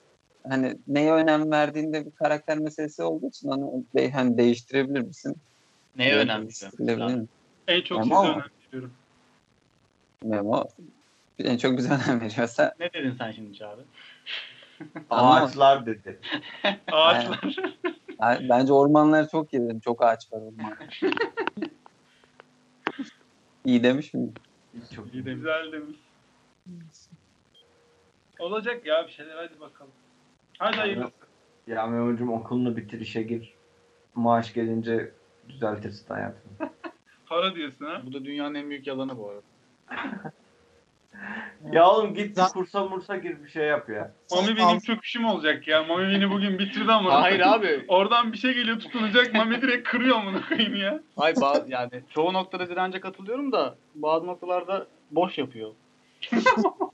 hani 0.49 0.77
neye 0.88 1.13
önem 1.13 1.51
verdiğinde 1.51 2.05
bir 2.05 2.11
karakter 2.11 2.57
meselesi 2.57 3.03
olduğu 3.03 3.27
için 3.27 3.47
onu 3.47 3.84
de, 3.95 4.11
hani 4.11 4.38
değiştirebilir 4.38 5.01
misin? 5.01 5.35
Neye 5.95 6.15
önemli? 6.15 6.43
Değiştirebilir 6.43 7.15
mi? 7.15 7.27
En 7.67 7.81
çok 7.81 8.01
Ama- 8.01 8.22
size 8.22 8.34
önem 8.34 8.49
veriyorum. 8.67 8.93
Memo 10.23 10.63
en 11.39 11.57
çok 11.57 11.77
güzel 11.77 11.99
önem 12.07 12.22
veriyorsa 12.22 12.73
Ne 12.80 12.93
dedin 12.93 13.15
sen 13.17 13.31
şimdi 13.31 13.57
Çağrı? 13.57 13.85
Ağaçlar 15.09 15.85
dedi. 15.85 16.19
Ağaçlar. 16.91 17.55
Yani 18.22 18.49
bence 18.49 18.73
ormanlar 18.73 19.30
çok 19.30 19.53
iyi 19.53 19.61
dedim. 19.61 19.80
Çok 19.80 20.03
ağaç 20.03 20.34
var 20.34 20.41
orman. 20.41 20.77
iyi 23.65 23.84
demiş 23.84 24.13
miyim? 24.13 24.34
Çok 24.95 25.13
İyi 25.13 25.26
demiş. 25.26 25.35
Güzel 25.35 25.72
demiş. 25.72 25.97
Olacak 28.39 28.85
ya 28.85 29.07
bir 29.07 29.11
şeyler 29.11 29.35
hadi 29.35 29.59
bakalım. 29.59 29.91
Hadi 30.60 30.77
hayırlısı. 30.77 31.14
Ya 31.68 31.88
Memo'cum 31.88 32.34
okulunu 32.34 32.77
bitir 32.77 32.99
işe 32.99 33.23
gir. 33.23 33.53
Maaş 34.15 34.53
gelince 34.53 35.11
düzeltirsin 35.49 36.14
hayatını. 36.14 36.52
Para 37.26 37.56
diyorsun 37.56 37.86
ha. 37.86 38.02
Bu 38.06 38.14
da 38.14 38.26
dünyanın 38.26 38.56
en 38.56 38.69
büyük 38.69 38.88
yalanı 38.88 39.18
bu 39.18 39.30
arada. 39.30 39.41
ya 41.72 41.90
oğlum 41.90 42.14
git 42.14 42.40
kursa 42.53 42.86
mursa 42.86 43.18
gir 43.18 43.44
bir 43.44 43.49
şey 43.49 43.65
yap 43.65 43.90
ya. 43.90 44.11
Mami 44.32 44.57
benim 44.57 44.80
çöküşüm 44.80 45.26
olacak 45.26 45.68
ya. 45.68 45.84
Mami 45.84 46.14
beni 46.14 46.32
bugün 46.32 46.60
bitirdi 46.60 46.91
ama. 46.91 47.22
Hayır 47.22 47.40
abi. 47.40 47.86
Oradan 47.88 48.34
bir 48.34 48.38
şey 48.38 48.53
geliyor 48.53 48.80
tutunacak. 48.80 49.34
Mami 49.34 49.61
direkt 49.61 49.90
kırıyor 49.90 50.18
bunu 50.26 50.48
koyayım 50.49 50.76
ya. 50.76 50.99
Hayır 51.15 51.38
bazı, 51.41 51.72
yani 51.72 52.03
çoğu 52.10 52.34
noktada 52.34 52.69
dirence 52.69 52.99
katılıyorum 52.99 53.52
da 53.52 53.76
bazı 53.95 54.27
noktalarda 54.27 54.88
boş 55.11 55.38
yapıyor. 55.38 55.72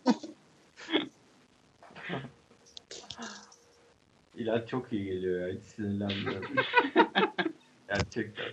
İlaç 4.42 4.70
çok 4.70 4.94
iyi 4.94 5.06
geliyor 5.06 5.48
ya. 5.48 5.56
Hiç 5.56 5.64
sinirlenmiyorum. 5.64 6.50
Gerçekten. 7.88 8.46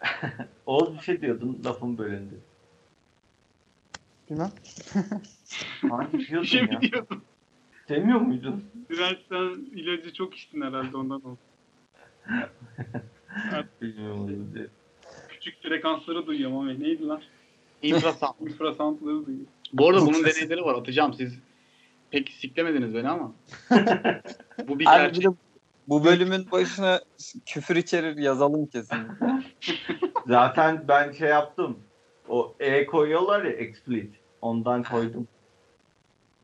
Oğuz 0.66 0.94
bir 0.94 1.00
şey 1.02 1.20
diyordun 1.20 1.60
lafın 1.64 1.98
bölündü. 1.98 2.40
Bilmem. 4.30 4.52
Hangi 5.90 6.18
Bir 6.18 6.28
diyordun 6.28 6.46
şey 6.46 6.60
ya? 6.60 6.66
mi 6.66 6.80
diyordun? 6.80 7.22
Demiyor 7.88 8.20
muydun? 8.20 8.64
Direnç 8.90 9.18
sen 9.28 9.78
ilacı 9.78 10.12
çok 10.12 10.34
içtin 10.34 10.60
herhalde 10.60 10.96
ondan 10.96 11.20
oldu. 11.24 11.38
Bilmiyorum 13.82 14.20
onu 14.20 14.54
diye. 14.54 14.66
Küçük 15.28 15.62
frekansları 15.62 16.26
duyuyor 16.26 16.50
Mami. 16.50 16.80
Neydi 16.80 17.06
lan? 17.06 17.22
Infrasound. 17.82 18.34
Infrasoundları 18.40 19.26
duyuyor. 19.26 19.46
Bu 19.72 19.88
arada 19.88 20.00
bunun 20.06 20.24
deneyleri 20.24 20.62
var 20.64 20.74
atacağım 20.74 21.14
siz 21.14 21.38
pek 22.10 22.32
siklemediniz 22.32 22.94
beni 22.94 23.08
ama. 23.08 23.32
Bu 24.68 24.78
bir 24.78 24.86
Abi 24.86 25.14
bir 25.14 25.24
de 25.24 25.28
bu 25.88 26.04
bölümün 26.04 26.50
başına 26.52 27.00
küfür 27.46 27.76
içerir 27.76 28.16
yazalım 28.16 28.66
kesin. 28.66 28.98
Zaten 30.26 30.84
ben 30.88 31.12
şey 31.12 31.28
yaptım. 31.28 31.78
O 32.28 32.54
E 32.60 32.86
koyuyorlar 32.86 33.44
ya 33.44 33.50
explicit. 33.50 34.14
Ondan 34.42 34.82
koydum. 34.82 35.28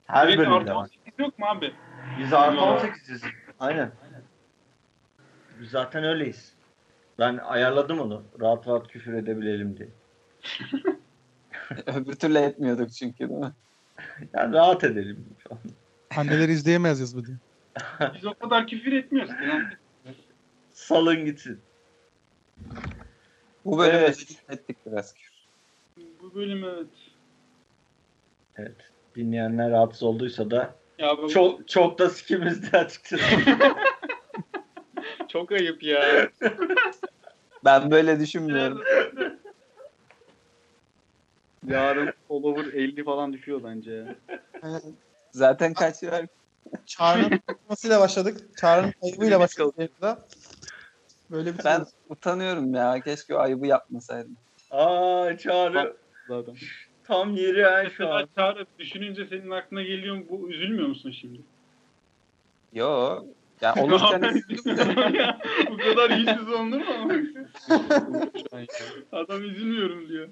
Her 0.07 0.29
Evet, 0.29 0.39
bölümde 0.39 0.75
var. 0.75 0.75
18 0.75 1.13
yok 1.19 1.39
mu 1.39 1.47
abi? 1.47 1.73
Biz 2.19 2.33
artı 2.33 2.59
18'iz. 2.59 3.23
Aynen. 3.61 3.93
Biz 5.61 5.71
zaten 5.71 6.05
öyleyiz. 6.05 6.53
Ben 7.19 7.37
ayarladım 7.37 8.01
onu. 8.01 8.23
Rahat 8.41 8.69
rahat 8.69 8.89
küfür 8.89 9.13
edebilelim 9.13 9.77
diye. 9.77 9.89
Öbür 11.87 12.13
türlü 12.13 12.39
etmiyorduk 12.39 12.93
çünkü 12.93 13.19
değil 13.19 13.41
mi? 13.41 13.53
Yani 14.35 14.55
rahat 14.55 14.85
edelim. 14.85 15.25
şu 15.43 15.55
an. 15.55 15.59
Anneler 16.17 16.49
izleyemez 16.49 17.01
yazı 17.01 17.27
diye. 17.27 17.37
Biz 18.15 18.25
o 18.27 18.35
kadar 18.35 18.67
küfür 18.67 18.93
etmiyoruz. 18.93 19.31
ki 19.37 19.49
lan. 19.49 19.65
Salın 20.73 21.25
gitsin. 21.25 21.61
Bu 23.65 23.79
bölümde 23.79 23.97
Evet. 23.99 24.37
ettik 24.49 24.77
biraz 24.87 25.15
küfür. 25.15 25.37
Bu 26.23 26.35
bölüm 26.35 26.65
evet. 26.65 26.87
Evet. 28.57 28.77
Dinleyenler 29.17 29.71
rahatsız 29.71 30.03
olduysa 30.03 30.51
da 30.51 30.75
Ya 30.99 31.19
bu 31.19 31.29
çok 31.29 31.69
çok 31.69 31.99
da 31.99 32.11
sikimizde 32.11 32.79
açıkçası. 32.79 33.25
Çok 35.29 35.53
ayıp 35.53 35.83
ya. 35.83 36.31
Ben 37.65 37.91
böyle 37.91 38.21
düşünmüyorum. 38.21 38.83
Yarın 41.69 42.07
all 42.31 42.43
over 42.43 42.65
50 42.65 43.05
falan 43.05 43.33
düşüyor 43.33 43.61
bence 43.65 43.93
ya. 43.93 44.15
Zaten 45.31 45.75
kaç 45.75 46.03
var? 46.03 46.27
Çağrı'nın 46.87 47.39
konuşmasıyla 47.47 48.01
başladık. 48.01 48.41
Çağrı'nın 48.61 48.95
ayıbıyla 49.03 49.41
başladık. 49.41 49.91
Böyle 51.31 51.59
bir 51.59 51.65
Ben 51.65 51.87
utanıyorum 52.09 52.75
ya. 52.75 53.01
Keşke 53.01 53.35
o 53.35 53.39
ayıbı 53.39 53.67
yapmasaydım. 53.67 54.37
Aa 54.71 55.37
Çağrı 55.39 55.97
Zaten. 56.29 56.55
tam 57.05 57.35
yeri 57.37 57.65
ha 57.65 57.91
şu 57.91 58.09
an. 58.09 58.29
Çağrı 58.37 58.67
düşününce 58.79 59.27
senin 59.27 59.51
aklına 59.51 59.83
geliyor 59.83 60.17
mu? 60.17 60.25
Bu 60.31 60.51
üzülmüyor 60.51 60.89
musun 60.89 61.11
şimdi? 61.11 61.41
Yo. 62.73 63.23
Yani 63.61 63.81
olurken 63.83 64.43
Ya, 65.15 65.39
Bu 65.71 65.77
kadar 65.77 66.11
yüzsüz 66.11 66.49
olunur 66.49 66.79
mu 66.79 66.95
ama? 67.03 67.15
Adam 69.13 69.45
üzülmüyorum 69.45 70.09
diyor. 70.09 70.29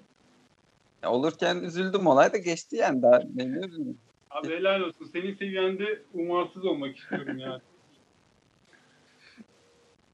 Olurken 1.06 1.56
üzüldüm 1.56 2.06
olay 2.06 2.32
da 2.32 2.38
geçti 2.38 2.76
yani 2.76 3.02
daha 3.02 3.20
ne 3.34 3.52
ne 3.52 3.66
üzüldüm. 3.66 3.98
Abi 4.30 4.48
helal 4.48 4.80
olsun. 4.80 5.04
Senin 5.12 5.34
seviyende 5.34 6.02
umarsız 6.14 6.64
olmak 6.64 6.96
istiyorum 6.96 7.38
ya. 7.38 7.60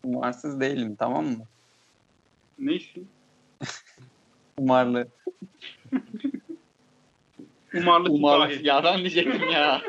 Umarsız 0.05 0.61
değilim 0.61 0.97
tamam 0.97 1.25
mı? 1.25 1.45
Neysin? 2.59 3.09
Umarlı. 4.59 5.09
Umarlı 7.75 8.11
Umarım. 8.11 8.51
sipahi. 8.51 8.67
Ya 8.67 8.85
ben 8.85 8.99
diyecektim 8.99 9.51
ya. 9.51 9.83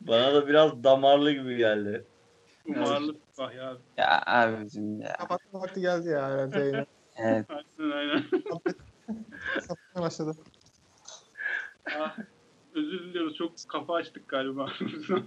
Bana 0.00 0.34
da 0.34 0.48
biraz 0.48 0.84
damarlı 0.84 1.32
gibi 1.32 1.56
geldi. 1.56 2.04
Umarlı 2.66 3.14
sipahi 3.30 3.60
abi. 3.60 3.78
Ya 3.96 4.22
abicim 4.26 5.00
ya. 5.00 5.12
kapatma 5.12 5.60
vakti 5.60 5.80
geldi 5.80 6.08
ya 6.08 6.30
herhalde. 6.30 6.86
Evet. 7.16 7.46
Aynen 7.48 7.90
aynen. 7.90 8.24
Başladı. 9.96 10.36
Ah, 11.98 12.18
özür 12.74 13.00
diliyoruz. 13.00 13.36
Çok 13.36 13.52
kafa 13.68 13.94
açtık 13.94 14.28
galiba. 14.28 14.72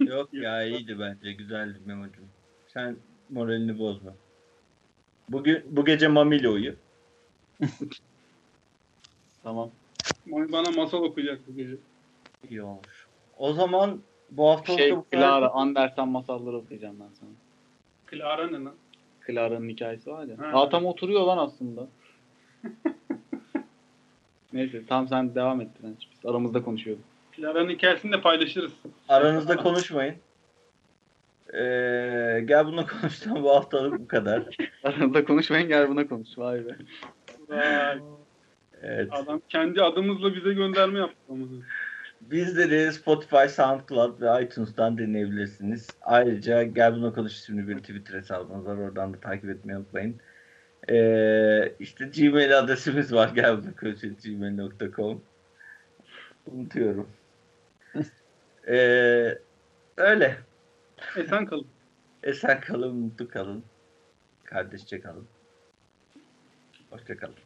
Yok 0.00 0.34
ya 0.34 0.64
iyiydi 0.64 0.98
bence. 0.98 1.32
Güzeldi 1.32 1.78
Memo'cum. 1.86 2.24
Sen 2.68 2.96
moralini 3.30 3.78
bozma. 3.78 4.14
Bugün 5.28 5.64
bu 5.70 5.84
gece 5.84 6.08
Mami 6.08 6.36
ile 6.36 6.48
uyu. 6.48 6.74
tamam. 9.42 9.70
Mami 10.26 10.52
bana 10.52 10.70
masal 10.70 11.02
okuyacak 11.02 11.40
bu 11.48 11.56
gece. 11.56 11.76
İyi 12.50 12.62
olmuş. 12.62 13.06
O 13.38 13.52
zaman 13.52 14.00
bu 14.30 14.48
hafta 14.48 14.76
Şey 14.76 14.96
bu 14.96 15.06
Clara 15.12 15.48
Andersen 15.48 16.08
masalları 16.08 16.56
okuyacağım 16.56 16.96
ben 17.00 17.14
sana. 17.20 17.30
Clara 18.10 18.46
ne 18.46 18.64
lan? 18.64 18.74
Clara'nın 19.26 19.68
hikayesi 19.68 20.10
var 20.10 20.24
ya. 20.24 20.38
Ha. 20.38 20.60
Aa, 20.60 20.68
tam 20.68 20.86
oturuyor 20.86 21.26
lan 21.26 21.38
aslında. 21.38 21.88
Neyse 24.54 24.86
tam 24.86 25.08
sen 25.08 25.34
devam 25.34 25.60
et. 25.60 25.68
Biz 25.82 26.30
aramızda 26.30 26.62
konuşuyorduk. 26.62 27.04
Clara'nın 27.36 27.70
hikayesini 27.70 28.12
de 28.12 28.20
paylaşırız. 28.20 28.72
Aranızda 29.08 29.56
konuşmayın. 29.56 30.14
Ee, 31.54 32.42
gel 32.44 32.66
bununla 32.66 32.86
konuştum 32.86 33.42
bu 33.42 33.50
haftalık 33.50 34.00
bu 34.00 34.08
kadar. 34.08 34.42
Aranızda 34.84 35.24
konuşmayın 35.24 35.68
gel 35.68 35.88
buna 35.88 36.08
konuş. 36.08 36.28
Vay 36.38 36.66
be. 36.66 36.76
Vay, 37.48 37.98
Evet. 38.82 39.08
adam 39.12 39.42
kendi 39.48 39.82
adımızla 39.82 40.34
bize 40.34 40.52
gönderme 40.54 40.98
yaptı. 40.98 41.16
ama. 41.30 41.44
Bizleri 42.20 42.92
Spotify, 42.92 43.46
SoundCloud 43.48 44.20
ve 44.20 44.44
iTunes'tan 44.44 44.98
dinleyebilirsiniz. 44.98 45.88
Ayrıca 46.02 46.62
Gel 46.62 46.96
Buna 46.96 47.12
Konuş 47.12 47.32
isimli 47.32 47.68
bir 47.68 47.78
Twitter 47.78 48.14
hesabımız 48.18 48.66
var. 48.66 48.76
Oradan 48.76 49.14
da 49.14 49.20
takip 49.20 49.50
etmeyi 49.50 49.78
unutmayın. 49.78 50.16
Ee, 50.90 51.74
işte 51.80 52.04
Gmail 52.04 52.58
adresimiz 52.58 53.12
var. 53.12 53.28
Gel 53.34 53.62
Buna 53.62 53.76
Konuş 53.76 54.00
gmail.com 54.24 55.22
Unutuyorum. 56.46 57.08
Ee, 58.68 59.38
öyle. 59.96 60.36
Esen 61.16 61.46
kalın. 61.46 61.66
Esen 62.22 62.60
kalın, 62.60 62.96
mutlu 62.96 63.28
kalın. 63.28 63.64
Kardeşçe 64.44 65.00
kalın. 65.00 65.26
Hoşça 66.90 67.16
kalın. 67.16 67.43